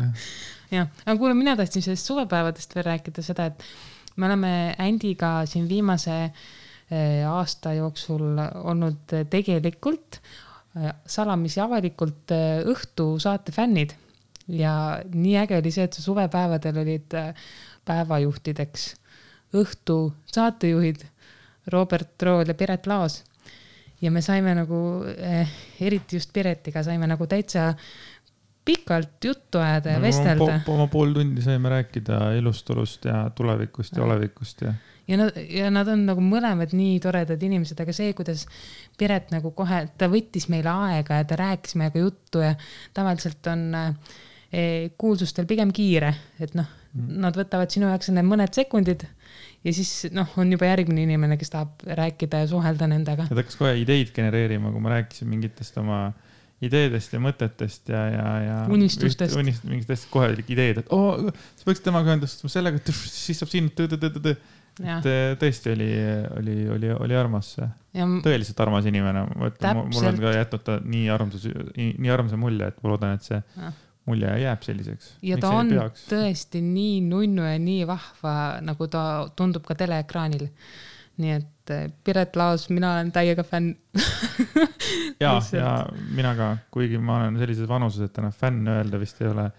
jah, 0.73 0.89
aga 1.05 1.17
kuule, 1.19 1.35
mina 1.39 1.57
tahtsin 1.59 1.85
sellest 1.85 2.09
suvepäevadest 2.11 2.75
veel 2.77 2.87
rääkida 2.89 3.25
seda, 3.25 3.51
et 3.53 3.65
me 4.17 4.29
oleme 4.29 4.53
Andiga 4.83 5.35
siin 5.49 5.69
viimase 5.71 6.17
eh, 6.25 7.29
aasta 7.29 7.75
jooksul 7.79 8.41
olnud 8.65 9.15
tegelikult 9.31 10.19
eh, 10.19 10.91
salamisi 11.07 11.63
avalikult 11.63 12.35
eh, 12.35 12.65
õhtusaate 12.73 13.55
fännid. 13.55 13.95
Ja 14.51 14.75
nii 15.07 15.37
äge 15.39 15.61
oli 15.61 15.71
see, 15.71 15.87
et 15.87 15.95
suvepäevadel 15.95 16.83
olid 16.83 17.15
päevajuhtideks 17.87 18.89
õhtu 19.57 19.99
saatejuhid 20.33 21.05
Robert 21.73 22.23
Rool 22.23 22.49
ja 22.49 22.55
Piret 22.55 22.87
Laos. 22.87 23.23
ja 24.03 24.11
me 24.11 24.23
saime 24.23 24.55
nagu 24.59 25.05
eh,, 25.17 25.49
eriti 25.81 26.17
just 26.17 26.33
Piretiga 26.33 26.83
saime 26.83 27.07
nagu 27.07 27.27
täitsa 27.27 27.75
pikalt 28.65 29.25
juttu 29.25 29.59
ajada 29.59 29.91
ja 29.97 29.99
no, 29.99 30.03
vestelda. 30.03 30.61
oma 30.67 30.87
pool 30.87 31.13
tundi 31.15 31.43
saime 31.43 31.69
rääkida 31.69 32.33
elust-olust 32.39 33.05
ja 33.05 33.31
tulevikust 33.35 33.97
ja 33.97 34.05
olevikust 34.05 34.61
ja. 34.63 34.75
ja 35.09 35.17
nad, 35.17 35.39
ja 35.51 35.71
nad 35.71 35.89
on 35.89 36.05
nagu 36.07 36.23
mõlemad 36.23 36.75
nii 36.75 37.01
toredad 37.03 37.43
inimesed, 37.43 37.79
aga 37.83 37.95
see, 37.95 38.13
kuidas 38.19 38.47
Piret 38.99 39.31
nagu 39.35 39.51
kohe, 39.57 39.85
ta 39.99 40.11
võttis 40.11 40.49
meile 40.53 40.71
aega 40.71 41.23
ja 41.23 41.27
ta 41.27 41.39
rääkis 41.39 41.79
meiega 41.79 42.03
juttu 42.03 42.43
ja 42.43 42.55
tavaliselt 42.95 43.51
on 43.51 43.67
eh, 43.79 44.93
kuulsustel 44.99 45.47
pigem 45.51 45.75
kiire, 45.75 46.15
et 46.43 46.55
noh 46.59 46.82
nad 46.93 47.37
võtavad 47.39 47.73
sinu 47.73 47.89
jaoks 47.89 48.11
need 48.13 48.29
mõned 48.29 48.53
sekundid 48.57 49.07
ja 49.65 49.75
siis 49.75 50.11
noh, 50.15 50.29
on 50.41 50.51
juba 50.53 50.69
järgmine 50.69 51.07
inimene, 51.07 51.39
kes 51.41 51.53
tahab 51.55 51.85
rääkida 51.87 52.43
ja 52.43 52.51
suhelda 52.51 52.89
nendega. 52.91 53.29
ta 53.31 53.39
hakkas 53.39 53.59
kohe 53.61 53.75
ideid 53.81 54.13
genereerima, 54.17 54.73
kui 54.75 54.83
ma 54.85 54.97
rääkisin 54.97 55.31
mingitest 55.31 55.79
oma 55.81 56.05
ideedest 56.63 57.15
ja 57.15 57.21
mõtetest 57.23 57.91
ja, 57.91 58.03
ja, 58.13 58.27
ja. 58.47 58.57
unistustest. 58.71 59.37
unist-, 59.39 59.67
mingitest 59.69 60.09
kohe 60.13 60.35
ideed, 60.43 60.83
et 60.83 60.91
oo 60.95 61.31
sa 61.33 61.69
peaksid 61.69 61.87
temaga 61.89 62.13
ühendust 62.13 62.43
võtma 62.43 62.57
sellega, 62.57 62.83
et 62.83 62.93
siis 62.93 63.41
saab 63.43 63.53
siin 63.53 63.71
tõ-tõ-tõ-tõ. 63.79 64.35
et 64.83 65.09
tõesti 65.41 65.73
oli, 65.75 65.89
oli, 66.41 66.59
oli, 66.77 66.93
oli 67.07 67.17
armas, 67.19 67.55
tõeliselt 68.25 68.61
armas 68.65 68.87
inimene, 68.89 69.25
ma 69.37 69.51
ütlen, 69.51 69.83
mul 69.89 70.11
on 70.13 70.21
ka 70.23 70.35
jätnud 70.39 70.67
ta 70.69 70.79
nii 70.85 71.09
armsas, 71.13 71.49
nii 71.77 72.13
armsa 72.15 72.39
mulje, 72.41 72.71
et 72.73 72.85
ma 72.85 72.95
loodan, 72.95 73.19
et 73.19 73.31
see 73.31 73.41
ja 73.41 73.73
mulje 74.07 74.39
jääb 74.43 74.63
selliseks. 74.63 75.17
ja 75.23 75.37
Miks 75.37 75.47
ta 75.47 75.51
on 75.57 75.69
peaks? 75.71 76.07
tõesti 76.11 76.63
nii 76.65 77.01
nunnu 77.07 77.45
ja 77.47 77.59
nii 77.63 77.87
vahva, 77.87 78.35
nagu 78.65 78.89
ta 78.91 79.05
tundub 79.37 79.67
ka 79.67 79.77
teleekraanil. 79.79 80.49
nii 81.23 81.35
et 81.37 81.71
eh, 81.71 81.91
Piret 82.05 82.37
Laos, 82.37 82.69
mina 82.73 82.95
olen 82.97 83.13
täiega 83.13 83.45
fänn 83.47 83.75
ja, 85.21 85.37
ja 85.61 85.75
mina 86.15 86.33
ka, 86.39 86.55
kuigi 86.75 86.99
ma 86.99 87.21
olen 87.21 87.39
sellises 87.39 87.69
vanuses, 87.69 88.09
et 88.09 88.19
enam 88.19 88.33
fänn 88.35 88.69
öelda 88.69 88.99
vist 89.01 89.21
ei 89.23 89.29
ole. 89.31 89.51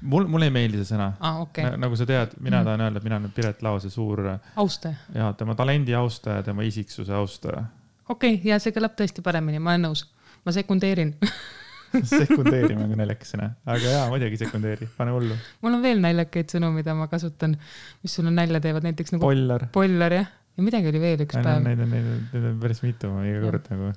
mul, 0.00 0.26
mulle 0.28 0.50
ei 0.50 0.54
meeldi 0.54 0.82
see 0.82 0.92
sõna 0.92 1.12
ah,. 1.20 1.40
Okay. 1.46 1.76
nagu 1.80 1.96
sa 1.96 2.08
tead, 2.08 2.36
mina 2.40 2.60
mm. 2.60 2.68
tahan 2.68 2.86
öelda, 2.86 3.00
et 3.00 3.08
mina 3.08 3.20
olen 3.22 3.32
Piret 3.36 3.62
Laose 3.62 3.90
suur. 3.90 4.26
austaja. 4.56 4.94
ja 5.14 5.32
tema 5.32 5.54
talendi 5.54 5.94
austaja, 5.94 6.42
tema 6.42 6.68
isiksuse 6.68 7.14
austaja. 7.14 7.64
okei 8.08 8.34
okay,, 8.34 8.50
ja 8.50 8.60
see 8.60 8.76
kõlab 8.76 8.98
tõesti 8.98 9.24
paremini, 9.24 9.62
ma 9.62 9.76
olen 9.78 9.88
nõus, 9.88 10.04
ma 10.44 10.52
sekundeerin 10.52 11.16
sekundeerima 11.90 12.86
kui 12.90 12.98
naljakas 12.98 13.34
sõna, 13.34 13.50
aga 13.66 13.94
jaa, 13.94 14.04
muidugi 14.12 14.40
sekundeeri, 14.40 14.90
pane 14.96 15.14
hullu. 15.14 15.38
mul 15.64 15.78
on 15.78 15.84
veel 15.84 16.02
naljakaid 16.04 16.52
sõnu, 16.54 16.70
mida 16.74 16.94
ma 16.98 17.08
kasutan, 17.10 17.56
mis 18.04 18.18
sulle 18.18 18.32
nalja 18.34 18.62
teevad, 18.62 18.86
näiteks 18.86 19.16
nagu. 19.16 19.24
pollar. 19.24 19.66
pollar 19.74 20.16
jah, 20.20 20.30
ja 20.56 20.66
midagi 20.66 20.92
oli 20.92 21.02
veel 21.02 21.24
üks 21.26 21.38
ja, 21.38 21.44
päev. 21.46 21.64
Neid 21.66 21.82
on, 21.82 21.94
neid 21.94 22.10
on, 22.12 22.20
neid 22.34 22.50
on 22.52 22.60
päris 22.62 22.84
mitu, 22.84 23.12
iga 23.26 23.42
kord 23.46 23.72
nagu 23.74 23.94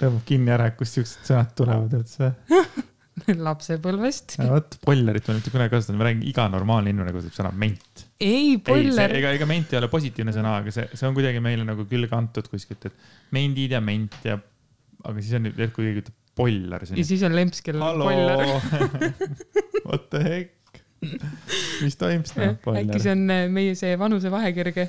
tõmbab 0.00 0.22
kinni 0.28 0.54
ära, 0.54 0.70
kust 0.76 0.96
siuksed 0.96 1.28
sõnad 1.28 1.52
tulevad 1.58 1.98
üldse 2.00 2.32
lapsepõlvest. 3.48 4.38
vot 4.48 4.76
pollarit 4.86 5.26
ma 5.28 5.36
mitte 5.36 5.52
kunagi 5.52 5.74
kasutanud, 5.74 6.00
ma 6.00 6.06
räägin, 6.08 6.22
iga 6.30 6.46
normaalne 6.52 6.92
inimene 6.92 7.12
kasutab 7.14 7.36
sõna 7.36 7.50
ment. 7.62 8.06
ei, 8.22 8.54
pollar. 8.64 9.12
ega, 9.16 9.34
ega 9.36 9.48
ment 9.50 9.74
ei 9.74 9.80
ole 9.80 9.90
positiivne 9.92 10.34
sõna, 10.36 10.56
aga 10.62 10.72
see, 10.74 10.86
see 10.94 11.08
on 11.08 11.16
kuidagi 11.18 11.42
meile 11.44 11.66
nagu 11.68 11.84
külge 11.90 12.16
antud 12.16 12.48
kuskilt, 12.52 12.88
et 12.88 13.36
mendid 13.36 13.76
ja 13.76 13.82
ment 13.84 14.16
ja, 14.24 14.38
aga 15.04 15.20
siis 15.20 15.36
on, 15.36 15.50
kui 15.52 15.88
keegi 15.88 16.04
ütleb 16.06 16.16
pollar. 16.40 16.86
ja 16.88 17.06
siis 17.06 17.24
on 17.26 17.36
lemps, 17.36 17.62
kellel 17.66 17.84
on 17.84 18.06
pollar 18.08 18.44
What 19.88 20.08
the 20.10 20.24
heck? 20.24 20.56
mis 21.80 21.96
toimus 21.96 22.34
noh, 22.36 22.56
äkki 22.76 23.00
see 23.00 23.14
on 23.14 23.24
äh, 23.32 23.46
meie 23.52 23.76
see 23.78 23.94
vanusevahekirge? 23.98 24.88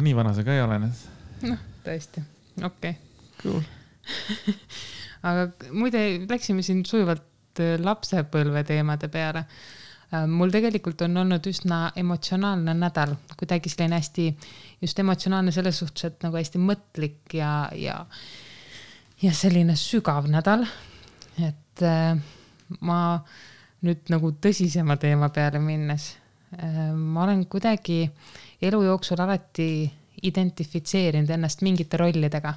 nii 0.00 0.14
vana 0.16 0.34
sa 0.36 0.46
ka 0.46 0.54
ei 0.54 0.62
ole, 0.62 0.78
noh. 0.84 1.06
noh, 1.50 1.68
tõesti, 1.86 2.22
okei 2.60 2.94
okay.. 2.94 2.98
Cool. 3.40 3.62
aga 5.28 5.46
muide, 5.72 6.02
läksime 6.28 6.64
siin 6.66 6.82
sujuvalt 6.88 7.62
äh, 7.62 7.76
lapsepõlve 7.80 8.62
teemade 8.68 9.08
peale. 9.12 9.44
Äh, 10.12 10.26
mul 10.28 10.52
tegelikult 10.52 11.02
on 11.06 11.22
olnud 11.22 11.46
üsna 11.50 11.82
emotsionaalne 12.00 12.74
nädal, 12.76 13.16
kuidagi 13.40 13.72
selline 13.72 14.00
hästi, 14.00 14.28
just 14.82 15.02
emotsionaalne 15.02 15.54
selles 15.54 15.80
suhtes, 15.82 16.10
et 16.10 16.26
nagu 16.26 16.38
hästi 16.38 16.60
mõtlik 16.62 17.38
ja, 17.38 17.54
ja, 17.76 18.00
ja 19.22 19.32
selline 19.36 19.76
sügav 19.76 20.28
nädal. 20.30 20.66
et 21.38 21.82
äh, 21.82 22.16
ma 22.80 23.00
nüüd 23.82 24.10
nagu 24.12 24.32
tõsisema 24.32 24.98
teema 25.00 25.30
peale 25.32 25.58
minnes, 25.58 26.16
ma 26.94 27.22
olen 27.24 27.46
kuidagi 27.48 28.02
elu 28.60 28.82
jooksul 28.84 29.20
alati 29.22 29.90
identifitseerinud 30.22 31.30
ennast 31.30 31.62
mingite 31.64 31.96
rollidega 31.96 32.52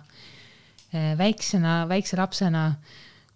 Eh, 0.93 1.17
väiksena, 1.17 1.87
väikse 1.89 2.17
lapsena, 2.19 2.67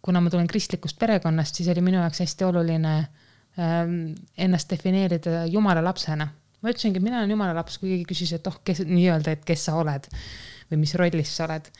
kuna 0.05 0.19
ma 0.21 0.29
tulen 0.29 0.47
kristlikust 0.47 0.99
perekonnast, 1.01 1.57
siis 1.57 1.69
oli 1.73 1.81
minu 1.81 1.97
jaoks 1.97 2.19
hästi 2.21 2.45
oluline 2.45 2.91
ähm, 3.57 3.95
ennast 4.37 4.69
defineerida 4.69 5.47
jumala 5.49 5.81
lapsena. 5.81 6.27
ma 6.61 6.69
ütlesingi, 6.69 7.01
mina 7.01 7.17
olen 7.17 7.33
jumala 7.33 7.55
laps, 7.57 7.79
kui 7.81 7.89
keegi 7.89 8.05
küsis, 8.11 8.35
et 8.37 8.47
oh, 8.49 8.59
kes 8.65 8.83
nii-öelda, 8.85 9.33
et 9.33 9.43
kes 9.45 9.65
sa 9.69 9.73
oled 9.77 10.05
või 10.69 10.79
mis 10.83 10.93
rollis 11.01 11.33
sa 11.33 11.47
oled. 11.47 11.71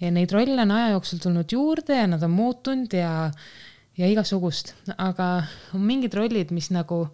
Ja 0.00 0.10
neid 0.10 0.32
rolle 0.32 0.62
on 0.62 0.70
aja 0.74 0.88
jooksul 0.94 1.22
tulnud 1.22 1.52
juurde 1.52 1.96
ja 2.00 2.06
nad 2.06 2.22
on 2.22 2.30
muutunud 2.30 2.92
ja, 2.92 3.30
ja 3.98 4.08
igasugust, 4.10 4.74
aga 4.98 5.44
on 5.74 5.84
mingid 5.86 6.14
rollid, 6.14 6.50
mis 6.50 6.70
nagu 6.74 7.06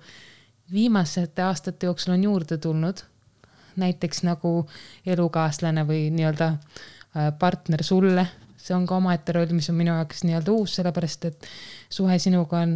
viimasete 0.72 1.42
aastate 1.42 1.86
jooksul 1.86 2.14
on 2.14 2.24
juurde 2.24 2.58
tulnud. 2.58 3.04
näiteks 3.76 4.24
nagu 4.26 4.66
elukaaslane 5.06 5.84
või 5.86 6.08
nii-öelda 6.12 6.54
Äh, 7.16 7.32
partner 7.38 7.82
sulle, 7.82 8.22
see 8.54 8.74
on 8.76 8.84
ka 8.86 8.94
omaette 9.00 9.34
roll, 9.34 9.50
mis 9.50 9.66
on 9.72 9.74
minu 9.74 9.90
jaoks 9.96 10.20
nii-öelda 10.22 10.52
uus, 10.54 10.76
sellepärast 10.78 11.24
et 11.26 11.48
suhe 11.90 12.18
sinuga 12.22 12.60
on 12.62 12.74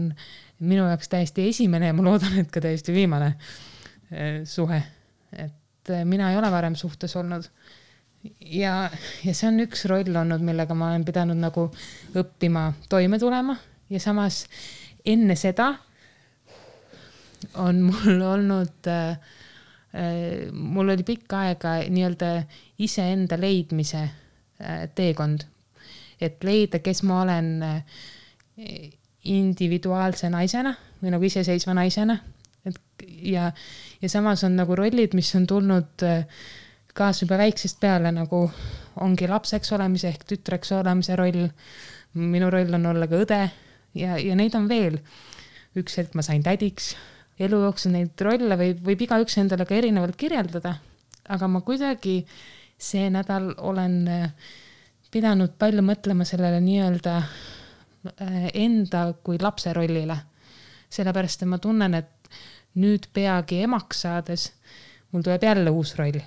minu 0.66 0.88
jaoks 0.88 1.12
täiesti 1.12 1.44
esimene 1.52 1.92
ja 1.92 1.94
ma 1.94 2.02
loodan, 2.02 2.40
et 2.42 2.50
ka 2.50 2.62
täiesti 2.64 2.90
viimane 2.96 3.28
äh, 3.30 4.40
suhe. 4.42 4.80
et 5.38 5.92
äh, 5.94 6.02
mina 6.02 6.32
ei 6.32 6.40
ole 6.40 6.50
varem 6.50 6.74
suhtes 6.74 7.14
olnud. 7.20 7.46
Ja, 8.41 8.91
ja 9.25 9.35
see 9.35 9.49
on 9.51 9.61
üks 9.66 9.85
roll 9.91 10.16
olnud, 10.16 10.45
millega 10.45 10.77
ma 10.79 10.93
olen 10.93 11.05
pidanud 11.05 11.41
nagu 11.41 11.68
õppima 12.16 12.70
toime 12.89 13.18
tulema 13.22 13.57
ja 13.93 14.01
samas 14.01 14.45
enne 15.05 15.37
seda 15.37 15.75
on 17.61 17.83
mul 17.91 18.20
olnud 18.25 18.91
äh, 18.91 19.16
mul 20.53 20.91
oli 20.91 21.05
pikka 21.07 21.47
aega 21.47 21.79
nii-öelda 21.87 22.31
iseenda 22.83 23.37
leidmise 23.39 24.09
Äh, 24.61 24.89
teekond. 24.95 25.41
et 26.22 26.45
leida, 26.47 26.79
kes 26.79 27.03
ma 27.03 27.25
olen 27.25 27.49
äh, 27.66 27.81
individuaalse 29.27 30.29
naisena 30.31 30.70
või 31.03 31.11
nagu 31.11 31.27
iseseisva 31.27 31.75
naisena. 31.75 32.20
et 32.64 33.05
ja, 33.27 33.49
ja 34.01 34.09
samas 34.09 34.45
on 34.47 34.55
nagu 34.55 34.77
rollid, 34.79 35.16
mis 35.18 35.35
on 35.35 35.49
tulnud 35.51 36.05
äh, 36.07 36.22
kaasa 36.95 37.24
juba 37.24 37.38
väiksest 37.38 37.80
peale 37.80 38.12
nagu 38.14 38.47
ongi 39.03 39.28
lapseks 39.28 39.72
olemise 39.74 40.09
ehk 40.09 40.24
tütreks 40.30 40.72
olemise 40.72 41.16
roll. 41.16 41.49
minu 42.14 42.51
roll 42.51 42.74
on 42.74 42.86
olla 42.86 43.07
ka 43.11 43.22
õde 43.24 43.40
ja, 43.95 44.18
ja 44.18 44.34
neid 44.38 44.55
on 44.55 44.68
veel. 44.68 44.99
üks 45.76 45.99
hetk 45.99 46.14
ma 46.14 46.22
sain 46.22 46.42
tädiks. 46.42 46.95
elu 47.38 47.62
jooksul 47.66 47.92
neid 47.92 48.20
rolle 48.20 48.59
võib, 48.59 48.82
võib 48.84 49.07
igaüks 49.07 49.38
endale 49.38 49.66
ka 49.66 49.74
erinevalt 49.74 50.16
kirjeldada. 50.16 50.76
aga 51.28 51.49
ma 51.49 51.61
kuidagi 51.61 52.24
see 52.78 53.11
nädal 53.11 53.55
olen 53.59 53.97
äh, 54.09 54.30
pidanud 55.11 55.55
palju 55.59 55.82
mõtlema 55.82 56.26
sellele 56.26 56.61
nii-öelda 56.61 57.16
äh, 57.18 58.49
enda 58.55 59.12
kui 59.22 59.38
lapse 59.42 59.72
rollile. 59.72 60.16
sellepärast, 60.90 61.42
et 61.42 61.49
ma 61.49 61.59
tunnen, 61.59 61.95
et 61.95 62.11
nüüd 62.78 63.09
peagi 63.14 63.62
emaks 63.66 64.05
saades 64.07 64.53
mul 65.11 65.22
tuleb 65.22 65.42
jälle 65.42 65.70
uus 65.70 65.95
roll. 65.99 66.18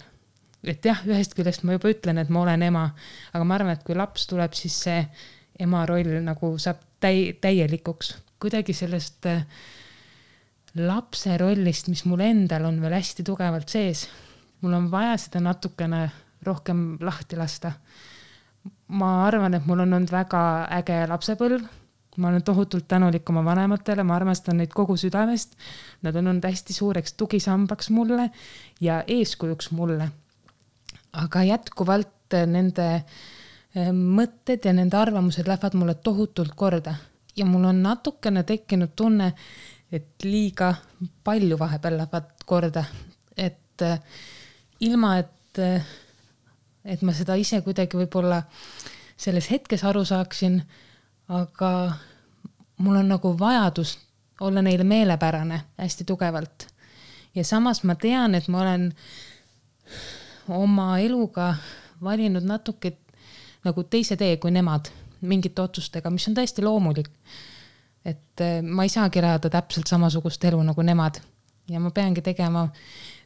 Et 0.64 0.86
jah, 0.86 1.02
ühest 1.06 1.36
küljest 1.38 1.64
ma 1.64 1.78
juba 1.78 1.92
ütlen, 1.94 2.18
et 2.18 2.30
ma 2.34 2.42
olen 2.42 2.64
ema, 2.68 2.86
aga 3.34 3.44
ma 3.44 3.58
arvan, 3.58 3.76
et 3.78 3.84
kui 3.86 3.96
laps 3.96 4.28
tuleb, 4.28 4.56
siis 4.58 4.78
see 4.88 5.02
ema 5.60 5.86
roll 5.90 6.20
nagu 6.26 6.54
saab 6.62 6.82
täi-, 7.02 7.36
täielikuks. 7.42 8.16
kuidagi 8.40 8.74
sellest 8.74 9.26
äh, 9.26 9.46
lapse 10.78 11.38
rollist, 11.38 11.88
mis 11.90 12.04
mul 12.06 12.22
endal 12.26 12.68
on 12.70 12.82
veel 12.82 12.98
hästi 12.98 13.26
tugevalt 13.26 13.70
sees, 13.70 14.06
mul 14.62 14.76
on 14.78 14.92
vaja 14.92 15.16
seda 15.22 15.42
natukene 15.42 16.08
rohkem 16.46 16.98
lahti 17.02 17.38
lasta. 17.38 17.72
ma 18.88 19.26
arvan, 19.26 19.54
et 19.54 19.66
mul 19.66 19.82
on 19.84 19.94
olnud 19.94 20.12
väga 20.12 20.68
äge 20.80 21.02
lapsepõlv. 21.10 21.66
ma 22.18 22.30
olen 22.30 22.44
tohutult 22.44 22.88
tänulik 22.88 23.30
oma 23.30 23.44
vanematele, 23.46 24.04
ma 24.04 24.16
armastan 24.16 24.58
neid 24.58 24.72
kogu 24.74 24.96
südamest. 24.98 25.54
Nad 26.02 26.16
on 26.16 26.28
olnud 26.28 26.46
hästi 26.46 26.74
suureks 26.74 27.14
tugisambaks 27.14 27.90
mulle 27.90 28.32
ja 28.82 29.04
eeskujuks 29.08 29.72
mulle. 29.72 30.10
Aga 31.18 31.44
jätkuvalt 31.48 32.38
nende 32.48 32.88
eh, 32.98 33.92
mõtted 33.92 34.66
ja 34.66 34.74
nende 34.76 34.98
arvamused 34.98 35.48
lähevad 35.48 35.78
mulle 35.80 35.96
tohutult 35.96 36.56
korda 36.56 36.96
ja 37.38 37.46
mul 37.46 37.68
on 37.70 37.84
natukene 37.84 38.44
tekkinud 38.44 38.96
tunne, 38.96 39.32
et 39.92 40.24
liiga 40.24 40.74
palju 41.24 41.60
vahepeal 41.60 41.98
lähevad 42.02 42.34
korda, 42.46 42.84
et 43.38 43.86
eh, 43.86 44.00
ilma, 44.80 45.18
et 45.22 45.64
eh, 45.64 45.96
et 46.88 47.02
ma 47.04 47.14
seda 47.14 47.36
ise 47.36 47.60
kuidagi 47.66 48.00
võib-olla 48.00 48.42
selles 49.20 49.50
hetkes 49.52 49.84
aru 49.88 50.06
saaksin, 50.08 50.62
aga 51.28 51.72
mul 52.84 53.02
on 53.02 53.10
nagu 53.12 53.34
vajadus 53.40 53.98
olla 54.40 54.62
neile 54.64 54.86
meelepärane 54.88 55.62
hästi 55.78 56.06
tugevalt. 56.08 56.68
ja 57.36 57.44
samas 57.44 57.84
ma 57.84 57.96
tean, 57.96 58.36
et 58.36 58.48
ma 58.48 58.62
olen 58.62 58.94
oma 60.50 61.00
eluga 61.00 61.56
valinud 62.04 62.44
natuke 62.44 62.94
nagu 63.66 63.84
teise 63.84 64.16
tee 64.16 64.38
kui 64.38 64.52
nemad 64.52 64.92
mingite 65.22 65.62
otsustega, 65.62 66.10
mis 66.14 66.28
on 66.30 66.38
täiesti 66.38 66.64
loomulik. 66.64 67.10
et 68.06 68.42
eh, 68.42 68.62
ma 68.62 68.84
ei 68.84 68.90
saagi 68.90 69.20
elada 69.20 69.50
täpselt 69.50 69.88
samasugust 69.88 70.44
elu 70.46 70.62
nagu 70.64 70.82
nemad 70.82 71.20
ja 71.70 71.80
ma 71.80 71.92
peangi 71.92 72.22
tegema 72.22 72.68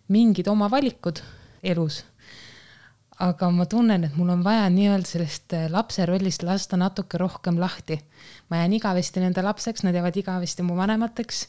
mingid 0.08 0.48
oma 0.48 0.72
valikud 0.72 1.22
elus 1.64 2.04
aga 3.22 3.50
ma 3.54 3.68
tunnen, 3.70 4.06
et 4.08 4.16
mul 4.18 4.32
on 4.34 4.42
vaja 4.46 4.66
nii-öelda 4.74 5.08
sellest 5.08 5.54
äh, 5.54 5.68
lapse 5.70 6.06
rollist 6.10 6.44
lasta 6.48 6.78
natuke 6.80 7.20
rohkem 7.22 7.60
lahti. 7.60 8.00
ma 8.50 8.58
jään 8.58 8.74
igavesti 8.74 9.20
nende 9.20 9.42
lapseks, 9.42 9.84
nad 9.84 9.96
jäävad 9.96 10.18
igavesti 10.18 10.64
mu 10.64 10.76
vanemateks. 10.76 11.48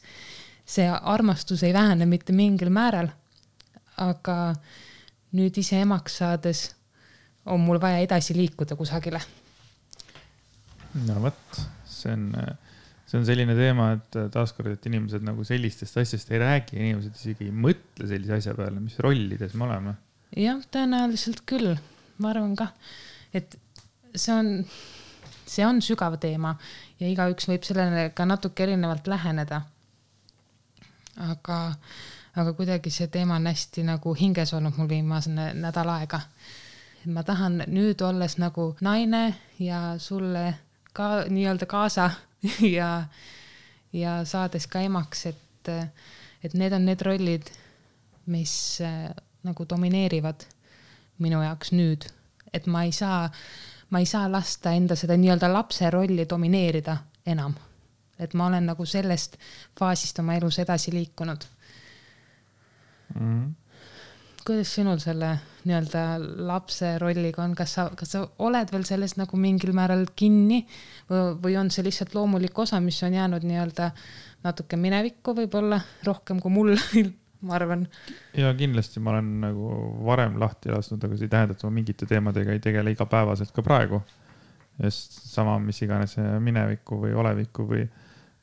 see 0.66 0.88
armastus 0.88 1.62
ei 1.62 1.72
vähene 1.72 2.06
mitte 2.06 2.32
mingil 2.32 2.70
määral. 2.70 3.08
aga 3.96 4.54
nüüd 5.36 5.56
ise 5.58 5.80
emaks 5.82 6.20
saades 6.22 6.66
on 7.48 7.62
mul 7.64 7.80
vaja 7.82 8.02
edasi 8.04 8.36
liikuda 8.36 8.76
kusagile. 8.78 9.20
no 11.06 11.18
vot, 11.24 11.58
see 11.88 12.12
on, 12.12 12.28
see 13.06 13.18
on 13.18 13.26
selline 13.26 13.56
teema, 13.58 13.92
et 13.96 14.22
taaskord, 14.34 14.74
et 14.76 14.86
inimesed 14.90 15.24
nagu 15.24 15.44
sellistest 15.48 15.98
asjadest 16.02 16.32
ei 16.32 16.42
räägi, 16.42 16.78
inimesed 16.78 17.18
isegi 17.18 17.48
ei 17.48 17.54
mõtle 17.66 18.08
sellise 18.08 18.38
asja 18.38 18.56
peale, 18.58 18.80
mis 18.80 18.98
rollides 19.02 19.56
me 19.56 19.70
oleme 19.70 19.96
jah, 20.36 20.60
tõenäoliselt 20.72 21.42
küll, 21.48 21.74
ma 22.22 22.32
arvan 22.32 22.54
kah, 22.58 22.72
et 23.36 23.56
see 24.14 24.32
on, 24.34 24.50
see 25.48 25.64
on 25.66 25.82
sügav 25.84 26.16
teema 26.22 26.54
ja 27.00 27.10
igaüks 27.10 27.48
võib 27.50 27.66
sellele 27.66 28.10
ka 28.16 28.26
natuke 28.28 28.66
erinevalt 28.66 29.08
läheneda. 29.10 29.62
aga, 31.20 31.58
aga 32.36 32.52
kuidagi 32.52 32.90
see 32.90 33.06
teema 33.12 33.36
on 33.36 33.46
hästi 33.46 33.84
nagu 33.84 34.14
hinges 34.16 34.54
olnud 34.56 34.76
mul 34.76 34.88
viimase 34.88 35.30
nädal 35.36 35.88
aega. 35.88 36.20
ma 37.06 37.22
tahan 37.26 37.64
nüüd 37.66 38.00
olles 38.06 38.36
nagu 38.38 38.76
naine 38.80 39.34
ja 39.58 39.94
sulle 39.98 40.54
ka 40.92 41.24
nii-öelda 41.28 41.66
kaasa 41.66 42.10
ja, 42.78 43.04
ja 43.92 44.24
saades 44.24 44.66
ka 44.66 44.80
emaks, 44.80 45.26
et, 45.26 45.68
et 46.44 46.54
need 46.54 46.72
on 46.72 46.86
need 46.86 47.02
rollid, 47.02 47.50
mis 48.26 48.54
nagu 49.42 49.66
domineerivad 49.68 50.46
minu 51.18 51.42
jaoks 51.42 51.72
nüüd, 51.74 52.06
et 52.52 52.66
ma 52.66 52.84
ei 52.86 52.92
saa, 52.92 53.26
ma 53.90 53.98
ei 53.98 54.06
saa 54.06 54.30
lasta 54.32 54.72
enda 54.78 54.96
seda 54.96 55.16
nii-öelda 55.18 55.50
lapse 55.52 55.90
rolli 55.90 56.26
domineerida 56.28 56.96
enam. 57.26 57.54
et 58.18 58.34
ma 58.34 58.46
olen 58.46 58.66
nagu 58.66 58.84
sellest 58.86 59.36
faasist 59.78 60.18
oma 60.18 60.34
elus 60.38 60.58
edasi 60.62 60.92
liikunud 60.94 61.44
mm. 63.14 63.22
-hmm. 63.22 63.50
kuidas 64.46 64.74
sinul 64.74 64.98
selle 64.98 65.38
nii-öelda 65.64 66.02
lapse 66.48 66.98
rolliga 66.98 67.44
on, 67.44 67.54
kas 67.54 67.74
sa, 67.74 67.90
kas 67.96 68.14
sa 68.16 68.26
oled 68.38 68.72
veel 68.72 68.84
selles 68.84 69.16
nagu 69.16 69.36
mingil 69.36 69.72
määral 69.76 70.06
kinni 70.16 70.64
või, 71.10 71.24
või 71.44 71.56
on 71.60 71.70
see 71.70 71.84
lihtsalt 71.86 72.14
loomulik 72.14 72.58
osa, 72.58 72.80
mis 72.80 73.02
on 73.02 73.14
jäänud 73.14 73.46
nii-öelda 73.46 73.90
natuke 74.42 74.76
minevikku 74.76 75.36
võib-olla 75.36 75.80
rohkem 76.04 76.40
kui 76.42 76.50
mul 76.50 76.74
ma 77.46 77.54
arvan. 77.58 77.86
ja 78.36 78.54
kindlasti 78.54 79.00
ma 79.00 79.14
olen 79.14 79.30
nagu 79.42 79.68
varem 80.06 80.38
lahti 80.40 80.72
lasknud, 80.72 81.04
aga 81.04 81.18
see 81.18 81.28
ei 81.28 81.34
tähenda, 81.34 81.56
et 81.56 81.64
ma 81.66 81.70
mingite 81.74 82.06
teemadega 82.06 82.54
ei 82.54 82.62
tegele 82.62 82.94
igapäevaselt 82.94 83.52
ka 83.54 83.62
praegu. 83.66 84.02
sest 84.80 85.18
sama, 85.28 85.58
mis 85.60 85.82
iganes 85.84 86.16
mineviku 86.40 86.98
või 87.02 87.14
oleviku 87.14 87.66
või 87.68 87.84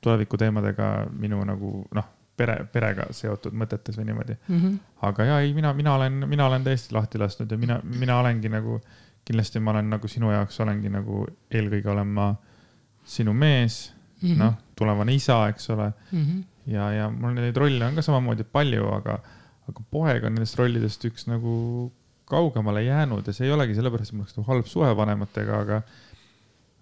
tuleviku 0.01 0.37
teemadega 0.37 1.09
minu 1.11 1.41
nagu 1.43 1.73
noh 1.95 2.15
pere, 2.39 2.55
perega 2.73 3.09
seotud 3.15 3.55
mõtetes 3.57 3.99
või 3.99 4.09
niimoodi 4.09 4.35
mm. 4.37 4.55
-hmm. 4.55 4.79
aga 5.09 5.27
ja 5.27 5.39
ei, 5.43 5.53
mina, 5.57 5.73
mina 5.77 5.95
olen, 5.99 6.23
mina 6.31 6.47
olen 6.47 6.65
täiesti 6.65 6.95
lahti 6.95 7.21
lasknud 7.21 7.51
ja 7.51 7.59
mina, 7.59 7.79
mina 7.83 8.19
olengi 8.23 8.51
nagu, 8.51 8.79
kindlasti 9.27 9.61
ma 9.63 9.75
olen 9.75 9.91
nagu 9.95 10.11
sinu 10.11 10.31
jaoks 10.33 10.59
olengi 10.65 10.91
nagu 10.93 11.25
eelkõige 11.51 11.91
olen 11.93 12.15
ma 12.19 12.29
sinu 13.05 13.33
mees 13.33 13.81
mm 14.21 14.29
-hmm., 14.29 14.39
noh, 14.43 14.57
tulevane 14.75 15.13
isa, 15.15 15.41
eks 15.49 15.69
ole 15.75 15.91
mm. 16.11 16.25
-hmm. 16.25 16.43
ja, 16.73 16.91
ja 16.93 17.09
mul 17.09 17.35
neid 17.37 17.57
rolle 17.57 17.85
on 17.85 17.95
ka 17.95 18.05
samamoodi 18.05 18.43
palju, 18.43 18.89
aga, 18.93 19.19
aga 19.69 19.87
poeg 19.91 20.23
on 20.23 20.37
nendest 20.37 20.59
rollidest 20.59 21.05
üks 21.05 21.27
nagu 21.27 21.91
kaugemale 22.29 22.83
jäänud 22.83 23.27
ja 23.27 23.33
see 23.33 23.47
ei 23.47 23.53
olegi 23.53 23.75
sellepärast, 23.75 24.11
et 24.11 24.17
mul 24.17 24.25
oleks 24.25 24.37
nagu 24.37 24.51
halb 24.51 24.67
suhe 24.69 24.91
vanematega, 24.97 25.61
aga 25.65 25.81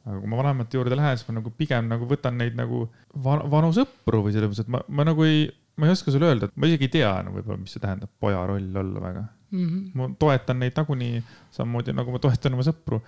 aga 0.08 0.18
kui 0.22 0.30
ma 0.32 0.40
vanemate 0.40 0.78
juurde 0.80 0.98
lähen, 0.98 1.20
siis 1.20 1.28
ma 1.28 1.38
nagu 1.38 1.52
pigem 1.58 1.88
nagu 1.92 2.08
võtan 2.08 2.38
neid 2.40 2.56
nagu 2.58 2.86
van, 3.24 3.44
vanu 3.52 3.74
sõpru 3.76 4.24
või 4.26 4.36
selles 4.36 4.52
mõttes, 4.52 4.68
et 4.68 4.72
ma, 4.72 4.82
ma 4.88 5.06
nagu 5.08 5.26
ei, 5.28 5.48
ma 5.78 5.90
ei 5.90 5.96
oska 5.96 6.14
sulle 6.14 6.30
öelda, 6.32 6.48
et 6.48 6.60
ma 6.60 6.70
isegi 6.70 6.88
ei 6.88 6.94
tea 6.98 7.12
no, 7.26 7.34
võib-olla, 7.36 7.60
mis 7.62 7.76
see 7.76 7.84
tähendab 7.84 8.12
poja 8.24 8.44
roll 8.48 8.82
olla 8.84 9.04
väga 9.04 9.24
mm. 9.26 9.66
-hmm. 9.66 9.88
ma 10.00 10.10
toetan 10.20 10.62
neid 10.64 10.78
nagunii 10.80 11.24
samamoodi 11.58 11.96
nagu 11.98 12.16
ma 12.16 12.22
toetan 12.24 12.56
oma 12.56 12.66
sõpru. 12.68 13.02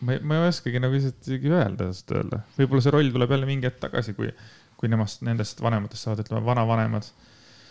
ma 0.00 0.16
ei, 0.16 0.22
ma 0.24 0.38
ei 0.38 0.48
oskagi 0.48 0.82
nagu 0.82 0.96
lihtsalt 0.96 1.28
isegi 1.28 1.52
öelda, 1.52 1.90
ausalt 1.90 2.16
öelda, 2.18 2.42
võib-olla 2.58 2.86
see 2.86 2.96
roll 2.96 3.12
tuleb 3.14 3.36
jälle 3.36 3.50
mingi 3.50 3.68
hetk 3.68 3.82
tagasi, 3.82 4.16
kui, 4.18 4.32
kui 4.80 4.88
nemast, 4.88 5.22
nendest 5.26 5.60
vanematest 5.62 6.08
saavad, 6.08 6.24
ütleme, 6.24 6.42
vanavanemad 6.46 7.06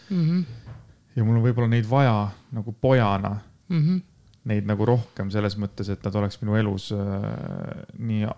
mm. 0.10 0.26
-hmm. 0.28 0.78
ja 1.16 1.26
mul 1.26 1.42
on 1.42 1.48
võib-olla 1.48 1.74
neid 1.76 1.90
vaja 1.90 2.30
nagu 2.56 2.76
pojana 2.88 3.36
mm. 3.68 3.84
-hmm 3.84 4.06
neid 4.48 4.68
nagu 4.70 4.86
rohkem 4.88 5.32
selles 5.34 5.58
mõttes, 5.60 5.90
et 5.92 6.06
nad 6.06 6.16
oleks 6.16 6.40
minu 6.42 6.56
elus 6.60 6.92
äh, 6.96 7.84
nii 8.00 8.30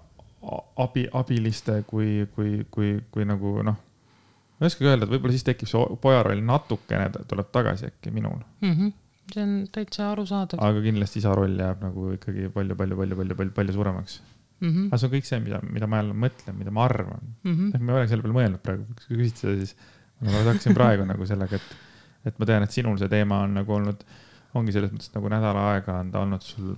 abi, 0.81 1.05
abiliste 1.13 1.83
kui, 1.87 2.25
kui, 2.35 2.65
kui, 2.73 2.95
kui 3.13 3.27
nagu 3.27 3.59
noh, 3.65 3.77
ma 3.77 4.65
ei 4.65 4.71
oskagi 4.71 4.89
öelda, 4.89 5.05
et 5.05 5.13
võib-olla 5.13 5.35
siis 5.35 5.45
tekib 5.45 5.69
see 5.69 5.99
pojaroll 6.01 6.41
natukene 6.45 7.09
tuleb 7.29 7.51
tagasi 7.53 7.91
äkki 7.91 8.13
minul 8.13 8.39
mm. 8.61 8.73
-hmm. 8.73 8.91
see 9.33 9.43
on 9.45 9.55
täitsa 9.71 10.11
arusaadav. 10.11 10.61
aga 10.61 10.81
kindlasti 10.81 11.21
isa 11.21 11.35
roll 11.37 11.57
jääb 11.59 11.85
nagu 11.85 12.11
ikkagi 12.17 12.49
palju, 12.53 12.75
palju, 12.75 12.97
palju, 12.97 13.17
palju, 13.21 13.35
palju, 13.35 13.55
palju 13.59 13.77
suuremaks 13.77 14.21
mm. 14.61 14.69
-hmm. 14.69 14.87
aga 14.87 14.97
see 14.97 15.09
on 15.09 15.13
kõik 15.15 15.29
see, 15.29 15.39
mida, 15.45 15.61
mida 15.69 15.87
ma 15.87 16.01
jälle 16.01 16.17
mõtlen, 16.25 16.57
mida 16.57 16.71
ma 16.71 16.85
arvan 16.85 17.23
mm. 17.43 17.55
-hmm. 17.55 17.79
ma 17.85 17.93
ei 17.93 17.99
ole 17.99 18.07
selle 18.07 18.25
peale 18.25 18.39
mõelnud 18.39 18.65
praegu, 18.65 18.85
kui 19.07 19.21
küsid 19.21 19.45
seda, 19.45 19.55
siis 19.61 19.75
ma 20.21 20.43
hakkasin 20.49 20.77
praegu 20.77 21.05
nagu 21.05 21.25
sellega, 21.25 21.55
et, 21.55 22.27
et 22.29 22.39
ma 22.39 22.49
tean, 22.49 22.63
et 22.63 22.71
sinul 22.71 22.97
see 23.01 23.09
teema 23.09 23.41
on 23.45 23.57
nagu 23.61 23.73
olnud 23.77 24.05
ongi 24.57 24.73
selles 24.75 24.91
mõttes 24.93 25.11
nagu 25.15 25.29
nädal 25.31 25.57
aega 25.57 25.99
on 26.01 26.11
ta 26.11 26.23
olnud 26.23 26.43
sul 26.45 26.73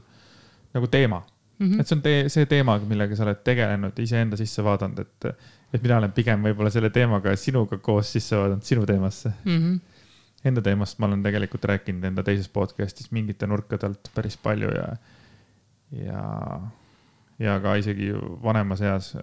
nagu 0.74 0.88
teema 0.88 1.22
mm. 1.60 1.72
-hmm. 1.72 1.80
et 1.80 1.88
see 1.88 1.96
on 1.96 2.02
tee, 2.02 2.30
see 2.30 2.46
teema, 2.50 2.78
millega 2.90 3.16
sa 3.16 3.26
oled 3.28 3.42
tegelenud, 3.46 4.00
iseenda 4.00 4.38
sisse 4.40 4.64
vaadanud, 4.66 5.00
et, 5.00 5.50
et 5.74 5.82
mina 5.82 5.98
olen 5.98 6.12
pigem 6.12 6.46
võib-olla 6.50 6.72
selle 6.74 6.90
teemaga 6.94 7.36
sinuga 7.40 7.78
koos 7.78 8.14
sisse 8.18 8.38
vaadanud 8.38 8.64
sinu 8.64 8.86
teemasse 8.86 9.34
mm. 9.44 9.58
-hmm. 9.58 9.82
Enda 10.44 10.62
teemast 10.62 10.98
ma 11.00 11.08
olen 11.08 11.22
tegelikult 11.24 11.66
rääkinud 11.66 12.04
enda 12.04 12.24
teises 12.24 12.50
podcast'is 12.52 13.12
mingite 13.16 13.48
nurkade 13.48 13.86
alt 13.88 14.10
päris 14.16 14.36
palju 14.38 14.72
ja, 14.76 14.88
ja, 16.06 16.24
ja 17.40 17.60
ka 17.64 17.76
isegi 17.80 18.10
vanemas 18.44 18.82
eas, 18.82 19.14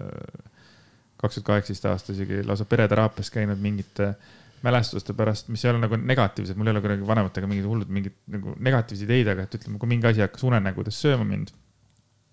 kaks 1.21 1.35
tuhat 1.35 1.47
kaheksateist 1.47 1.85
aasta 1.85 2.13
isegi 2.13 2.41
lausa 2.45 2.65
pereteraapias 2.65 3.31
käinud 3.31 3.61
mingite 3.61 4.07
äh, 4.09 4.40
mälestuste 4.67 5.15
pärast, 5.17 5.49
mis 5.53 5.65
ei 5.65 5.73
ole 5.73 5.81
nagu 5.83 5.97
negatiivsed, 5.97 6.59
mul 6.59 6.69
ei 6.69 6.75
ole 6.75 6.83
kuidagi 6.85 7.07
vanematega 7.09 7.49
mingid 7.49 7.67
hullud 7.69 7.91
mingid 7.93 8.17
nagu 8.33 8.55
negatiivseid 8.61 9.09
ideid, 9.09 9.33
aga 9.33 9.47
et 9.47 9.59
ütleme, 9.61 9.81
kui 9.81 9.91
mingi 9.91 10.09
asi 10.11 10.25
hakkas 10.25 10.45
unenägudes 10.49 11.01
sööma 11.01 11.27
mind. 11.29 11.53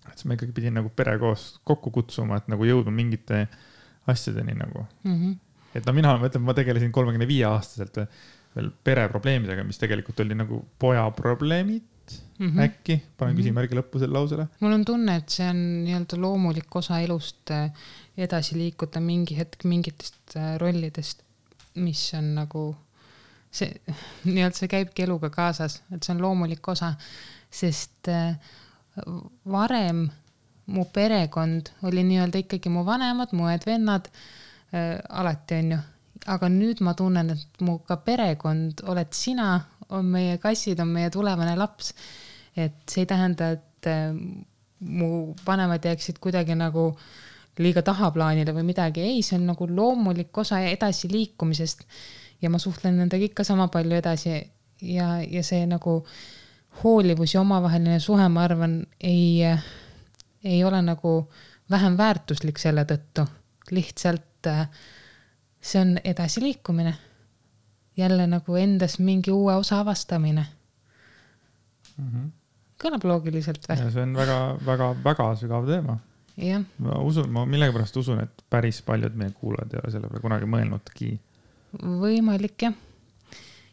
et 0.08 0.16
siis 0.16 0.28
ma 0.28 0.36
ikkagi 0.38 0.54
pidin 0.56 0.76
nagu 0.78 0.90
pere 0.96 1.18
koos 1.20 1.50
kokku 1.68 1.92
kutsuma, 1.92 2.40
et 2.40 2.48
nagu 2.52 2.64
jõudma 2.64 2.92
mingite 2.94 3.46
asjadeni 4.08 4.56
nagu 4.56 4.86
mm. 5.04 5.14
-hmm. 5.14 5.36
et 5.74 5.86
no 5.86 5.92
mina, 5.96 6.16
ma 6.16 6.28
ütlen, 6.30 6.44
ma 6.44 6.56
tegelesin 6.56 6.92
kolmekümne 6.92 7.28
viie 7.28 7.44
aastaselt 7.48 8.00
veel 8.56 8.70
pereprobleemidega, 8.84 9.64
mis 9.64 9.80
tegelikult 9.80 10.20
oli 10.24 10.36
nagu 10.36 10.62
poja 10.78 11.04
probleemid 11.16 11.84
mm 12.38 12.48
-hmm. 12.48 12.60
äkki, 12.64 13.02
panen 13.16 13.34
mm 13.34 13.36
-hmm. 13.36 13.42
küsimärgi 13.42 13.78
lõppu 13.78 13.98
selle 13.98 14.18
lausele. 14.18 14.48
mul 14.60 14.72
on 14.72 14.84
tunne, 14.84 15.16
et 15.16 15.28
see 15.28 15.48
on 15.48 15.62
nii-öelda 15.84 16.20
loomulik 16.20 16.76
osa 16.76 17.00
elust 17.00 17.50
eh, 17.50 17.70
edasi 18.16 18.58
liikuda 18.58 19.00
mingi 19.00 19.38
hetk 19.38 19.64
mingitest 19.64 20.36
eh, 20.36 20.58
rollidest 20.58 21.27
mis 21.78 22.02
on 22.18 22.34
nagu 22.36 22.62
see, 23.50 23.72
nii-öelda 24.28 24.56
see 24.58 24.70
käibki 24.70 25.04
eluga 25.06 25.30
kaasas, 25.34 25.80
et 25.94 26.04
see 26.04 26.14
on 26.14 26.22
loomulik 26.22 26.68
osa, 26.68 26.92
sest 27.50 28.10
äh, 28.12 28.34
varem 29.48 30.06
mu 30.74 30.84
perekond 30.92 31.70
oli 31.88 32.04
nii-öelda 32.04 32.42
ikkagi 32.44 32.72
mu 32.72 32.84
vanemad, 32.86 33.32
mu 33.36 33.48
õed-vennad 33.48 34.10
äh,, 34.10 34.98
alati 35.08 35.62
onju, 35.62 35.80
aga 36.34 36.50
nüüd 36.52 36.82
ma 36.84 36.94
tunnen, 36.98 37.32
et 37.36 37.64
mu 37.64 37.78
ka 37.88 38.00
perekond 38.04 38.84
oled 38.90 39.14
sina, 39.16 39.54
on 39.88 40.10
meie 40.12 40.36
kassid, 40.42 40.80
on 40.84 40.90
meie 40.92 41.10
tulevane 41.10 41.54
laps. 41.56 41.94
et 42.58 42.74
see 42.90 43.04
ei 43.04 43.06
tähenda, 43.06 43.52
et 43.54 43.86
äh, 43.86 44.12
mu 44.80 45.34
vanemad 45.46 45.84
jääksid 45.84 46.18
kuidagi 46.18 46.56
nagu 46.58 46.90
äh, 46.90 47.27
liiga 47.62 47.82
tahaplaanile 47.82 48.54
või 48.54 48.66
midagi, 48.70 49.02
ei, 49.02 49.22
see 49.22 49.38
on 49.38 49.48
nagu 49.52 49.68
loomulik 49.70 50.38
osa 50.38 50.60
edasiliikumisest. 50.70 51.84
ja 52.42 52.50
ma 52.50 52.58
suhtlen 52.58 52.98
nendega 52.98 53.24
ikka 53.24 53.44
sama 53.44 53.68
palju 53.68 53.96
edasi 53.98 54.36
ja, 54.82 55.08
ja 55.22 55.42
see 55.42 55.66
nagu 55.66 56.04
hoolivus 56.82 57.34
ja 57.34 57.40
omavaheline 57.40 57.98
suhe, 58.00 58.28
ma 58.28 58.44
arvan, 58.44 58.80
ei, 59.00 59.42
ei 60.44 60.64
ole 60.64 60.82
nagu 60.82 61.30
vähem 61.70 61.96
väärtuslik 61.98 62.58
selle 62.58 62.84
tõttu. 62.84 63.26
lihtsalt 63.70 64.48
see 65.60 65.80
on 65.80 65.98
edasiliikumine. 66.04 66.94
jälle 67.96 68.26
nagu 68.26 68.54
endas 68.54 68.98
mingi 68.98 69.30
uue 69.30 69.54
osa 69.54 69.80
avastamine 69.80 70.46
mm. 71.96 72.10
-hmm. 72.10 72.30
kõlab 72.84 73.04
loogiliselt 73.04 73.66
või? 73.68 73.90
see 73.90 74.02
on 74.02 74.14
väga-väga-väga 74.14 75.34
sügav 75.40 75.66
teema 75.66 75.98
ma 76.78 76.98
usun, 77.02 77.30
ma 77.34 77.44
millegipärast 77.48 77.96
usun, 77.98 78.22
et 78.22 78.44
päris 78.50 78.80
paljud 78.86 79.16
meie 79.18 79.32
kuulajad 79.34 79.74
ei 79.74 79.80
ole 79.82 79.92
selle 79.92 80.10
peale 80.10 80.22
kunagi 80.22 80.50
mõelnudki. 80.50 81.10
võimalik 82.02 82.64
jah. 82.66 82.76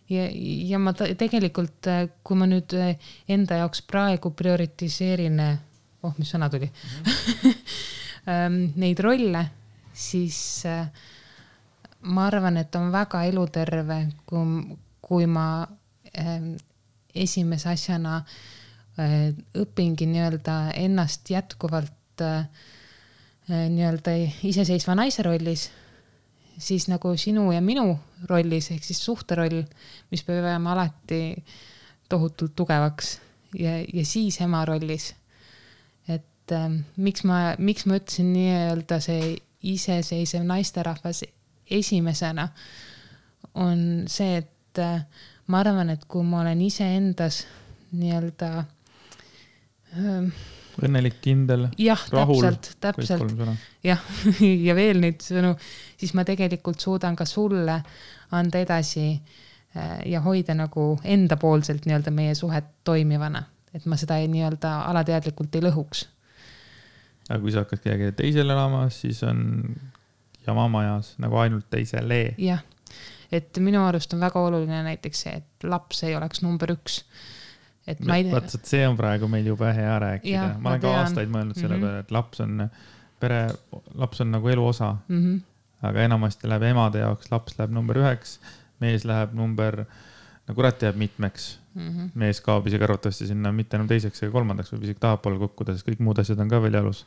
ja, 0.10 0.26
ja 0.72 0.80
ma 0.82 0.94
tegelikult, 0.94 1.90
äh, 1.92 2.08
kui 2.26 2.40
ma 2.40 2.50
nüüd 2.50 2.74
äh, 2.78 2.96
enda 3.30 3.62
jaoks 3.62 3.84
praegu 3.86 4.32
prioritiseerin, 4.38 5.40
äh, 5.40 5.60
oh, 6.04 6.16
mis 6.18 6.34
sõna 6.34 6.50
tuli 6.50 6.70
mm, 6.72 7.52
-hmm. 8.26 8.74
neid 8.82 9.00
rolle, 9.00 9.46
siis 9.94 10.66
ma 12.02 12.28
arvan, 12.28 12.58
et 12.58 12.76
on 12.76 12.92
väga 12.92 13.24
eluterve, 13.30 14.00
kui, 14.26 14.78
kui 15.02 15.26
ma 15.26 15.68
esimese 17.16 17.70
asjana 17.70 18.20
õpingi 19.60 20.06
nii-öelda 20.08 20.54
ennast 20.80 21.30
jätkuvalt 21.30 21.92
äh, 22.22 22.46
nii-öelda 23.50 24.16
iseseisva 24.48 24.96
naise 24.98 25.24
rollis, 25.26 25.70
siis 26.58 26.88
nagu 26.90 27.12
sinu 27.20 27.52
ja 27.54 27.62
minu 27.62 27.98
rollis 28.30 28.72
ehk 28.72 28.84
siis 28.84 29.04
suhteroll, 29.06 29.64
mis 30.12 30.24
peab 30.24 30.48
jääma 30.48 30.74
alati 30.74 31.22
tohutult 32.10 32.56
tugevaks 32.56 33.20
ja, 33.60 33.80
ja 33.82 34.06
siis 34.06 34.40
ema 34.42 34.66
rollis. 34.66 35.14
et 36.08 36.52
äh, 36.52 36.70
miks 36.98 37.24
ma, 37.24 37.56
miks 37.58 37.86
ma 37.86 38.00
ütlesin 38.00 38.34
nii-öelda 38.34 39.00
see 39.04 39.36
iseseisev 39.66 40.44
naisterahvas 40.46 41.24
esimesena, 41.72 42.50
on 43.56 44.06
see, 44.12 44.38
et 44.44 44.82
äh, 44.82 45.06
ma 45.48 45.62
arvan, 45.64 45.90
et 45.90 46.06
kui 46.10 46.26
ma 46.26 46.44
olen 46.44 46.62
iseendas 46.62 47.44
nii-öelda 47.96 48.52
äh, 49.96 50.46
õnnelik, 50.84 51.18
kindel. 51.24 51.68
täpselt, 52.12 52.70
täpselt. 52.84 53.34
jah, 53.86 54.02
ja 54.68 54.76
veel 54.78 55.02
neid 55.04 55.24
sõnu, 55.26 55.56
siis 55.98 56.16
ma 56.18 56.26
tegelikult 56.28 56.84
suudan 56.84 57.16
ka 57.16 57.28
sulle 57.30 57.80
anda 58.36 58.62
edasi 58.64 59.08
äh, 59.14 60.00
ja 60.12 60.22
hoida 60.26 60.56
nagu 60.58 60.94
endapoolselt 61.04 61.88
nii-öelda 61.88 62.14
meie 62.16 62.36
suhet 62.36 62.72
toimivana, 62.88 63.44
et 63.74 63.86
ma 63.86 64.00
seda 64.00 64.20
nii-öelda 64.22 64.78
alateadlikult 64.92 65.56
ei 65.56 65.66
lõhuks. 65.68 66.06
aga 67.30 67.42
kui 67.42 67.54
sa 67.54 67.66
hakkad 67.66 67.84
kellelegi 67.84 68.18
teisele 68.22 68.54
elama, 68.54 68.88
siis 68.94 69.24
on 69.24 69.44
jama 70.48 70.68
majas 70.68 71.16
nagu 71.22 71.38
ainult 71.42 71.70
teisele. 71.70 72.36
jah, 72.38 72.64
et 73.32 73.58
minu 73.64 73.84
arust 73.86 74.14
on 74.14 74.24
väga 74.24 74.42
oluline 74.48 74.84
näiteks 74.86 75.26
see, 75.26 75.40
et 75.42 75.68
laps 75.70 76.04
ei 76.04 76.16
oleks 76.16 76.44
number 76.46 76.76
üks. 76.76 77.04
Et 77.88 78.00
ma 78.02 78.18
ei 78.18 78.26
tea. 78.26 78.34
vaat, 78.34 78.56
see 78.64 78.88
on 78.88 78.98
praegu 78.98 79.30
meil 79.32 79.46
jube 79.52 79.70
hea 79.78 80.00
rääkida, 80.00 80.46
ma 80.60 80.74
olen 80.74 80.84
ka 80.84 80.94
aastaid 81.02 81.32
mõelnud 81.32 81.60
selle 81.60 81.78
mm 81.78 81.84
-hmm. 81.84 81.88
peale, 81.88 82.00
et 82.06 82.12
laps 82.12 82.42
on 82.46 82.70
pere, 83.20 83.42
laps 83.94 84.22
on 84.22 84.32
nagu 84.32 84.50
elu 84.50 84.68
osa 84.68 84.96
mm. 85.08 85.22
-hmm. 85.22 85.42
aga 85.90 86.08
enamasti 86.10 86.50
läheb 86.50 86.64
emade 86.72 87.00
jaoks, 87.00 87.32
laps 87.32 87.60
läheb 87.60 87.72
number 87.72 88.02
üheks, 88.02 88.40
mees 88.80 89.06
läheb 89.06 89.34
number, 89.34 89.86
no 90.48 90.56
kurat 90.56 90.82
jääb 90.82 90.96
mitmeks 90.96 91.60
mm. 91.76 91.90
-hmm. 91.90 92.10
mees 92.14 92.42
kaob 92.42 92.68
isegi 92.68 92.84
arvatavasti 92.84 93.28
sinna 93.28 93.52
mitte 93.52 93.78
enam 93.78 93.88
teiseks 93.88 94.24
ega 94.24 94.32
kolmandaks, 94.32 94.74
võib 94.74 94.84
isegi 94.84 95.00
tahapoole 95.00 95.40
kukkuda, 95.40 95.74
sest 95.74 95.88
kõik 95.88 96.00
muud 96.00 96.20
asjad 96.20 96.40
on 96.40 96.50
ka 96.50 96.62
veel 96.62 96.82
jalus 96.82 97.06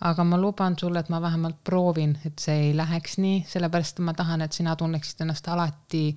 aga 0.00 0.24
ma 0.24 0.38
luban 0.40 0.76
sulle, 0.78 1.00
et 1.00 1.08
ma 1.08 1.20
vähemalt 1.22 1.56
proovin, 1.64 2.18
et 2.24 2.38
see 2.38 2.68
ei 2.68 2.76
läheks 2.76 3.18
nii, 3.18 3.44
sellepärast 3.48 3.98
ma 4.04 4.12
tahan, 4.14 4.42
et 4.44 4.52
sina 4.52 4.76
tunneksid 4.76 5.22
ennast 5.24 5.48
alati 5.48 6.16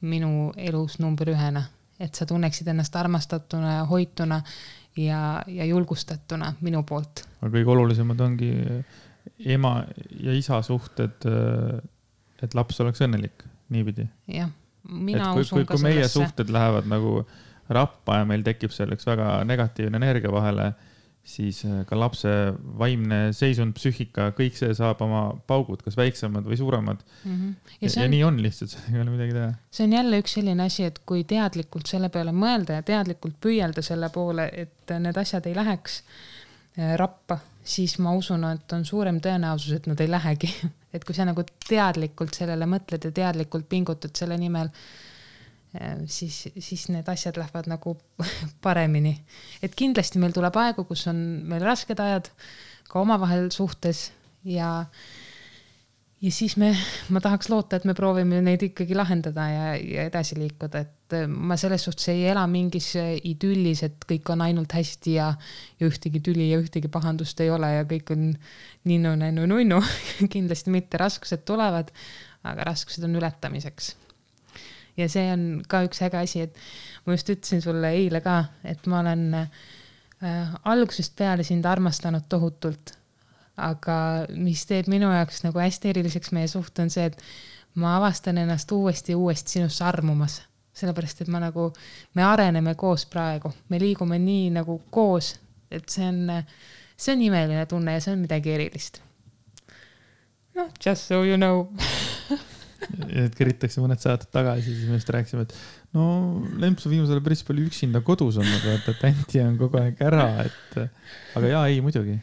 minu 0.00 0.52
elus 0.56 0.98
number 0.98 1.28
ühena, 1.28 1.62
et 2.00 2.14
sa 2.14 2.26
tunneksid 2.26 2.68
ennast 2.70 2.96
armastatuna 2.96 3.74
ja 3.78 3.84
hoituna 3.84 4.42
ja, 4.96 5.42
ja 5.46 5.64
julgustatuna 5.64 6.52
minu 6.60 6.82
poolt. 6.86 7.24
aga 7.40 7.52
kõige 7.56 7.74
olulisemad 7.74 8.20
ongi 8.20 8.52
ema 9.46 9.74
ja 10.20 10.34
isa 10.34 10.60
suhted, 10.62 11.26
et 12.42 12.54
laps 12.54 12.80
oleks 12.80 13.02
õnnelik, 13.04 13.44
niipidi. 13.74 14.08
jah, 14.32 14.50
mina 14.88 15.32
kui, 15.32 15.46
usun 15.46 15.60
kui, 15.60 15.66
ka 15.66 15.74
kui 15.74 15.84
sellesse. 15.84 16.00
meie 16.00 16.08
suhted 16.12 16.52
lähevad 16.54 16.88
nagu 16.90 17.22
rappa 17.68 18.22
ja 18.22 18.28
meil 18.28 18.44
tekib 18.46 18.72
selleks 18.72 19.06
väga 19.06 19.42
negatiivne 19.44 20.00
energia 20.00 20.32
vahele 20.32 20.72
siis 21.28 21.60
äh, 21.66 21.82
ka 21.88 21.98
lapse 21.98 22.30
vaimne 22.78 23.32
seisund, 23.36 23.74
psüühika, 23.76 24.30
kõik 24.36 24.56
see 24.58 24.72
saab 24.76 25.02
oma 25.04 25.22
paugud, 25.50 25.82
kas 25.84 25.98
väiksemad 25.98 26.46
või 26.48 26.58
suuremad 26.60 27.02
mm. 27.02 27.34
-hmm. 27.34 27.74
Ja, 27.80 27.90
on, 27.90 28.02
ja 28.02 28.08
nii 28.14 28.22
on 28.24 28.40
lihtsalt, 28.42 28.72
sellega 28.72 28.96
ei 28.96 29.02
ole 29.02 29.14
midagi 29.16 29.36
teha. 29.36 29.52
see 29.70 29.84
on 29.88 29.92
jälle 29.98 30.22
üks 30.22 30.38
selline 30.38 30.64
asi, 30.64 30.88
et 30.88 31.02
kui 31.06 31.24
teadlikult 31.28 31.90
selle 31.90 32.08
peale 32.08 32.32
mõelda 32.32 32.80
ja 32.80 32.82
teadlikult 32.82 33.36
püüelda 33.44 33.84
selle 33.84 34.10
poole, 34.14 34.48
et 34.52 34.96
need 34.98 35.20
asjad 35.20 35.46
ei 35.46 35.54
läheks 35.58 36.02
äh, 36.78 36.96
rappa, 36.96 37.38
siis 37.64 37.98
ma 37.98 38.14
usun, 38.16 38.44
et 38.54 38.72
on 38.72 38.84
suurem 38.84 39.20
tõenäosus, 39.20 39.76
et 39.76 39.86
nad 39.86 40.00
ei 40.00 40.10
lähegi 40.10 40.52
et 40.94 41.04
kui 41.04 41.14
sa 41.16 41.26
nagu 41.28 41.44
teadlikult 41.68 42.34
sellele 42.40 42.66
mõtled 42.68 43.04
ja 43.04 43.12
teadlikult 43.12 43.68
pingutad 43.68 44.16
selle 44.16 44.38
nimel 44.40 44.72
siis, 46.06 46.48
siis 46.58 46.88
need 46.92 47.08
asjad 47.08 47.36
lähevad 47.36 47.68
nagu 47.68 47.96
paremini. 48.64 49.14
et 49.62 49.74
kindlasti 49.76 50.20
meil 50.20 50.32
tuleb 50.36 50.56
aegu, 50.56 50.84
kus 50.88 51.06
on 51.10 51.18
meil 51.48 51.64
rasked 51.66 52.00
ajad 52.00 52.30
ka 52.88 53.00
omavahel 53.02 53.50
suhtes 53.52 54.08
ja, 54.48 54.86
ja 56.22 56.32
siis 56.32 56.56
me, 56.56 56.72
ma 57.12 57.20
tahaks 57.20 57.50
loota, 57.52 57.76
et 57.76 57.84
me 57.84 57.94
proovime 57.94 58.40
neid 58.44 58.64
ikkagi 58.70 58.96
lahendada 58.96 59.48
ja, 59.52 59.68
ja 59.76 60.08
edasi 60.08 60.38
liikuda, 60.40 60.84
et 60.86 61.18
äh, 61.20 61.28
ma 61.28 61.58
selles 61.60 61.84
suhtes 61.84 62.08
ei 62.14 62.24
ela 62.32 62.46
mingis 62.48 62.94
idüllis, 63.28 63.84
et 63.84 64.08
kõik 64.08 64.32
on 64.32 64.46
ainult 64.48 64.72
hästi 64.72 65.18
ja, 65.18 65.30
ja 65.80 65.92
ühtegi 65.92 66.24
tüli 66.24 66.48
ja 66.48 66.62
ühtegi 66.64 66.88
pahandust 66.88 67.44
ei 67.44 67.52
ole 67.52 67.74
ja 67.76 67.86
kõik 67.88 68.16
on 68.16 68.32
ninnu-nännu-nunnu 68.88 69.84
kindlasti 70.34 70.72
mitte, 70.72 71.00
raskused 71.04 71.44
tulevad, 71.44 71.92
aga 72.48 72.70
raskused 72.72 73.04
on 73.04 73.20
ületamiseks 73.20 73.96
ja 74.98 75.08
see 75.10 75.26
on 75.32 75.44
ka 75.68 75.82
üks 75.86 76.00
äge 76.04 76.20
asi, 76.20 76.44
et 76.48 76.56
ma 77.06 77.16
just 77.16 77.30
ütlesin 77.32 77.62
sulle 77.64 77.92
eile 77.96 78.20
ka, 78.24 78.38
et 78.66 78.86
ma 78.90 79.02
olen 79.02 79.26
äh, 79.38 80.54
algusest 80.68 81.16
peale 81.18 81.46
sind 81.46 81.66
armastanud 81.66 82.28
tohutult. 82.28 82.94
aga 83.58 83.94
mis 84.38 84.60
teeb 84.70 84.86
minu 84.86 85.08
jaoks 85.10 85.40
nagu 85.42 85.58
hästi 85.58 85.90
eriliseks 85.90 86.30
meie 86.30 86.46
suhte, 86.46 86.84
on 86.84 86.92
see, 86.94 87.08
et 87.10 87.16
ma 87.82 87.96
avastan 87.96 88.38
ennast 88.38 88.70
uuesti 88.72 89.12
ja 89.12 89.18
uuesti 89.18 89.56
sinusse 89.56 89.82
armumas, 89.84 90.36
sellepärast 90.78 91.24
et 91.24 91.32
ma 91.34 91.40
nagu, 91.42 91.72
me 92.14 92.22
areneme 92.22 92.76
koos 92.78 93.06
praegu, 93.10 93.50
me 93.68 93.80
liigume 93.82 94.18
nii 94.22 94.52
nagu 94.60 94.78
koos, 94.94 95.32
et 95.70 95.90
see 95.90 96.06
on, 96.06 96.38
see 96.94 97.16
on 97.16 97.26
imeline 97.26 97.66
tunne 97.66 97.98
ja 97.98 98.04
see 98.04 98.14
on 98.14 98.22
midagi 98.22 98.54
erilist. 98.54 99.02
noh, 100.54 100.70
just 100.84 101.06
so 101.10 101.24
you 101.24 101.36
know 101.36 101.66
et 103.08 103.34
keritakse 103.34 103.82
mõned 103.82 104.00
saated 104.02 104.30
tagasi, 104.34 104.70
siis 104.70 104.88
me 104.90 104.98
just 104.98 105.10
rääkisime, 105.14 105.44
et 105.46 105.54
no 105.96 106.06
Lemps 106.62 106.86
on 106.86 106.94
viimasel 106.94 107.16
ajal 107.16 107.24
päris 107.26 107.42
palju 107.46 107.66
üksinda 107.68 108.02
kodus 108.06 108.38
olnud, 108.40 108.64
vaata, 108.64 108.94
et 108.94 109.06
Anti 109.08 109.42
on 109.42 109.56
kogu 109.60 109.80
aeg 109.80 110.02
ära, 110.06 110.28
et 110.46 110.78
aga 111.38 111.52
jaa, 111.54 111.64
ei 111.72 111.82
muidugi. 111.84 112.18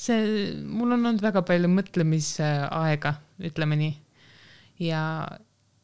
see, 0.00 0.20
mul 0.64 0.92
on 0.96 0.98
olnud 0.98 1.24
väga 1.24 1.44
palju 1.48 1.70
mõtlemisaega, 1.72 3.14
ütleme 3.50 3.80
nii. 3.80 3.96
ja, 4.84 5.02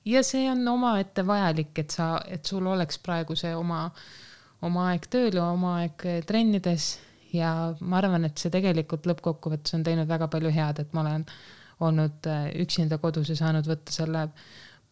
ja 0.05 0.25
see 0.27 0.45
on 0.53 0.63
omaette 0.77 1.25
vajalik, 1.27 1.73
et 1.81 1.97
sa, 1.97 2.15
et 2.29 2.45
sul 2.45 2.69
oleks 2.69 3.01
praegu 3.01 3.37
see 3.39 3.55
oma, 3.57 3.87
oma 4.67 4.91
aeg 4.93 5.09
tööl 5.13 5.41
ja 5.41 5.51
oma 5.53 5.79
aeg 5.81 6.09
trennides 6.29 6.97
ja 7.37 7.53
ma 7.81 8.01
arvan, 8.01 8.27
et 8.29 8.39
see 8.41 8.53
tegelikult 8.53 9.07
lõppkokkuvõttes 9.09 9.77
on 9.77 9.85
teinud 9.87 10.09
väga 10.09 10.29
palju 10.33 10.53
head, 10.53 10.83
et 10.83 10.93
ma 10.97 11.03
olen 11.05 11.25
olnud 11.81 12.27
äh, 12.27 12.49
üksinda 12.62 12.99
kodus 12.99 13.31
ja 13.31 13.37
saanud 13.37 13.66
võtta 13.68 13.93
selle 13.93 14.29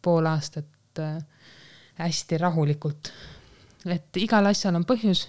pool 0.02 0.26
aastat 0.28 1.00
äh, 1.00 1.16
hästi 2.00 2.38
rahulikult. 2.38 3.12
et 3.86 4.16
igal 4.16 4.46
asjal 4.46 4.76
on 4.76 4.84
põhjus 4.84 5.26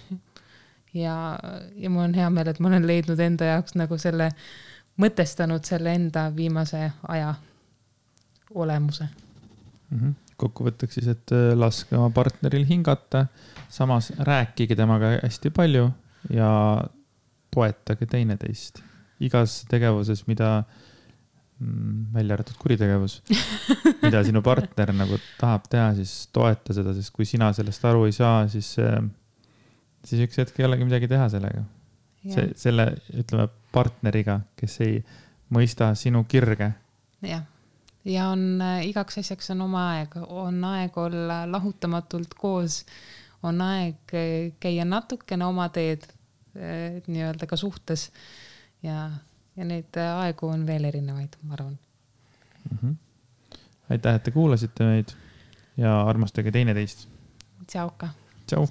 ja, 0.94 1.38
ja 1.76 1.90
mul 1.90 2.08
on 2.08 2.14
hea 2.16 2.28
meel, 2.30 2.50
et 2.50 2.60
ma 2.60 2.68
olen 2.68 2.86
leidnud 2.86 3.20
enda 3.20 3.52
jaoks 3.52 3.76
nagu 3.76 3.98
selle, 4.00 4.30
mõtestanud 5.00 5.64
selle 5.64 5.94
enda 5.94 6.28
viimase 6.36 6.90
aja 7.08 7.34
olemuse 8.54 9.08
mm. 9.90 9.98
-hmm. 10.00 10.14
kokkuvõtteks 10.36 10.94
siis, 11.00 11.08
et 11.08 11.32
äh, 11.32 11.52
laske 11.56 11.96
oma 11.96 12.10
partneril 12.10 12.66
hingata, 12.68 13.26
samas 13.68 14.12
rääkige 14.18 14.76
temaga 14.76 15.16
hästi 15.22 15.50
palju 15.50 15.90
ja 16.30 16.50
toetage 17.54 18.06
teineteist 18.06 18.82
igas 19.20 19.64
tegevuses, 19.70 20.26
mida 20.26 20.64
Mm, 20.66 20.85
välja 22.12 22.34
arvatud 22.36 22.56
kuritegevus, 22.60 23.22
mida 24.02 24.20
sinu 24.26 24.42
partner 24.44 24.92
nagu 24.92 25.16
tahab 25.40 25.64
teha, 25.72 25.88
siis 25.96 26.28
toeta 26.34 26.76
seda, 26.76 26.92
sest 26.96 27.14
kui 27.16 27.24
sina 27.28 27.48
sellest 27.56 27.84
aru 27.88 28.04
ei 28.08 28.12
saa, 28.12 28.42
siis, 28.52 28.74
siis 30.04 30.24
üks 30.26 30.42
hetk 30.42 30.60
ei 30.60 30.68
olegi 30.68 30.88
midagi 30.88 31.08
teha 31.08 31.30
sellega. 31.32 31.64
see, 32.26 32.50
selle, 32.58 32.88
ütleme, 33.14 33.46
partneriga, 33.72 34.40
kes 34.58 34.80
ei 34.84 34.96
mõista 35.54 35.92
sinu 35.96 36.24
kirge. 36.28 36.72
jah, 37.24 37.44
ja 38.04 38.28
on 38.34 38.60
äh, 38.60 38.82
igaks 38.90 39.22
asjaks 39.22 39.54
on 39.54 39.62
oma 39.68 39.86
aeg, 39.94 40.18
on 40.26 40.58
aeg 40.74 40.98
olla 40.98 41.44
lahutamatult 41.48 42.34
koos, 42.36 42.82
on 43.46 43.62
aeg 43.64 44.12
äh, 44.12 44.52
käia 44.60 44.84
natukene 44.84 45.48
oma 45.48 45.70
teed 45.72 46.04
nii-öelda 46.56 47.44
ka 47.44 47.56
suhtes. 47.60 48.06
Ja 48.80 49.10
ja 49.56 49.64
neid 49.64 49.96
äh, 49.96 50.12
aegu 50.24 50.48
on 50.52 50.66
veel 50.66 50.84
erinevaid, 50.84 51.36
ma 51.42 51.54
arvan 51.54 51.78
mm. 52.70 52.78
-hmm. 52.78 52.96
aitäh, 53.90 54.14
et 54.14 54.22
te 54.22 54.30
kuulasite 54.30 54.84
meid 54.84 55.14
ja 55.76 56.00
armastage 56.08 56.52
teineteist. 56.52 57.08
tšauka. 57.66 58.08
tšau. 58.46 58.68